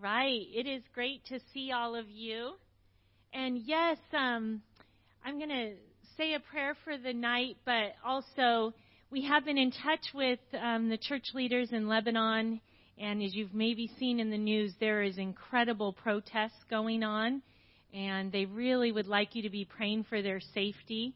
Right. 0.00 0.46
It 0.54 0.66
is 0.66 0.82
great 0.94 1.24
to 1.26 1.38
see 1.52 1.70
all 1.72 1.94
of 1.94 2.08
you. 2.08 2.52
And 3.32 3.58
yes, 3.58 3.98
um, 4.12 4.62
I'm 5.24 5.38
going 5.38 5.50
to 5.50 5.74
say 6.16 6.34
a 6.34 6.40
prayer 6.40 6.76
for 6.84 6.96
the 6.96 7.12
night, 7.12 7.56
but 7.64 7.94
also 8.04 8.74
we 9.10 9.24
have 9.26 9.44
been 9.44 9.58
in 9.58 9.70
touch 9.70 10.12
with 10.14 10.40
um, 10.60 10.88
the 10.88 10.96
church 10.96 11.28
leaders 11.34 11.70
in 11.72 11.88
Lebanon. 11.88 12.60
And 12.98 13.22
as 13.22 13.34
you've 13.34 13.54
maybe 13.54 13.90
seen 13.98 14.20
in 14.20 14.30
the 14.30 14.38
news, 14.38 14.74
there 14.80 15.02
is 15.02 15.18
incredible 15.18 15.92
protests 15.92 16.64
going 16.68 17.02
on. 17.02 17.42
And 17.94 18.32
they 18.32 18.46
really 18.46 18.92
would 18.92 19.06
like 19.06 19.34
you 19.34 19.42
to 19.42 19.50
be 19.50 19.64
praying 19.64 20.04
for 20.08 20.22
their 20.22 20.40
safety. 20.54 21.14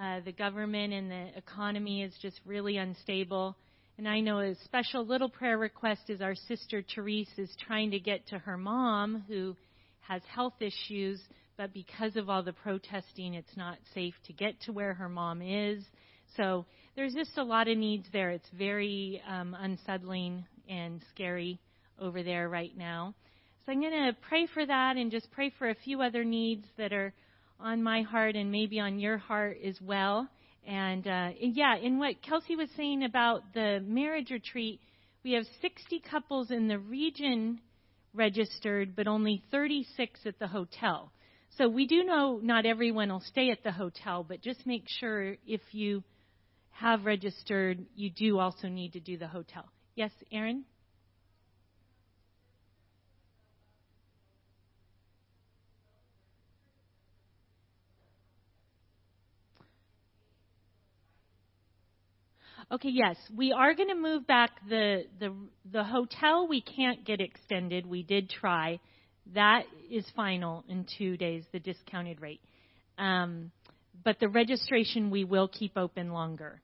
Uh, 0.00 0.20
the 0.24 0.32
government 0.32 0.92
and 0.92 1.10
the 1.10 1.36
economy 1.36 2.02
is 2.02 2.14
just 2.22 2.40
really 2.46 2.76
unstable. 2.76 3.56
And 3.98 4.08
I 4.08 4.20
know 4.20 4.40
a 4.40 4.54
special 4.64 5.04
little 5.06 5.28
prayer 5.28 5.58
request 5.58 6.02
is 6.08 6.20
our 6.20 6.34
sister 6.34 6.82
Therese 6.94 7.30
is 7.36 7.54
trying 7.66 7.90
to 7.90 8.00
get 8.00 8.26
to 8.28 8.38
her 8.38 8.56
mom 8.56 9.24
who 9.28 9.54
has 10.00 10.22
health 10.34 10.54
issues, 10.60 11.20
but 11.56 11.72
because 11.72 12.16
of 12.16 12.28
all 12.28 12.42
the 12.42 12.52
protesting, 12.52 13.34
it's 13.34 13.56
not 13.56 13.76
safe 13.94 14.14
to 14.26 14.32
get 14.32 14.60
to 14.62 14.72
where 14.72 14.94
her 14.94 15.08
mom 15.08 15.42
is. 15.42 15.84
So 16.36 16.64
there's 16.96 17.14
just 17.14 17.36
a 17.36 17.44
lot 17.44 17.68
of 17.68 17.76
needs 17.76 18.06
there. 18.12 18.30
It's 18.30 18.48
very 18.56 19.22
um, 19.28 19.54
unsettling 19.58 20.46
and 20.68 21.02
scary 21.14 21.60
over 22.00 22.22
there 22.22 22.48
right 22.48 22.76
now. 22.76 23.14
So 23.64 23.72
I'm 23.72 23.80
going 23.80 23.92
to 23.92 24.16
pray 24.28 24.48
for 24.52 24.64
that 24.64 24.96
and 24.96 25.10
just 25.10 25.30
pray 25.30 25.52
for 25.58 25.68
a 25.68 25.74
few 25.74 26.02
other 26.02 26.24
needs 26.24 26.66
that 26.78 26.92
are 26.92 27.12
on 27.60 27.82
my 27.82 28.02
heart 28.02 28.34
and 28.34 28.50
maybe 28.50 28.80
on 28.80 28.98
your 28.98 29.18
heart 29.18 29.58
as 29.64 29.78
well. 29.80 30.28
And 30.66 31.06
uh, 31.06 31.30
yeah, 31.40 31.76
in 31.76 31.98
what 31.98 32.22
Kelsey 32.22 32.56
was 32.56 32.68
saying 32.76 33.04
about 33.04 33.52
the 33.54 33.82
marriage 33.84 34.30
retreat, 34.30 34.80
we 35.24 35.32
have 35.32 35.44
60 35.60 36.00
couples 36.08 36.50
in 36.50 36.68
the 36.68 36.78
region 36.78 37.60
registered, 38.14 38.94
but 38.94 39.06
only 39.06 39.42
36 39.50 40.20
at 40.26 40.38
the 40.38 40.46
hotel. 40.46 41.12
So 41.58 41.68
we 41.68 41.86
do 41.86 42.04
know 42.04 42.40
not 42.42 42.64
everyone 42.64 43.10
will 43.10 43.20
stay 43.20 43.50
at 43.50 43.62
the 43.62 43.72
hotel, 43.72 44.24
but 44.26 44.40
just 44.40 44.66
make 44.66 44.84
sure 44.88 45.36
if 45.46 45.60
you 45.72 46.02
have 46.70 47.04
registered, 47.04 47.84
you 47.94 48.10
do 48.10 48.38
also 48.38 48.68
need 48.68 48.94
to 48.94 49.00
do 49.00 49.18
the 49.18 49.28
hotel. 49.28 49.68
Yes, 49.94 50.10
Aaron? 50.30 50.64
Okay, 62.72 62.88
yes, 62.88 63.16
we 63.36 63.52
are 63.52 63.74
going 63.74 63.90
to 63.90 63.94
move 63.94 64.26
back 64.26 64.50
the 64.66 65.04
the 65.20 65.34
the 65.70 65.84
hotel. 65.84 66.48
We 66.48 66.62
can't 66.62 67.04
get 67.04 67.20
extended. 67.20 67.84
We 67.84 68.02
did 68.02 68.30
try. 68.30 68.80
That 69.34 69.64
is 69.90 70.06
final 70.16 70.64
in 70.70 70.86
two 70.96 71.18
days, 71.18 71.44
the 71.52 71.60
discounted 71.60 72.22
rate. 72.22 72.40
Um, 72.96 73.50
but 74.02 74.18
the 74.20 74.28
registration 74.28 75.10
we 75.10 75.24
will 75.24 75.48
keep 75.48 75.76
open 75.76 76.14
longer. 76.14 76.62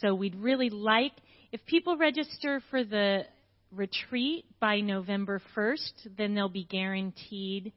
So 0.00 0.14
we'd 0.14 0.34
really 0.34 0.70
like 0.70 1.12
if 1.52 1.60
people 1.66 1.98
register 1.98 2.62
for 2.70 2.82
the 2.82 3.24
retreat 3.70 4.46
by 4.60 4.80
November 4.80 5.42
1st, 5.54 6.16
then 6.16 6.34
they'll 6.34 6.48
be 6.48 6.64
guaranteed 6.64 7.74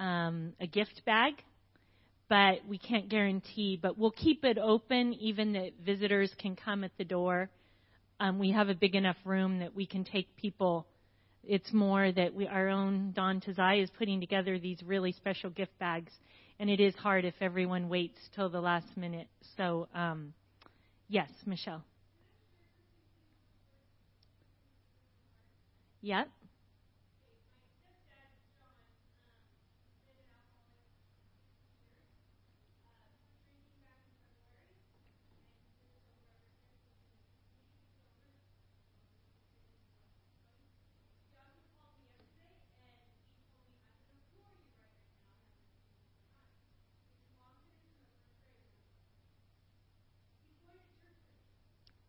um, 0.00 0.54
a 0.58 0.66
gift 0.66 1.02
bag 1.04 1.34
but 2.28 2.60
we 2.68 2.78
can't 2.78 3.08
guarantee. 3.08 3.78
But 3.80 3.98
we'll 3.98 4.10
keep 4.10 4.44
it 4.44 4.58
open, 4.58 5.14
even 5.14 5.52
that 5.54 5.72
visitors 5.84 6.32
can 6.38 6.56
come 6.56 6.84
at 6.84 6.92
the 6.98 7.04
door. 7.04 7.50
Um, 8.18 8.38
we 8.38 8.50
have 8.52 8.68
a 8.68 8.74
big 8.74 8.94
enough 8.94 9.16
room 9.24 9.58
that 9.60 9.74
we 9.74 9.86
can 9.86 10.04
take 10.04 10.36
people. 10.36 10.86
It's 11.44 11.72
more 11.72 12.10
that 12.10 12.34
we, 12.34 12.46
our 12.46 12.68
own 12.68 13.12
Don 13.14 13.40
Tazai 13.40 13.82
is 13.82 13.90
putting 13.98 14.20
together 14.20 14.58
these 14.58 14.82
really 14.82 15.12
special 15.12 15.50
gift 15.50 15.78
bags, 15.78 16.12
and 16.58 16.68
it 16.70 16.80
is 16.80 16.94
hard 16.96 17.24
if 17.24 17.34
everyone 17.40 17.88
waits 17.88 18.18
till 18.34 18.48
the 18.48 18.60
last 18.60 18.96
minute. 18.96 19.28
So, 19.56 19.88
um, 19.94 20.32
yes, 21.08 21.28
Michelle. 21.44 21.84
Yep. 26.02 26.28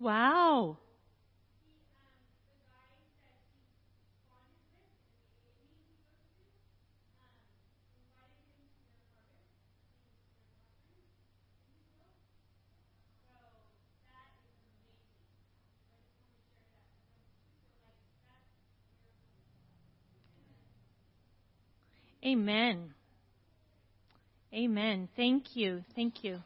Wow. 0.08 0.78
Amen. 22.26 22.94
Amen. 24.54 25.10
Thank 25.18 25.58
you. 25.58 25.84
Thank 25.98 26.24
you. 26.24 26.40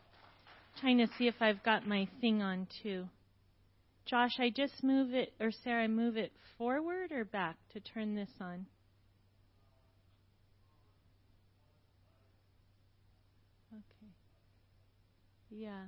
trying 0.79 0.97
to 0.97 1.07
see 1.19 1.27
if 1.27 1.35
I've 1.39 1.61
got 1.61 1.87
my 1.87 2.07
thing 2.19 2.41
on 2.41 2.65
too. 2.81 3.05
Josh, 4.11 4.39
I 4.39 4.49
just 4.49 4.83
move 4.83 5.13
it, 5.13 5.31
or 5.39 5.51
Sarah, 5.63 5.87
move 5.87 6.17
it 6.17 6.33
forward 6.57 7.13
or 7.13 7.23
back 7.23 7.55
to 7.71 7.79
turn 7.79 8.13
this 8.13 8.27
on? 8.41 8.65
Okay. 13.71 14.11
Yeah. 15.49 15.83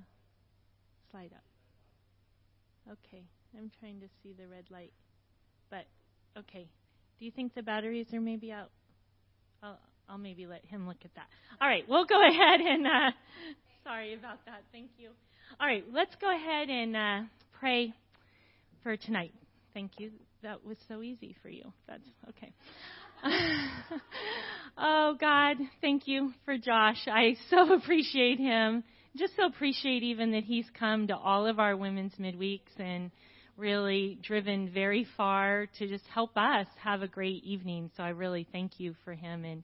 Slide 1.11 1.31
up. 1.35 2.93
Okay. 2.93 3.23
I'm 3.57 3.69
trying 3.81 3.99
to 3.99 4.07
see 4.23 4.31
the 4.31 4.47
red 4.47 4.71
light. 4.71 4.93
But, 5.69 5.83
okay. 6.37 6.69
Do 7.19 7.25
you 7.25 7.31
think 7.31 7.53
the 7.53 7.61
batteries 7.61 8.07
are 8.13 8.21
maybe 8.21 8.53
out? 8.53 8.71
I'll, 9.61 9.77
I'll 10.07 10.17
maybe 10.17 10.45
let 10.45 10.63
him 10.63 10.87
look 10.87 11.03
at 11.03 11.13
that. 11.15 11.27
All 11.59 11.67
right. 11.67 11.83
We'll 11.89 12.05
go 12.05 12.25
ahead 12.25 12.61
and, 12.61 12.87
uh, 12.87 13.11
sorry 13.83 14.13
about 14.13 14.45
that. 14.45 14.63
Thank 14.71 14.91
you. 14.97 15.09
All 15.59 15.67
right. 15.67 15.83
Let's 15.91 16.15
go 16.21 16.33
ahead 16.33 16.69
and 16.69 16.95
uh, 16.95 17.19
pray 17.59 17.93
for 18.83 18.97
tonight. 18.97 19.33
Thank 19.73 19.93
you. 19.97 20.11
That 20.43 20.65
was 20.65 20.77
so 20.89 21.01
easy 21.01 21.35
for 21.41 21.49
you. 21.49 21.71
That's 21.87 22.03
okay. 22.29 22.51
oh, 24.77 25.15
God, 25.19 25.55
thank 25.79 26.07
you 26.07 26.33
for 26.43 26.57
Josh. 26.57 27.07
I 27.07 27.37
so 27.49 27.73
appreciate 27.77 28.39
him. 28.39 28.83
Just 29.15 29.35
so 29.37 29.45
appreciate 29.45 30.03
even 30.03 30.31
that 30.31 30.43
he's 30.43 30.65
come 30.77 31.07
to 31.07 31.15
all 31.15 31.47
of 31.47 31.59
our 31.59 31.77
women's 31.77 32.13
midweeks 32.19 32.77
and 32.77 33.09
really 33.55 34.19
driven 34.21 34.69
very 34.69 35.07
far 35.15 35.67
to 35.79 35.87
just 35.87 36.05
help 36.13 36.35
us 36.35 36.67
have 36.83 37.01
a 37.01 37.07
great 37.07 37.43
evening. 37.43 37.89
So 37.95 38.03
I 38.03 38.09
really 38.09 38.45
thank 38.51 38.79
you 38.79 38.95
for 39.05 39.13
him. 39.13 39.45
And 39.45 39.63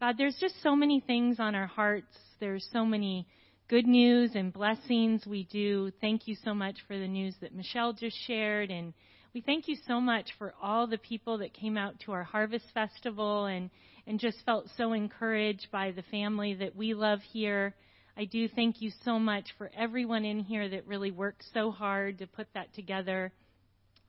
God, 0.00 0.14
there's 0.16 0.36
just 0.40 0.54
so 0.62 0.74
many 0.74 1.00
things 1.00 1.36
on 1.38 1.54
our 1.54 1.66
hearts. 1.66 2.16
There's 2.40 2.66
so 2.72 2.86
many 2.86 3.26
good 3.68 3.86
news 3.86 4.32
and 4.34 4.52
blessings. 4.52 5.26
We 5.26 5.44
do 5.44 5.90
thank 6.00 6.28
you 6.28 6.36
so 6.44 6.54
much 6.54 6.76
for 6.86 6.98
the 6.98 7.08
news 7.08 7.34
that 7.40 7.54
Michelle 7.54 7.94
just 7.94 8.16
shared. 8.26 8.70
And 8.70 8.92
we 9.32 9.40
thank 9.40 9.68
you 9.68 9.76
so 9.86 10.00
much 10.00 10.30
for 10.38 10.54
all 10.62 10.86
the 10.86 10.98
people 10.98 11.38
that 11.38 11.54
came 11.54 11.78
out 11.78 11.98
to 12.00 12.12
our 12.12 12.24
Harvest 12.24 12.66
Festival 12.74 13.46
and, 13.46 13.70
and 14.06 14.20
just 14.20 14.44
felt 14.44 14.68
so 14.76 14.92
encouraged 14.92 15.68
by 15.72 15.92
the 15.92 16.02
family 16.10 16.54
that 16.54 16.76
we 16.76 16.92
love 16.92 17.20
here. 17.32 17.74
I 18.18 18.26
do 18.26 18.48
thank 18.48 18.82
you 18.82 18.90
so 19.02 19.18
much 19.18 19.46
for 19.56 19.70
everyone 19.76 20.26
in 20.26 20.40
here 20.40 20.68
that 20.68 20.86
really 20.86 21.10
worked 21.10 21.44
so 21.54 21.70
hard 21.70 22.18
to 22.18 22.26
put 22.26 22.48
that 22.54 22.72
together. 22.74 23.32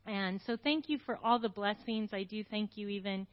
And 0.06 0.42
so 0.46 0.58
thank 0.62 0.90
you 0.90 1.00
for 1.06 1.18
all 1.24 1.40
the 1.40 1.50
blessings. 1.50 2.10
I 2.12 2.24
do 2.24 2.44
thank 2.44 2.72
you 2.76 2.90
even 2.90 3.26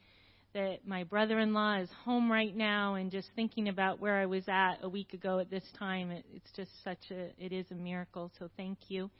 that 0.54 0.86
my 0.86 1.04
brother-in-law 1.04 1.80
is 1.80 1.88
home 2.04 2.30
right 2.30 2.54
now 2.54 2.94
and 2.94 3.10
just 3.10 3.28
thinking 3.34 3.68
about 3.68 4.00
where 4.00 4.16
I 4.16 4.26
was 4.26 4.44
at 4.48 4.76
a 4.82 4.88
week 4.88 5.14
ago 5.14 5.38
at 5.38 5.50
this 5.50 5.64
time 5.78 6.10
it, 6.10 6.24
it's 6.34 6.50
just 6.54 6.70
such 6.84 7.10
a 7.10 7.30
it 7.38 7.52
is 7.52 7.66
a 7.70 7.74
miracle 7.74 8.30
so 8.38 8.48
thank 8.56 8.78
you. 8.88 9.10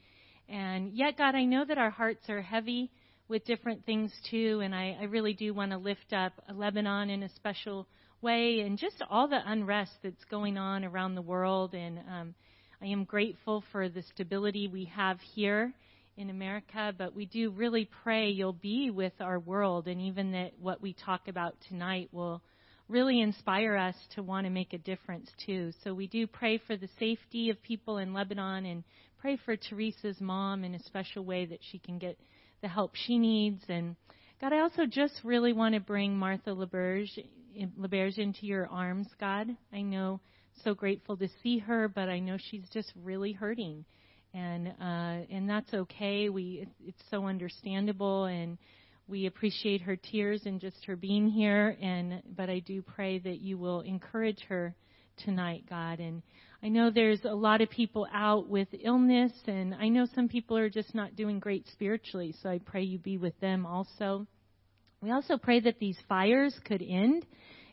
And 0.47 0.93
yet 0.93 1.17
God 1.17 1.35
I 1.35 1.45
know 1.45 1.65
that 1.65 1.77
our 1.77 1.89
hearts 1.89 2.29
are 2.29 2.41
heavy 2.41 2.91
with 3.27 3.45
different 3.45 3.85
things 3.85 4.11
too 4.29 4.61
and 4.63 4.75
I, 4.75 4.97
I 5.01 5.05
really 5.05 5.33
do 5.33 5.53
want 5.53 5.71
to 5.71 5.77
lift 5.77 6.13
up 6.13 6.33
Lebanon 6.53 7.09
in 7.09 7.23
a 7.23 7.29
special 7.35 7.87
way 8.21 8.59
and 8.59 8.77
just 8.77 9.01
all 9.09 9.27
the 9.27 9.41
unrest 9.45 9.91
that's 10.03 10.23
going 10.29 10.57
on 10.57 10.85
around 10.85 11.15
the 11.15 11.21
world. 11.21 11.73
And 11.73 11.99
um, 11.99 12.35
I 12.81 12.87
am 12.87 13.03
grateful 13.03 13.63
for 13.71 13.89
the 13.89 14.03
stability 14.13 14.67
we 14.67 14.85
have 14.95 15.19
here 15.33 15.73
in 16.17 16.29
America, 16.29 16.93
but 16.97 17.15
we 17.15 17.25
do 17.25 17.49
really 17.51 17.89
pray 18.03 18.29
you'll 18.29 18.53
be 18.53 18.91
with 18.91 19.13
our 19.19 19.39
world, 19.39 19.87
and 19.87 19.99
even 19.99 20.31
that 20.33 20.51
what 20.59 20.81
we 20.81 20.93
talk 20.93 21.27
about 21.27 21.55
tonight 21.67 22.09
will 22.11 22.41
really 22.87 23.21
inspire 23.21 23.75
us 23.75 23.95
to 24.15 24.21
want 24.21 24.45
to 24.45 24.51
make 24.51 24.73
a 24.73 24.77
difference 24.77 25.29
too. 25.45 25.71
So 25.83 25.93
we 25.93 26.07
do 26.07 26.27
pray 26.27 26.59
for 26.59 26.75
the 26.75 26.89
safety 26.99 27.49
of 27.49 27.61
people 27.63 27.97
in 27.97 28.13
Lebanon 28.13 28.65
and 28.65 28.83
pray 29.19 29.37
for 29.37 29.55
Teresa's 29.55 30.19
mom 30.19 30.63
in 30.63 30.75
a 30.75 30.83
special 30.83 31.23
way 31.23 31.45
that 31.45 31.61
she 31.71 31.79
can 31.79 31.97
get 31.97 32.19
the 32.61 32.67
help 32.67 32.91
she 32.93 33.17
needs. 33.17 33.63
And 33.69 33.95
God, 34.39 34.53
I 34.53 34.59
also 34.59 34.85
just 34.85 35.13
really 35.23 35.53
want 35.53 35.75
to 35.75 35.81
bring 35.81 36.15
Martha 36.17 36.51
LeBerge, 36.51 37.25
LeBerge 37.79 38.17
into 38.17 38.45
your 38.45 38.67
arms, 38.67 39.07
God. 39.19 39.47
I 39.71 39.81
know 39.81 40.19
so 40.63 40.75
grateful 40.75 41.17
to 41.17 41.29
see 41.41 41.59
her, 41.59 41.87
but 41.87 42.09
I 42.09 42.19
know 42.19 42.37
she's 42.37 42.69
just 42.71 42.91
really 43.01 43.31
hurting 43.31 43.85
and 44.33 44.67
uh, 44.67 45.25
and 45.31 45.49
that's 45.49 45.73
okay. 45.73 46.29
We 46.29 46.67
it's 46.85 47.03
so 47.11 47.27
understandable, 47.27 48.25
and 48.25 48.57
we 49.07 49.27
appreciate 49.27 49.81
her 49.81 49.95
tears 49.95 50.41
and 50.45 50.59
just 50.59 50.85
her 50.85 50.95
being 50.95 51.29
here. 51.29 51.77
And 51.81 52.21
but 52.35 52.49
I 52.49 52.59
do 52.59 52.81
pray 52.81 53.19
that 53.19 53.39
you 53.39 53.57
will 53.57 53.81
encourage 53.81 54.41
her 54.49 54.75
tonight, 55.23 55.65
God. 55.69 55.99
And 55.99 56.23
I 56.63 56.69
know 56.69 56.89
there's 56.89 57.23
a 57.25 57.35
lot 57.35 57.61
of 57.61 57.69
people 57.69 58.07
out 58.13 58.49
with 58.49 58.69
illness, 58.81 59.33
and 59.45 59.75
I 59.75 59.89
know 59.89 60.07
some 60.15 60.27
people 60.27 60.57
are 60.57 60.69
just 60.69 60.95
not 60.95 61.15
doing 61.15 61.39
great 61.39 61.67
spiritually. 61.71 62.33
So 62.41 62.49
I 62.49 62.59
pray 62.59 62.83
you 62.83 62.97
be 62.97 63.17
with 63.17 63.39
them 63.39 63.65
also. 63.65 64.25
We 65.01 65.11
also 65.11 65.37
pray 65.37 65.59
that 65.61 65.79
these 65.79 65.97
fires 66.07 66.57
could 66.65 66.81
end 66.81 67.25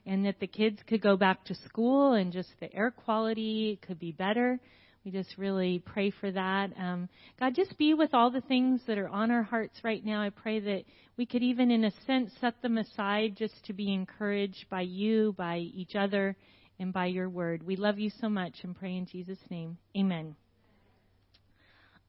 and 0.05 0.27
that 0.27 0.41
the 0.41 0.49
kids 0.49 0.79
could 0.89 1.01
go 1.01 1.17
back 1.17 1.45
to 1.45 1.55
school 1.55 2.15
and 2.15 2.33
just 2.33 2.49
the 2.59 2.75
air 2.75 2.91
quality 2.91 3.79
could 3.87 4.01
be 4.01 4.11
better 4.11 4.59
we 5.05 5.11
just 5.11 5.39
really 5.39 5.83
pray 5.85 6.11
for 6.11 6.31
that. 6.31 6.71
Um, 6.79 7.09
God, 7.39 7.55
just 7.55 7.77
be 7.79 7.95
with 7.95 8.13
all 8.13 8.31
the 8.31 8.43
things 8.43 8.83
that 8.87 8.99
are 8.99 9.09
on 9.09 9.31
our 9.31 9.43
hearts 9.43 9.81
right 9.83 10.05
now. 10.05 10.21
I 10.21 10.29
pray 10.31 10.61
that 10.61 10.85
we 11.17 11.25
could 11.25 11.43
even, 11.43 11.71
in 11.71 11.85
a 11.85 11.93
sense, 12.07 12.31
set 12.41 12.61
them 12.61 12.77
aside 12.77 13.35
just 13.37 13.65
to 13.67 13.73
be 13.73 13.93
encouraged 13.93 14.67
by 14.69 14.83
you, 14.83 15.35
by 15.39 15.59
each 15.59 15.95
other, 15.95 16.37
and 16.79 16.93
by 16.93 17.07
your 17.07 17.31
word. 17.31 17.63
We 17.63 17.77
love 17.77 17.99
you 17.99 18.11
so 18.21 18.29
much 18.29 18.55
and 18.63 18.79
pray 18.79 18.97
in 18.97 19.07
Jesus' 19.07 19.39
name. 19.49 19.79
Amen. 19.97 20.37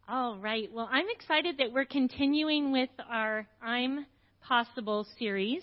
All 0.09 0.38
right. 0.38 0.69
Well, 0.73 0.89
I'm 0.91 1.09
excited 1.09 1.59
that 1.59 1.71
we're 1.71 1.85
continuing 1.85 2.73
with 2.73 2.89
our 3.09 3.47
I'm 3.61 4.05
Possible 4.41 5.07
series. 5.17 5.61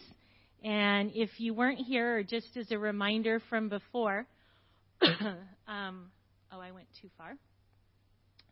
And 0.65 1.11
if 1.15 1.29
you 1.39 1.53
weren't 1.53 1.81
here, 1.81 2.19
or 2.19 2.23
just 2.23 2.57
as 2.57 2.71
a 2.71 2.79
reminder 2.79 3.43
from 3.51 3.69
before, 3.69 4.27
um, 5.69 6.11
Oh, 6.51 6.61
I 6.61 6.73
went 6.73 6.87
too 7.01 7.09
far. 7.19 7.37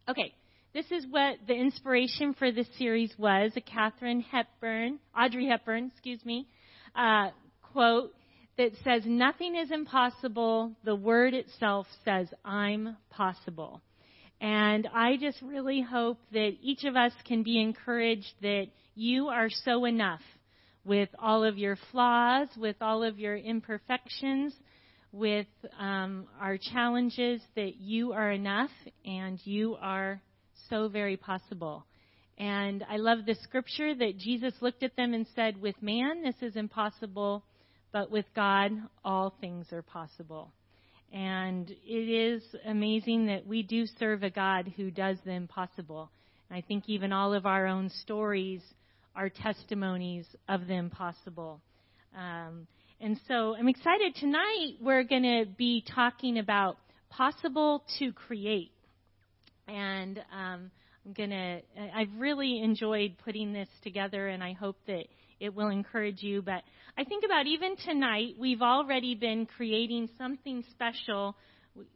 Okay, 0.08 0.34
this 0.74 0.86
is 0.90 1.06
what 1.08 1.38
the 1.46 1.54
inspiration 1.54 2.34
for 2.34 2.52
this 2.52 2.66
series 2.78 3.12
was 3.18 3.52
a 3.56 3.60
Katharine 3.60 4.20
Hepburn, 4.20 4.98
Audrey 5.18 5.46
Hepburn, 5.48 5.90
excuse 5.92 6.24
me, 6.24 6.46
uh, 6.94 7.30
quote 7.72 8.12
that 8.58 8.72
says, 8.84 9.02
Nothing 9.06 9.56
is 9.56 9.70
impossible. 9.70 10.72
The 10.84 10.94
word 10.94 11.32
itself 11.32 11.86
says, 12.04 12.28
I'm 12.44 12.96
possible. 13.10 13.80
And 14.40 14.86
I 14.94 15.16
just 15.16 15.40
really 15.40 15.80
hope 15.80 16.18
that 16.32 16.56
each 16.60 16.84
of 16.84 16.96
us 16.96 17.12
can 17.26 17.42
be 17.42 17.60
encouraged 17.60 18.34
that 18.42 18.66
you 18.94 19.28
are 19.28 19.48
so 19.48 19.86
enough 19.86 20.20
with 20.84 21.08
all 21.18 21.42
of 21.42 21.56
your 21.56 21.78
flaws, 21.90 22.48
with 22.56 22.76
all 22.82 23.02
of 23.02 23.18
your 23.18 23.36
imperfections, 23.36 24.54
with 25.12 25.46
um, 25.78 26.26
our 26.40 26.58
challenges 26.58 27.40
that 27.54 27.76
you 27.76 28.12
are 28.12 28.30
enough 28.30 28.70
and 29.04 29.38
you 29.44 29.76
are 29.80 30.20
so 30.68 30.88
very 30.88 31.16
possible. 31.16 31.84
And 32.38 32.84
I 32.88 32.98
love 32.98 33.24
the 33.24 33.36
scripture 33.42 33.94
that 33.94 34.18
Jesus 34.18 34.52
looked 34.60 34.82
at 34.82 34.96
them 34.96 35.14
and 35.14 35.26
said, 35.34 35.60
With 35.60 35.80
man, 35.82 36.22
this 36.22 36.34
is 36.42 36.56
impossible, 36.56 37.44
but 37.92 38.10
with 38.10 38.26
God, 38.34 38.72
all 39.04 39.34
things 39.40 39.72
are 39.72 39.82
possible. 39.82 40.52
And 41.12 41.70
it 41.70 42.08
is 42.10 42.42
amazing 42.66 43.26
that 43.26 43.46
we 43.46 43.62
do 43.62 43.86
serve 43.98 44.22
a 44.22 44.30
God 44.30 44.72
who 44.76 44.90
does 44.90 45.16
the 45.24 45.32
impossible. 45.32 46.10
And 46.50 46.58
I 46.58 46.60
think 46.60 46.84
even 46.88 47.12
all 47.12 47.32
of 47.32 47.46
our 47.46 47.66
own 47.66 47.88
stories 48.02 48.60
are 49.14 49.30
testimonies 49.30 50.26
of 50.48 50.66
the 50.66 50.74
impossible. 50.74 51.62
Um, 52.14 52.66
and 53.00 53.20
so 53.28 53.54
I'm 53.54 53.68
excited. 53.68 54.14
Tonight 54.14 54.76
we're 54.80 55.04
going 55.04 55.22
to 55.22 55.44
be 55.58 55.84
talking 55.94 56.38
about 56.38 56.78
possible 57.10 57.84
to 57.98 58.12
create. 58.12 58.72
And 59.68 60.18
um, 60.32 60.70
I'm 61.04 61.12
going 61.14 61.30
to, 61.30 61.60
I've 61.94 62.08
really 62.16 62.62
enjoyed 62.62 63.16
putting 63.22 63.52
this 63.52 63.68
together 63.82 64.28
and 64.28 64.42
I 64.42 64.54
hope 64.54 64.78
that 64.86 65.04
it 65.40 65.54
will 65.54 65.68
encourage 65.68 66.22
you. 66.22 66.40
But 66.40 66.62
I 66.96 67.04
think 67.04 67.24
about 67.24 67.46
even 67.46 67.76
tonight, 67.76 68.36
we've 68.38 68.62
already 68.62 69.14
been 69.14 69.44
creating 69.44 70.08
something 70.16 70.64
special 70.70 71.36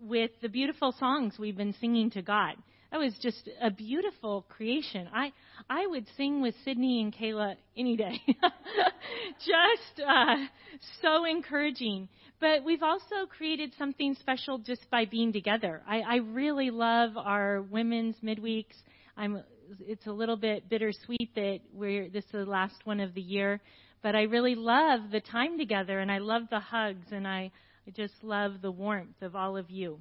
with 0.03 0.31
the 0.43 0.49
beautiful 0.49 0.93
songs 0.99 1.37
we've 1.38 1.56
been 1.56 1.75
singing 1.81 2.11
to 2.11 2.20
God. 2.20 2.56
That 2.91 2.99
was 2.99 3.15
just 3.23 3.49
a 3.63 3.71
beautiful 3.71 4.45
creation. 4.49 5.09
I 5.15 5.33
I 5.69 5.87
would 5.87 6.07
sing 6.17 6.43
with 6.43 6.55
Sydney 6.65 7.03
and 7.03 7.15
Kayla 7.15 7.55
any 7.77 7.97
day. 7.97 8.21
just 9.39 10.09
uh, 10.09 10.37
so 11.01 11.25
encouraging. 11.25 12.09
But 12.41 12.65
we've 12.65 12.83
also 12.83 13.27
created 13.29 13.73
something 13.79 14.17
special 14.19 14.59
just 14.59 14.91
by 14.91 15.05
being 15.05 15.33
together. 15.33 15.83
I, 15.87 16.01
I 16.01 16.17
really 16.17 16.71
love 16.71 17.17
our 17.17 17.63
women's 17.63 18.17
midweeks. 18.25 18.75
I'm. 19.17 19.43
It's 19.87 20.09
a 20.09 20.13
little 20.13 20.37
bit 20.37 20.69
bittersweet 20.69 21.33
that 21.37 21.61
we're 21.73 22.09
this 22.09 22.25
is 22.25 22.33
the 22.33 22.45
last 22.45 22.75
one 22.85 22.99
of 22.99 23.15
the 23.15 23.21
year, 23.21 23.61
but 24.03 24.17
I 24.17 24.23
really 24.23 24.57
love 24.57 25.13
the 25.13 25.21
time 25.21 25.59
together, 25.59 26.01
and 26.01 26.11
I 26.11 26.19
love 26.19 26.43
the 26.51 26.59
hugs, 26.59 27.07
and 27.13 27.29
I, 27.29 27.53
I 27.87 27.91
just 27.95 28.15
love 28.25 28.63
the 28.63 28.73
warmth 28.73 29.23
of 29.23 29.37
all 29.37 29.57
of 29.57 29.71
you. 29.71 30.01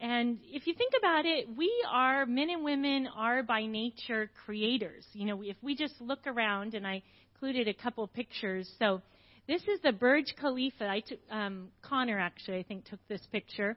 And 0.00 0.38
if 0.44 0.66
you 0.66 0.74
think 0.74 0.92
about 0.98 1.26
it, 1.26 1.48
we 1.56 1.72
are, 1.90 2.24
men 2.24 2.50
and 2.50 2.64
women 2.64 3.08
are 3.16 3.42
by 3.42 3.66
nature 3.66 4.30
creators. 4.44 5.04
You 5.12 5.26
know, 5.26 5.42
if 5.42 5.56
we 5.60 5.74
just 5.74 5.94
look 6.00 6.26
around, 6.26 6.74
and 6.74 6.86
I 6.86 7.02
included 7.34 7.66
a 7.66 7.74
couple 7.74 8.06
pictures. 8.06 8.70
So 8.78 9.02
this 9.48 9.62
is 9.62 9.80
the 9.82 9.92
Burj 9.92 10.34
Khalifa. 10.40 10.86
I 10.88 11.00
took, 11.00 11.18
um, 11.30 11.68
Connor 11.82 12.18
actually, 12.18 12.58
I 12.58 12.62
think, 12.62 12.84
took 12.84 13.00
this 13.08 13.26
picture. 13.32 13.76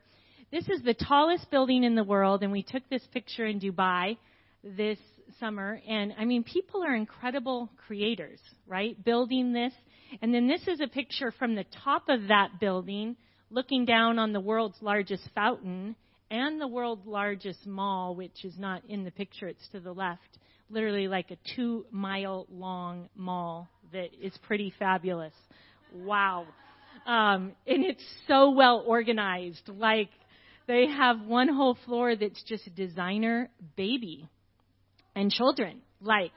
This 0.51 0.67
is 0.69 0.83
the 0.83 0.93
tallest 0.93 1.49
building 1.49 1.83
in 1.83 1.95
the 1.95 2.03
world, 2.03 2.43
and 2.43 2.51
we 2.51 2.61
took 2.61 2.87
this 2.89 3.05
picture 3.13 3.45
in 3.45 3.59
Dubai 3.59 4.17
this 4.63 4.99
summer. 5.39 5.81
And 5.87 6.13
I 6.19 6.25
mean, 6.25 6.43
people 6.43 6.83
are 6.83 6.93
incredible 6.93 7.69
creators, 7.87 8.39
right? 8.67 9.01
Building 9.03 9.53
this. 9.53 9.73
And 10.21 10.33
then 10.33 10.47
this 10.47 10.67
is 10.67 10.81
a 10.81 10.87
picture 10.87 11.31
from 11.31 11.55
the 11.55 11.65
top 11.83 12.09
of 12.09 12.27
that 12.27 12.59
building 12.59 13.15
looking 13.49 13.85
down 13.85 14.19
on 14.19 14.33
the 14.33 14.39
world's 14.39 14.81
largest 14.81 15.27
fountain 15.33 15.95
and 16.31 16.59
the 16.59 16.67
world's 16.67 17.05
largest 17.05 17.67
mall, 17.67 18.15
which 18.15 18.45
is 18.45 18.57
not 18.57 18.81
in 18.87 19.03
the 19.03 19.11
picture, 19.11 19.47
it's 19.47 19.67
to 19.73 19.81
the 19.81 19.91
left. 19.91 20.39
Literally 20.69 21.09
like 21.09 21.29
a 21.29 21.37
two 21.55 21.85
mile 21.91 22.47
long 22.49 23.09
mall 23.15 23.69
that 23.91 24.09
is 24.19 24.33
pretty 24.47 24.73
fabulous. 24.79 25.33
Wow. 25.93 26.47
Um, 27.05 27.51
and 27.67 27.83
it's 27.83 28.03
so 28.27 28.51
well 28.51 28.83
organized. 28.87 29.67
Like 29.67 30.09
they 30.67 30.87
have 30.87 31.21
one 31.25 31.49
whole 31.49 31.77
floor 31.85 32.15
that's 32.15 32.41
just 32.43 32.73
designer 32.75 33.49
baby 33.75 34.29
and 35.13 35.29
children. 35.29 35.81
Like 35.99 36.31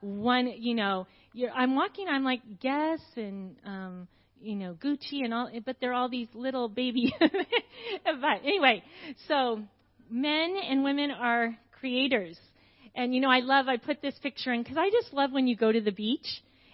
one, 0.00 0.52
you 0.56 0.74
know, 0.74 1.08
you're, 1.32 1.50
I'm 1.50 1.74
walking, 1.74 2.06
I'm 2.08 2.22
like 2.22 2.42
Guess 2.60 3.00
and 3.16 3.56
um, 3.66 4.08
you 4.42 4.56
know, 4.56 4.74
Gucci 4.74 5.24
and 5.24 5.32
all, 5.32 5.50
but 5.64 5.76
they're 5.80 5.92
all 5.92 6.08
these 6.08 6.28
little 6.34 6.68
baby. 6.68 7.14
but 7.20 8.44
anyway, 8.44 8.82
so 9.28 9.62
men 10.10 10.56
and 10.68 10.84
women 10.84 11.10
are 11.10 11.56
creators. 11.78 12.38
And 12.94 13.14
you 13.14 13.20
know, 13.20 13.30
I 13.30 13.40
love, 13.40 13.68
I 13.68 13.76
put 13.76 14.02
this 14.02 14.14
picture 14.22 14.52
in 14.52 14.62
because 14.62 14.76
I 14.76 14.90
just 14.90 15.12
love 15.14 15.32
when 15.32 15.46
you 15.46 15.56
go 15.56 15.72
to 15.72 15.80
the 15.80 15.92
beach 15.92 16.26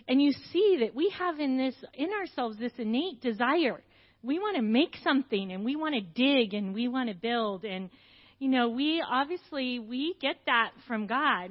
and 0.08 0.20
you 0.20 0.32
see 0.52 0.78
that 0.80 0.94
we 0.94 1.12
have 1.18 1.38
in 1.38 1.58
this, 1.58 1.75
in 1.94 2.08
ourselves, 2.12 2.58
this 2.58 2.72
innate 2.78 3.20
desire. 3.20 3.80
We 4.22 4.38
want 4.38 4.56
to 4.56 4.62
make 4.62 4.96
something 5.04 5.52
and 5.52 5.64
we 5.64 5.76
want 5.76 5.94
to 5.94 6.00
dig 6.00 6.54
and 6.54 6.75
we 6.75 6.88
want 6.88 7.08
to 7.08 7.14
build. 7.14 7.64
And, 7.64 7.90
you 8.38 8.48
know, 8.48 8.70
we 8.70 9.04
obviously, 9.08 9.78
we 9.78 10.16
get 10.20 10.37
that 10.46 10.70
from 10.88 11.06
God. 11.06 11.50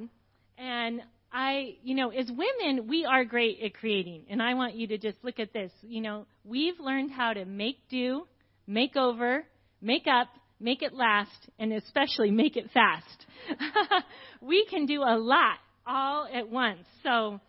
And 0.58 1.00
I, 1.32 1.76
you 1.82 1.94
know, 1.94 2.10
as 2.10 2.26
women, 2.28 2.88
we 2.88 3.04
are 3.04 3.24
great 3.24 3.60
at 3.62 3.74
creating. 3.74 4.24
And 4.30 4.42
I 4.42 4.54
want 4.54 4.74
you 4.74 4.86
to 4.88 4.98
just 4.98 5.18
look 5.22 5.38
at 5.38 5.52
this. 5.52 5.70
You 5.82 6.00
know, 6.00 6.26
we've 6.44 6.78
learned 6.80 7.12
how 7.12 7.32
to 7.32 7.44
make 7.44 7.76
do, 7.90 8.26
make 8.66 8.96
over, 8.96 9.44
make 9.80 10.06
up, 10.06 10.28
make 10.60 10.82
it 10.82 10.94
last, 10.94 11.48
and 11.58 11.72
especially 11.72 12.30
make 12.30 12.56
it 12.56 12.70
fast. 12.72 13.26
we 14.40 14.66
can 14.70 14.86
do 14.86 15.02
a 15.02 15.16
lot 15.18 15.58
all 15.86 16.28
at 16.32 16.48
once. 16.48 16.84
So, 17.02 17.40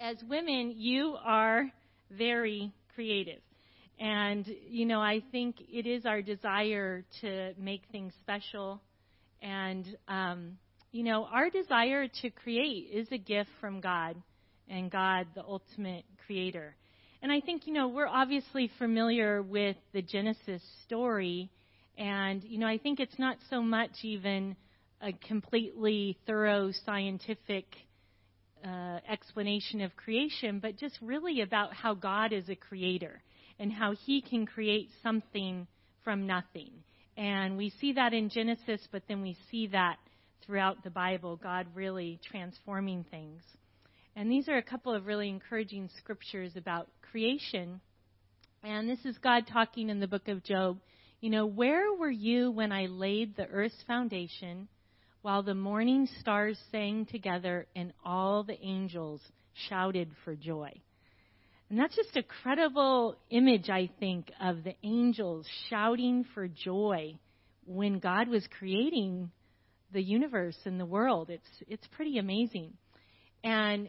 as 0.00 0.16
women, 0.28 0.74
you 0.76 1.16
are 1.24 1.70
very 2.10 2.72
creative. 2.94 3.40
And, 3.98 4.44
you 4.68 4.84
know, 4.84 5.00
I 5.00 5.22
think 5.30 5.56
it 5.72 5.86
is 5.86 6.06
our 6.06 6.22
desire 6.22 7.04
to 7.20 7.52
make 7.56 7.82
things 7.92 8.12
special 8.20 8.80
and, 9.40 9.86
um, 10.08 10.58
you 10.92 11.02
know, 11.02 11.24
our 11.24 11.48
desire 11.48 12.06
to 12.20 12.30
create 12.30 12.90
is 12.92 13.08
a 13.10 13.18
gift 13.18 13.48
from 13.60 13.80
God 13.80 14.14
and 14.68 14.90
God, 14.90 15.26
the 15.34 15.42
ultimate 15.42 16.04
creator. 16.26 16.76
And 17.22 17.32
I 17.32 17.40
think, 17.40 17.66
you 17.66 17.72
know, 17.72 17.88
we're 17.88 18.06
obviously 18.06 18.70
familiar 18.78 19.42
with 19.42 19.76
the 19.92 20.02
Genesis 20.02 20.62
story. 20.84 21.50
And, 21.96 22.44
you 22.44 22.58
know, 22.58 22.66
I 22.66 22.78
think 22.78 23.00
it's 23.00 23.18
not 23.18 23.38
so 23.48 23.62
much 23.62 23.90
even 24.02 24.54
a 25.00 25.12
completely 25.12 26.18
thorough 26.26 26.70
scientific 26.84 27.64
uh, 28.64 28.98
explanation 29.10 29.80
of 29.80 29.96
creation, 29.96 30.58
but 30.60 30.76
just 30.76 30.98
really 31.00 31.40
about 31.40 31.72
how 31.72 31.94
God 31.94 32.32
is 32.32 32.48
a 32.48 32.54
creator 32.54 33.22
and 33.58 33.72
how 33.72 33.94
he 34.04 34.20
can 34.20 34.44
create 34.44 34.90
something 35.02 35.66
from 36.04 36.26
nothing. 36.26 36.70
And 37.16 37.56
we 37.56 37.72
see 37.80 37.94
that 37.94 38.12
in 38.12 38.28
Genesis, 38.28 38.86
but 38.90 39.02
then 39.08 39.22
we 39.22 39.36
see 39.50 39.68
that 39.68 39.96
throughout 40.44 40.82
the 40.84 40.90
Bible, 40.90 41.36
God 41.36 41.66
really 41.74 42.20
transforming 42.30 43.04
things. 43.10 43.42
And 44.14 44.30
these 44.30 44.48
are 44.48 44.56
a 44.56 44.62
couple 44.62 44.94
of 44.94 45.06
really 45.06 45.28
encouraging 45.28 45.88
scriptures 45.98 46.52
about 46.56 46.88
creation. 47.10 47.80
And 48.62 48.88
this 48.88 49.04
is 49.04 49.16
God 49.18 49.46
talking 49.50 49.88
in 49.88 50.00
the 50.00 50.06
book 50.06 50.28
of 50.28 50.44
Job. 50.44 50.78
You 51.20 51.30
know, 51.30 51.46
where 51.46 51.92
were 51.94 52.10
you 52.10 52.50
when 52.50 52.72
I 52.72 52.86
laid 52.86 53.36
the 53.36 53.46
earth's 53.46 53.82
foundation, 53.86 54.68
while 55.22 55.42
the 55.42 55.54
morning 55.54 56.08
stars 56.20 56.58
sang 56.70 57.06
together 57.06 57.66
and 57.74 57.92
all 58.04 58.42
the 58.42 58.60
angels 58.60 59.20
shouted 59.68 60.10
for 60.24 60.34
joy? 60.34 60.72
And 61.70 61.78
that's 61.78 61.96
just 61.96 62.16
a 62.16 62.22
credible 62.22 63.16
image, 63.30 63.70
I 63.70 63.88
think, 63.98 64.30
of 64.40 64.62
the 64.62 64.74
angels 64.82 65.46
shouting 65.70 66.26
for 66.34 66.46
joy 66.46 67.14
when 67.64 67.98
God 67.98 68.28
was 68.28 68.46
creating 68.58 69.30
the 69.92 70.02
universe 70.02 70.56
and 70.64 70.78
the 70.78 70.86
world. 70.86 71.30
It's 71.30 71.48
it's 71.68 71.86
pretty 71.88 72.18
amazing. 72.18 72.72
And 73.44 73.88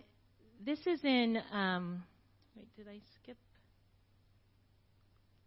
this 0.65 0.79
is 0.85 0.99
in 1.03 1.37
um, 1.51 2.03
wait, 2.55 2.67
did 2.75 2.87
I 2.87 2.99
skip? 3.21 3.37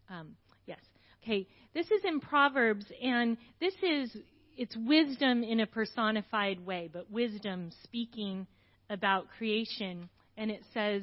Um, 0.08 0.36
yes. 0.66 0.80
Okay. 1.22 1.46
This 1.74 1.86
is 1.86 2.02
in 2.04 2.20
Proverbs, 2.20 2.86
and 3.02 3.36
this 3.60 3.74
is 3.82 4.16
it's 4.56 4.76
wisdom 4.76 5.42
in 5.42 5.60
a 5.60 5.66
personified 5.66 6.64
way, 6.64 6.88
but 6.90 7.10
wisdom 7.10 7.70
speaking 7.82 8.46
about 8.88 9.26
creation, 9.36 10.08
and 10.36 10.50
it 10.50 10.62
says 10.72 11.02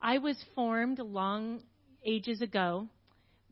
I 0.00 0.18
was 0.18 0.42
formed 0.54 0.98
long 0.98 1.60
ages 2.04 2.40
ago, 2.42 2.88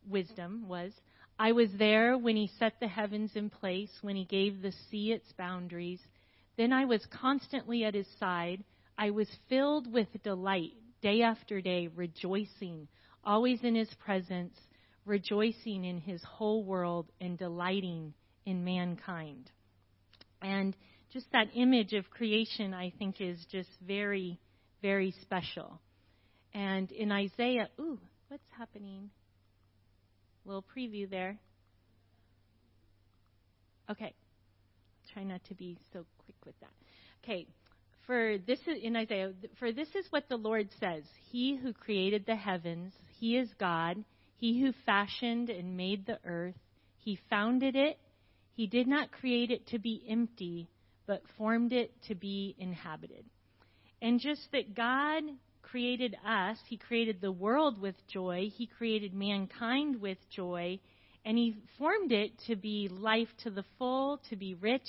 wisdom 0.09 0.68
was. 0.68 0.92
I 1.38 1.52
was 1.52 1.70
there 1.78 2.16
when 2.16 2.36
he 2.36 2.50
set 2.58 2.74
the 2.80 2.88
heavens 2.88 3.32
in 3.34 3.50
place, 3.50 3.90
when 4.00 4.16
he 4.16 4.24
gave 4.24 4.62
the 4.62 4.72
sea 4.90 5.12
its 5.12 5.32
boundaries. 5.32 6.00
Then 6.56 6.72
I 6.72 6.84
was 6.84 7.04
constantly 7.06 7.84
at 7.84 7.94
his 7.94 8.06
side. 8.18 8.64
I 8.96 9.10
was 9.10 9.28
filled 9.48 9.92
with 9.92 10.08
delight 10.22 10.72
day 11.00 11.22
after 11.22 11.60
day, 11.60 11.88
rejoicing, 11.88 12.86
always 13.24 13.62
in 13.64 13.74
his 13.74 13.92
presence, 14.04 14.54
rejoicing 15.04 15.84
in 15.84 15.98
his 15.98 16.22
whole 16.22 16.64
world, 16.64 17.10
and 17.20 17.36
delighting 17.36 18.14
in 18.46 18.64
mankind. 18.64 19.50
And 20.40 20.76
just 21.12 21.26
that 21.32 21.48
image 21.54 21.92
of 21.92 22.10
creation, 22.10 22.72
I 22.72 22.92
think, 22.98 23.20
is 23.20 23.44
just 23.50 23.70
very, 23.86 24.38
very 24.80 25.12
special. 25.22 25.80
And 26.54 26.90
in 26.92 27.10
Isaiah, 27.10 27.68
ooh, 27.80 27.98
what's 28.28 28.42
happening? 28.56 29.10
Little 30.44 30.64
preview 30.76 31.08
there. 31.08 31.38
Okay. 33.90 34.14
Try 35.12 35.25
not 35.25 35.44
to 35.44 35.54
be 35.54 35.78
so 35.92 36.04
quick 36.25 36.37
with 36.44 36.58
that. 36.61 36.70
Okay. 37.22 37.46
For 38.06 38.37
this 38.38 38.58
is 38.61 38.82
in 38.82 38.96
Isaiah, 38.96 39.32
for 39.58 39.72
this 39.72 39.88
is 39.94 40.06
what 40.11 40.28
the 40.28 40.37
Lord 40.37 40.68
says 40.80 41.04
He 41.30 41.56
who 41.56 41.72
created 41.72 42.26
the 42.26 42.34
heavens, 42.34 42.92
He 43.20 43.37
is 43.37 43.49
God. 43.58 44.04
He 44.37 44.61
who 44.61 44.72
fashioned 44.84 45.50
and 45.50 45.76
made 45.76 46.04
the 46.04 46.18
earth, 46.25 46.56
He 46.99 47.18
founded 47.30 47.76
it. 47.76 47.99
He 48.54 48.66
did 48.66 48.88
not 48.88 49.12
create 49.12 49.50
it 49.50 49.68
to 49.68 49.78
be 49.78 50.04
empty, 50.08 50.68
but 51.06 51.22
formed 51.38 51.72
it 51.72 51.92
to 52.08 52.14
be 52.16 52.56
inhabited. 52.58 53.25
And 54.00 54.18
just 54.18 54.40
that 54.52 54.75
God 54.75 55.22
created 55.62 56.16
us, 56.26 56.59
He 56.69 56.76
created 56.76 57.21
the 57.21 57.33
world 57.33 57.81
with 57.81 57.95
joy, 58.09 58.50
He 58.54 58.66
created 58.66 59.14
mankind 59.14 60.00
with 60.00 60.19
joy, 60.31 60.78
and 61.25 61.38
He 61.38 61.57
formed 61.78 62.12
it 62.12 62.33
to 62.47 62.57
be 62.57 62.88
life 62.90 63.28
to 63.45 63.50
the 63.50 63.64
full, 63.78 64.21
to 64.31 64.37
be 64.37 64.54
rich, 64.54 64.88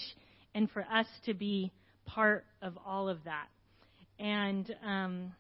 and 0.56 0.70
for 0.70 0.82
us 0.82 1.08
to 1.26 1.34
be 1.34 1.72
part 2.06 2.46
of 2.62 2.78
all 2.86 3.10
of 3.10 3.24
that. 3.26 3.48
And, 4.20 4.74
um, 4.86 5.34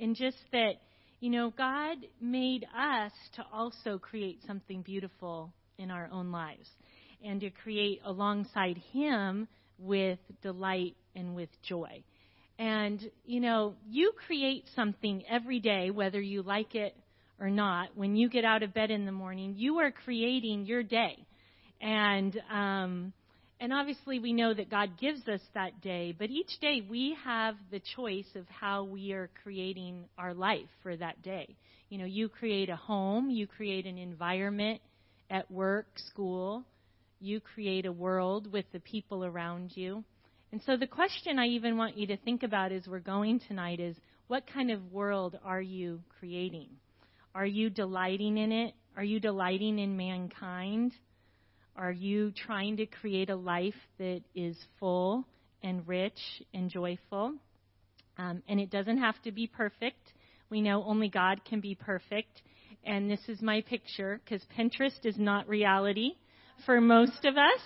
and 0.00 0.16
just 0.16 0.38
that, 0.52 0.74
you 1.20 1.30
know, 1.30 1.52
God 1.56 1.98
made 2.20 2.64
us 2.76 3.12
to 3.36 3.44
also 3.52 3.98
create 3.98 4.40
something 4.46 4.82
beautiful 4.82 5.52
in 5.78 5.90
our 5.90 6.08
own 6.10 6.32
lives 6.32 6.68
and 7.24 7.40
to 7.40 7.50
create 7.50 8.00
alongside 8.04 8.78
Him 8.92 9.46
with 9.78 10.18
delight 10.42 10.96
and 11.14 11.34
with 11.34 11.48
joy. 11.62 12.02
And, 12.58 13.10
you 13.24 13.40
know, 13.40 13.74
you 13.88 14.12
create 14.26 14.64
something 14.76 15.24
every 15.28 15.60
day, 15.60 15.90
whether 15.90 16.20
you 16.20 16.42
like 16.42 16.74
it 16.74 16.96
or 17.40 17.50
not. 17.50 17.88
When 17.96 18.14
you 18.14 18.28
get 18.28 18.44
out 18.44 18.62
of 18.62 18.72
bed 18.72 18.90
in 18.90 19.06
the 19.06 19.12
morning, 19.12 19.54
you 19.56 19.78
are 19.78 19.90
creating 19.90 20.66
your 20.66 20.82
day. 20.82 21.16
And, 21.80 22.40
um, 22.50 23.12
and 23.58 23.72
obviously 23.72 24.18
we 24.18 24.32
know 24.32 24.52
that 24.54 24.70
God 24.70 24.98
gives 25.00 25.26
us 25.28 25.40
that 25.54 25.80
day, 25.80 26.14
but 26.16 26.30
each 26.30 26.50
day 26.60 26.84
we 26.88 27.16
have 27.24 27.56
the 27.70 27.80
choice 27.96 28.26
of 28.34 28.46
how 28.48 28.84
we 28.84 29.12
are 29.12 29.30
creating 29.42 30.04
our 30.18 30.34
life 30.34 30.68
for 30.82 30.96
that 30.96 31.22
day. 31.22 31.56
You 31.88 31.98
know, 31.98 32.04
you 32.04 32.28
create 32.28 32.70
a 32.70 32.76
home, 32.76 33.30
you 33.30 33.46
create 33.46 33.86
an 33.86 33.98
environment 33.98 34.80
at 35.30 35.50
work, 35.50 35.86
school, 36.10 36.64
you 37.20 37.40
create 37.40 37.86
a 37.86 37.92
world 37.92 38.52
with 38.52 38.64
the 38.72 38.80
people 38.80 39.24
around 39.24 39.76
you. 39.76 40.04
And 40.52 40.60
so 40.66 40.76
the 40.76 40.86
question 40.86 41.38
I 41.38 41.46
even 41.46 41.78
want 41.78 41.96
you 41.96 42.06
to 42.08 42.16
think 42.18 42.42
about 42.42 42.72
as 42.72 42.86
we're 42.86 43.00
going 43.00 43.40
tonight 43.40 43.80
is 43.80 43.96
what 44.26 44.46
kind 44.46 44.70
of 44.70 44.92
world 44.92 45.38
are 45.42 45.62
you 45.62 46.00
creating? 46.20 46.68
Are 47.34 47.46
you 47.46 47.70
delighting 47.70 48.36
in 48.36 48.52
it? 48.52 48.74
Are 48.94 49.02
you 49.02 49.18
delighting 49.18 49.78
in 49.78 49.96
mankind? 49.96 50.92
Are 51.74 51.90
you 51.90 52.32
trying 52.32 52.76
to 52.76 52.86
create 52.86 53.30
a 53.30 53.36
life 53.36 53.74
that 53.98 54.20
is 54.34 54.58
full 54.78 55.26
and 55.62 55.88
rich 55.88 56.20
and 56.52 56.68
joyful? 56.68 57.34
Um, 58.18 58.42
and 58.46 58.60
it 58.60 58.70
doesn't 58.70 58.98
have 58.98 59.20
to 59.22 59.32
be 59.32 59.46
perfect. 59.46 60.12
We 60.50 60.60
know 60.60 60.84
only 60.84 61.08
God 61.08 61.46
can 61.46 61.60
be 61.60 61.74
perfect. 61.74 62.42
And 62.84 63.10
this 63.10 63.20
is 63.26 63.40
my 63.40 63.62
picture 63.62 64.20
because 64.22 64.44
Pinterest 64.54 65.06
is 65.06 65.16
not 65.16 65.48
reality 65.48 66.12
for 66.66 66.78
most 66.78 67.24
of 67.24 67.38
us. 67.38 67.60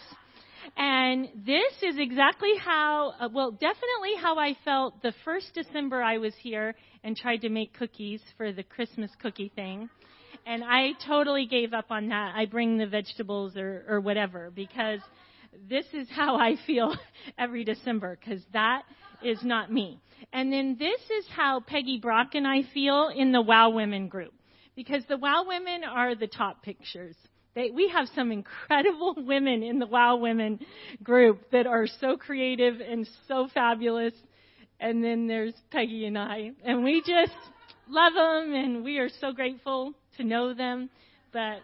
And 0.76 1.28
this 1.46 1.72
is 1.82 1.96
exactly 1.98 2.52
how, 2.58 3.14
uh, 3.20 3.28
well, 3.32 3.50
definitely 3.52 4.16
how 4.20 4.38
I 4.38 4.56
felt 4.64 5.02
the 5.02 5.12
first 5.24 5.54
December 5.54 6.02
I 6.02 6.18
was 6.18 6.34
here 6.40 6.74
and 7.04 7.16
tried 7.16 7.42
to 7.42 7.48
make 7.48 7.74
cookies 7.74 8.20
for 8.36 8.52
the 8.52 8.62
Christmas 8.62 9.10
cookie 9.20 9.52
thing. 9.54 9.88
And 10.44 10.62
I 10.64 10.92
totally 11.06 11.46
gave 11.46 11.72
up 11.72 11.90
on 11.90 12.08
that. 12.08 12.34
I 12.36 12.46
bring 12.46 12.78
the 12.78 12.86
vegetables 12.86 13.56
or, 13.56 13.84
or 13.88 14.00
whatever 14.00 14.50
because 14.54 15.00
this 15.68 15.86
is 15.92 16.08
how 16.10 16.36
I 16.36 16.56
feel 16.66 16.94
every 17.38 17.64
December 17.64 18.18
because 18.20 18.42
that 18.52 18.82
is 19.22 19.38
not 19.42 19.72
me. 19.72 20.00
And 20.32 20.52
then 20.52 20.76
this 20.78 21.00
is 21.18 21.26
how 21.30 21.60
Peggy 21.60 21.98
Brock 21.98 22.34
and 22.34 22.46
I 22.46 22.62
feel 22.74 23.10
in 23.14 23.32
the 23.32 23.40
Wow 23.40 23.70
Women 23.70 24.08
group 24.08 24.34
because 24.74 25.02
the 25.08 25.16
Wow 25.16 25.44
Women 25.46 25.84
are 25.84 26.14
the 26.14 26.26
top 26.26 26.62
pictures. 26.62 27.16
They, 27.56 27.70
we 27.70 27.88
have 27.88 28.06
some 28.14 28.30
incredible 28.30 29.14
women 29.26 29.64
in 29.64 29.80
the 29.80 29.86
Wow 29.86 30.16
Women 30.16 30.60
group 31.02 31.50
that 31.50 31.66
are 31.66 31.86
so 32.00 32.16
creative 32.16 32.80
and 32.80 33.08
so 33.26 33.48
fabulous. 33.52 34.12
And 34.78 35.02
then 35.02 35.26
there's 35.26 35.54
Peggy 35.70 36.04
and 36.04 36.18
I, 36.18 36.50
and 36.62 36.84
we 36.84 37.00
just 37.00 37.32
love 37.88 38.12
them, 38.12 38.54
and 38.54 38.84
we 38.84 38.98
are 38.98 39.08
so 39.22 39.32
grateful 39.32 39.94
to 40.18 40.24
know 40.24 40.52
them. 40.52 40.90
But 41.32 41.60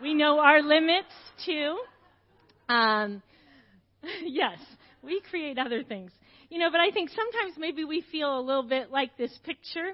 we 0.00 0.14
know 0.14 0.38
our 0.38 0.62
limits 0.62 1.12
too. 1.44 1.80
Um, 2.68 3.20
yes, 4.24 4.58
we 5.02 5.20
create 5.28 5.58
other 5.58 5.82
things, 5.82 6.12
you 6.50 6.60
know. 6.60 6.70
But 6.70 6.80
I 6.80 6.92
think 6.92 7.10
sometimes 7.10 7.54
maybe 7.58 7.84
we 7.84 8.04
feel 8.12 8.38
a 8.38 8.42
little 8.42 8.62
bit 8.62 8.92
like 8.92 9.16
this 9.16 9.36
picture. 9.44 9.90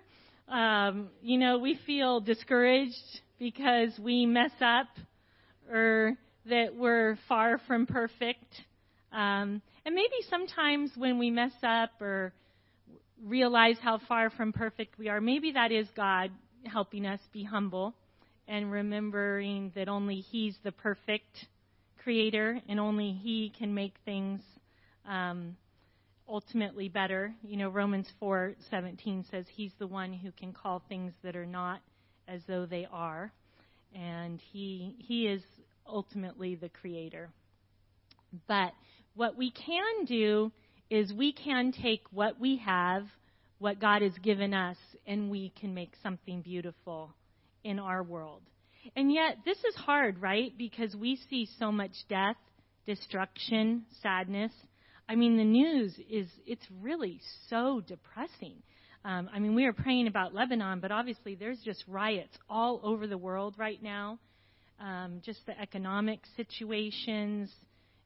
Um, 0.46 1.08
you 1.22 1.38
know, 1.38 1.58
we 1.58 1.80
feel 1.86 2.20
discouraged 2.20 3.22
because 3.38 3.98
we 3.98 4.26
mess 4.26 4.52
up 4.60 4.88
or 5.70 6.16
that 6.46 6.74
we're 6.74 7.18
far 7.28 7.60
from 7.66 7.86
perfect. 7.86 8.62
Um, 9.12 9.62
and 9.84 9.94
maybe 9.94 10.16
sometimes 10.28 10.90
when 10.96 11.18
we 11.18 11.30
mess 11.30 11.52
up 11.62 11.90
or 12.00 12.32
realize 13.24 13.76
how 13.80 14.00
far 14.08 14.30
from 14.30 14.52
perfect 14.52 14.98
we 14.98 15.08
are, 15.08 15.20
maybe 15.20 15.52
that 15.52 15.72
is 15.72 15.86
God 15.96 16.30
helping 16.64 17.06
us 17.06 17.20
be 17.32 17.44
humble 17.44 17.94
and 18.46 18.70
remembering 18.70 19.72
that 19.74 19.88
only 19.88 20.20
He's 20.20 20.56
the 20.64 20.72
perfect 20.72 21.46
creator, 22.02 22.60
and 22.68 22.80
only 22.80 23.12
He 23.12 23.52
can 23.56 23.74
make 23.74 23.94
things 24.04 24.40
um, 25.06 25.56
ultimately 26.28 26.88
better. 26.88 27.34
You 27.42 27.58
know, 27.58 27.68
Romans 27.68 28.08
4:17 28.20 29.30
says 29.30 29.44
He's 29.54 29.72
the 29.78 29.86
one 29.86 30.12
who 30.12 30.32
can 30.32 30.52
call 30.52 30.82
things 30.88 31.12
that 31.22 31.36
are 31.36 31.46
not 31.46 31.80
as 32.26 32.40
though 32.48 32.66
they 32.66 32.86
are, 32.90 33.30
and 33.94 34.40
He 34.52 34.96
He 34.98 35.26
is 35.26 35.42
ultimately 35.88 36.54
the 36.54 36.68
creator. 36.68 37.30
But 38.46 38.72
what 39.14 39.36
we 39.36 39.50
can 39.50 40.04
do 40.04 40.52
is 40.90 41.12
we 41.12 41.32
can 41.32 41.72
take 41.72 42.02
what 42.10 42.40
we 42.40 42.58
have, 42.58 43.06
what 43.58 43.80
God 43.80 44.02
has 44.02 44.16
given 44.22 44.54
us, 44.54 44.76
and 45.06 45.30
we 45.30 45.52
can 45.58 45.74
make 45.74 45.92
something 46.02 46.42
beautiful 46.42 47.14
in 47.64 47.78
our 47.78 48.02
world. 48.02 48.42
And 48.96 49.12
yet, 49.12 49.38
this 49.44 49.58
is 49.58 49.74
hard, 49.74 50.20
right? 50.22 50.52
Because 50.56 50.94
we 50.94 51.18
see 51.28 51.48
so 51.58 51.72
much 51.72 51.92
death, 52.08 52.36
destruction, 52.86 53.84
sadness. 54.02 54.52
I 55.08 55.14
mean, 55.14 55.36
the 55.36 55.44
news 55.44 55.94
is, 56.08 56.28
it's 56.46 56.64
really 56.80 57.20
so 57.48 57.82
depressing. 57.86 58.62
Um, 59.04 59.28
I 59.32 59.38
mean, 59.38 59.54
we 59.54 59.64
are 59.64 59.72
praying 59.72 60.06
about 60.06 60.34
Lebanon, 60.34 60.80
but 60.80 60.90
obviously 60.90 61.34
there's 61.34 61.60
just 61.64 61.84
riots 61.88 62.36
all 62.48 62.80
over 62.82 63.06
the 63.06 63.18
world 63.18 63.54
right 63.58 63.82
now. 63.82 64.18
Um, 64.80 65.20
just 65.24 65.44
the 65.46 65.60
economic 65.60 66.20
situations, 66.36 67.50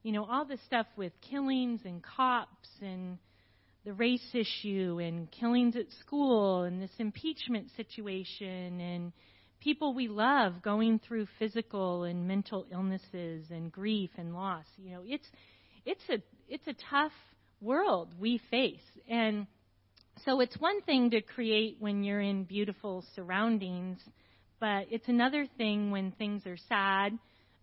you 0.01 0.11
know, 0.11 0.25
all 0.25 0.45
the 0.45 0.57
stuff 0.65 0.87
with 0.97 1.13
killings 1.29 1.81
and 1.85 2.01
cops 2.01 2.69
and 2.81 3.17
the 3.85 3.93
race 3.93 4.33
issue 4.33 4.99
and 5.01 5.29
killings 5.29 5.75
at 5.75 5.85
school 5.99 6.63
and 6.63 6.81
this 6.81 6.91
impeachment 6.97 7.67
situation 7.75 8.79
and 8.79 9.13
people 9.59 9.93
we 9.93 10.07
love 10.07 10.61
going 10.61 10.99
through 11.07 11.27
physical 11.39 12.03
and 12.03 12.27
mental 12.27 12.65
illnesses 12.71 13.45
and 13.49 13.71
grief 13.71 14.09
and 14.17 14.33
loss. 14.33 14.65
You 14.77 14.91
know, 14.91 15.03
it's 15.05 15.27
it's 15.85 16.03
a 16.09 16.17
it's 16.47 16.67
a 16.67 16.75
tough 16.89 17.11
world 17.61 18.13
we 18.19 18.41
face. 18.51 18.79
And 19.09 19.47
so 20.25 20.41
it's 20.41 20.57
one 20.59 20.81
thing 20.81 21.11
to 21.11 21.21
create 21.21 21.77
when 21.79 22.03
you're 22.03 22.21
in 22.21 22.43
beautiful 22.43 23.03
surroundings, 23.15 23.97
but 24.63 24.87
it's 24.89 25.09
another 25.09 25.45
thing 25.57 25.91
when 25.91 26.11
things 26.11 26.45
are 26.45 26.55
sad 26.69 27.19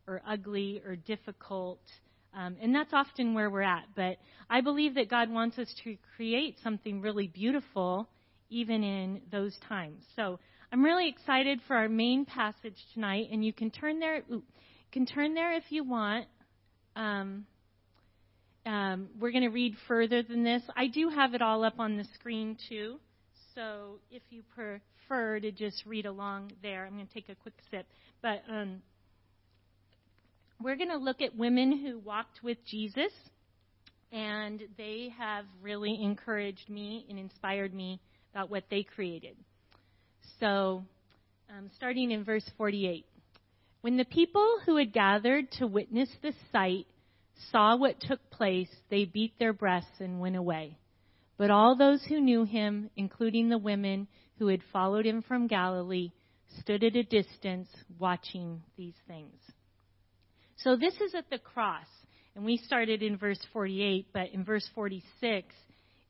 or 0.07 0.21
ugly 0.29 0.83
or 0.87 0.97
difficult. 0.97 1.81
Um, 2.35 2.59
and 2.61 2.75
that's 2.75 2.93
often 2.93 3.33
where 3.33 3.49
we're 3.49 3.63
at. 3.63 3.85
But 3.97 4.19
I 4.51 4.61
believe 4.61 4.97
that 4.97 5.09
God 5.09 5.31
wants 5.31 5.59
us 5.59 5.75
to 5.85 5.97
create 6.15 6.59
something 6.63 7.01
really 7.01 7.27
beautiful 7.27 8.07
even 8.51 8.85
in 8.85 9.23
those 9.33 9.57
times. 9.67 10.05
So 10.15 10.41
I'm 10.71 10.85
really 10.85 11.09
excited 11.09 11.61
for 11.67 11.75
our 11.75 11.89
main 11.89 12.27
passage 12.27 12.77
tonight, 12.93 13.29
and 13.33 13.43
you 13.43 13.55
can 13.55 13.71
turn 13.71 13.99
there. 13.99 14.23
Ooh, 14.31 14.43
can 14.93 15.07
turn 15.07 15.33
there 15.33 15.55
if 15.55 15.65
you 15.71 15.85
want. 15.85 16.27
Um, 16.97 17.47
um, 18.67 19.09
we're 19.19 19.33
going 19.33 19.45
to 19.45 19.49
read 19.49 19.75
further 19.89 20.23
than 20.23 20.45
this. 20.45 20.63
I 20.77 20.89
do 20.89 21.09
have 21.09 21.33
it 21.33 21.41
all 21.41 21.65
up 21.65 21.81
on 21.81 21.97
the 21.97 22.05
screen 22.13 22.59
too, 22.69 23.01
so 23.55 23.99
if 24.11 24.23
you 24.31 24.43
prefer 24.55 25.41
to 25.41 25.51
just 25.51 25.83
read 25.87 26.07
along 26.07 26.53
there, 26.63 26.87
I'm 26.87 26.95
going 26.95 27.07
to 27.07 27.15
take 27.15 27.29
a 27.29 27.35
quick 27.35 27.55
sip. 27.71 27.87
But 28.23 28.43
um, 28.49 28.83
we're 30.63 30.77
going 30.77 30.91
to 30.91 30.97
look 30.97 31.21
at 31.21 31.37
women 31.37 31.85
who 31.85 31.99
walked 31.99 32.43
with 32.43 32.59
Jesus, 32.67 33.13
and 34.13 34.63
they 34.77 35.13
have 35.19 35.45
really 35.63 35.99
encouraged 36.03 36.69
me 36.69 37.07
and 37.09 37.19
inspired 37.19 37.75
me 37.75 38.01
about 38.35 38.51
what 38.51 38.65
they 38.71 38.83
created. 38.83 39.37
So, 40.39 40.85
um, 41.49 41.71
starting 41.77 42.11
in 42.11 42.25
verse 42.25 42.49
48. 42.57 43.05
When 43.81 43.97
the 43.97 44.05
people 44.05 44.59
who 44.67 44.77
had 44.77 44.93
gathered 44.93 45.51
to 45.53 45.67
witness 45.67 46.11
the 46.23 46.33
sight 46.53 46.87
saw 47.51 47.77
what 47.77 48.01
took 48.01 48.21
place, 48.31 48.69
they 48.91 49.07
beat 49.07 49.39
their 49.39 49.53
breasts 49.53 50.01
and 50.01 50.21
went 50.21 50.37
away. 50.37 50.77
But 51.41 51.51
all 51.51 51.75
those 51.75 52.05
who 52.05 52.21
knew 52.21 52.45
him, 52.45 52.91
including 52.97 53.49
the 53.49 53.57
women 53.57 54.09
who 54.39 54.49
had 54.49 54.61
followed 54.75 55.07
him 55.07 55.23
from 55.23 55.47
Galilee, 55.47 56.13
stood 56.59 56.85
at 56.85 56.95
a 56.97 57.03
distance 57.03 57.67
watching 57.99 58.63
these 58.77 58.93
things. 59.09 59.41
So 60.59 60.77
this 60.77 60.93
is 61.01 61.15
at 61.15 61.31
the 61.31 61.39
cross. 61.39 61.87
And 62.37 62.45
we 62.45 62.59
started 62.59 63.03
in 63.03 63.17
verse 63.17 63.41
48, 63.55 64.09
but 64.13 64.35
in 64.35 64.45
verse 64.45 64.69
46 64.75 65.47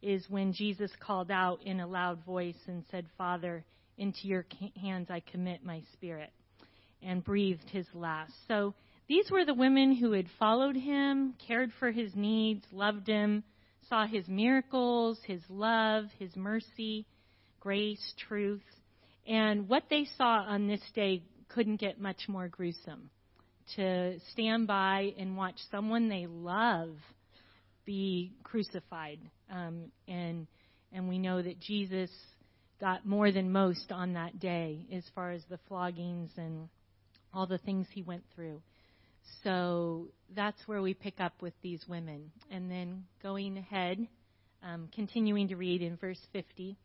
is 0.02 0.28
when 0.28 0.52
Jesus 0.52 0.90
called 0.98 1.30
out 1.30 1.60
in 1.64 1.78
a 1.78 1.86
loud 1.86 2.24
voice 2.24 2.58
and 2.66 2.82
said, 2.90 3.06
Father, 3.16 3.64
into 3.98 4.26
your 4.26 4.44
hands 4.82 5.10
I 5.10 5.20
commit 5.20 5.64
my 5.64 5.80
spirit, 5.92 6.32
and 7.04 7.22
breathed 7.22 7.70
his 7.70 7.86
last. 7.94 8.32
So 8.48 8.74
these 9.06 9.30
were 9.30 9.44
the 9.44 9.54
women 9.54 9.94
who 9.94 10.10
had 10.10 10.26
followed 10.40 10.74
him, 10.74 11.34
cared 11.46 11.70
for 11.78 11.92
his 11.92 12.16
needs, 12.16 12.64
loved 12.72 13.06
him, 13.06 13.44
saw 13.90 14.06
his 14.06 14.26
miracles, 14.28 15.18
his 15.26 15.42
love, 15.50 16.06
his 16.18 16.34
mercy, 16.36 17.04
grace, 17.58 18.14
truth. 18.26 18.62
And 19.26 19.68
what 19.68 19.82
they 19.90 20.06
saw 20.16 20.44
on 20.46 20.66
this 20.66 20.80
day 20.94 21.24
couldn't 21.48 21.80
get 21.80 22.00
much 22.00 22.22
more 22.28 22.48
gruesome. 22.48 23.10
To 23.76 24.18
stand 24.32 24.66
by 24.66 25.12
and 25.18 25.36
watch 25.36 25.56
someone 25.70 26.08
they 26.08 26.26
love 26.26 26.96
be 27.84 28.32
crucified. 28.42 29.20
Um, 29.50 29.92
and 30.08 30.46
and 30.92 31.08
we 31.08 31.18
know 31.18 31.40
that 31.40 31.60
Jesus 31.60 32.10
got 32.80 33.06
more 33.06 33.30
than 33.30 33.52
most 33.52 33.92
on 33.92 34.14
that 34.14 34.40
day 34.40 34.86
as 34.92 35.04
far 35.14 35.30
as 35.30 35.42
the 35.48 35.58
floggings 35.68 36.30
and 36.36 36.68
all 37.32 37.46
the 37.46 37.58
things 37.58 37.86
he 37.92 38.02
went 38.02 38.24
through. 38.34 38.60
So 39.42 40.08
that's 40.34 40.60
where 40.66 40.82
we 40.82 40.94
pick 40.94 41.20
up 41.20 41.40
with 41.40 41.54
these 41.62 41.84
women. 41.88 42.30
And 42.50 42.70
then 42.70 43.04
going 43.22 43.56
ahead, 43.56 44.06
um, 44.62 44.88
continuing 44.94 45.48
to 45.48 45.56
read 45.56 45.82
in 45.82 45.96
verse 45.96 46.20
50, 46.32 46.76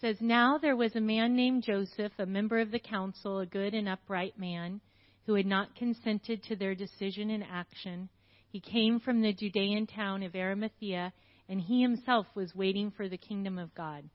says, 0.00 0.16
Now 0.20 0.58
there 0.58 0.76
was 0.76 0.94
a 0.96 1.00
man 1.00 1.36
named 1.36 1.64
Joseph, 1.64 2.12
a 2.18 2.26
member 2.26 2.60
of 2.60 2.70
the 2.70 2.78
council, 2.78 3.40
a 3.40 3.46
good 3.46 3.74
and 3.74 3.88
upright 3.88 4.38
man, 4.38 4.80
who 5.26 5.34
had 5.34 5.46
not 5.46 5.76
consented 5.76 6.42
to 6.44 6.56
their 6.56 6.74
decision 6.74 7.30
and 7.30 7.44
action. 7.44 8.08
He 8.48 8.60
came 8.60 9.00
from 9.00 9.20
the 9.20 9.32
Judean 9.32 9.86
town 9.86 10.22
of 10.22 10.34
Arimathea, 10.34 11.12
and 11.48 11.60
he 11.60 11.82
himself 11.82 12.26
was 12.34 12.54
waiting 12.54 12.90
for 12.90 13.08
the 13.08 13.18
kingdom 13.18 13.58
of 13.58 13.74
God. 13.74 14.08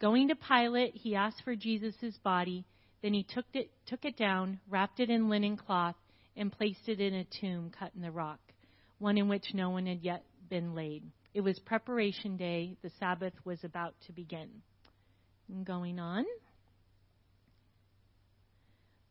Going 0.00 0.28
to 0.28 0.36
Pilate, 0.36 0.94
he 0.94 1.14
asked 1.14 1.42
for 1.42 1.56
Jesus' 1.56 2.18
body. 2.22 2.64
Then 3.02 3.14
he 3.14 3.22
took 3.22 3.46
it, 3.54 3.70
took 3.86 4.04
it 4.04 4.16
down, 4.16 4.60
wrapped 4.68 5.00
it 5.00 5.10
in 5.10 5.28
linen 5.28 5.56
cloth, 5.56 5.96
and 6.38 6.52
placed 6.52 6.88
it 6.88 7.00
in 7.00 7.14
a 7.14 7.26
tomb 7.40 7.70
cut 7.76 7.92
in 7.94 8.00
the 8.00 8.10
rock, 8.10 8.40
one 8.98 9.18
in 9.18 9.28
which 9.28 9.52
no 9.52 9.70
one 9.70 9.86
had 9.86 10.02
yet 10.02 10.24
been 10.48 10.74
laid. 10.74 11.02
It 11.34 11.40
was 11.42 11.58
preparation 11.58 12.36
day. 12.36 12.76
The 12.82 12.90
Sabbath 12.98 13.34
was 13.44 13.58
about 13.64 13.94
to 14.06 14.12
begin. 14.12 14.48
Going 15.64 15.98
on. 15.98 16.24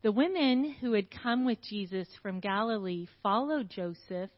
The 0.03 0.11
women 0.11 0.75
who 0.79 0.93
had 0.93 1.07
come 1.11 1.45
with 1.45 1.57
Jesus 1.69 2.07
from 2.21 2.39
Galilee 2.39 3.07
followed 3.21 3.69
Joseph 3.69 4.29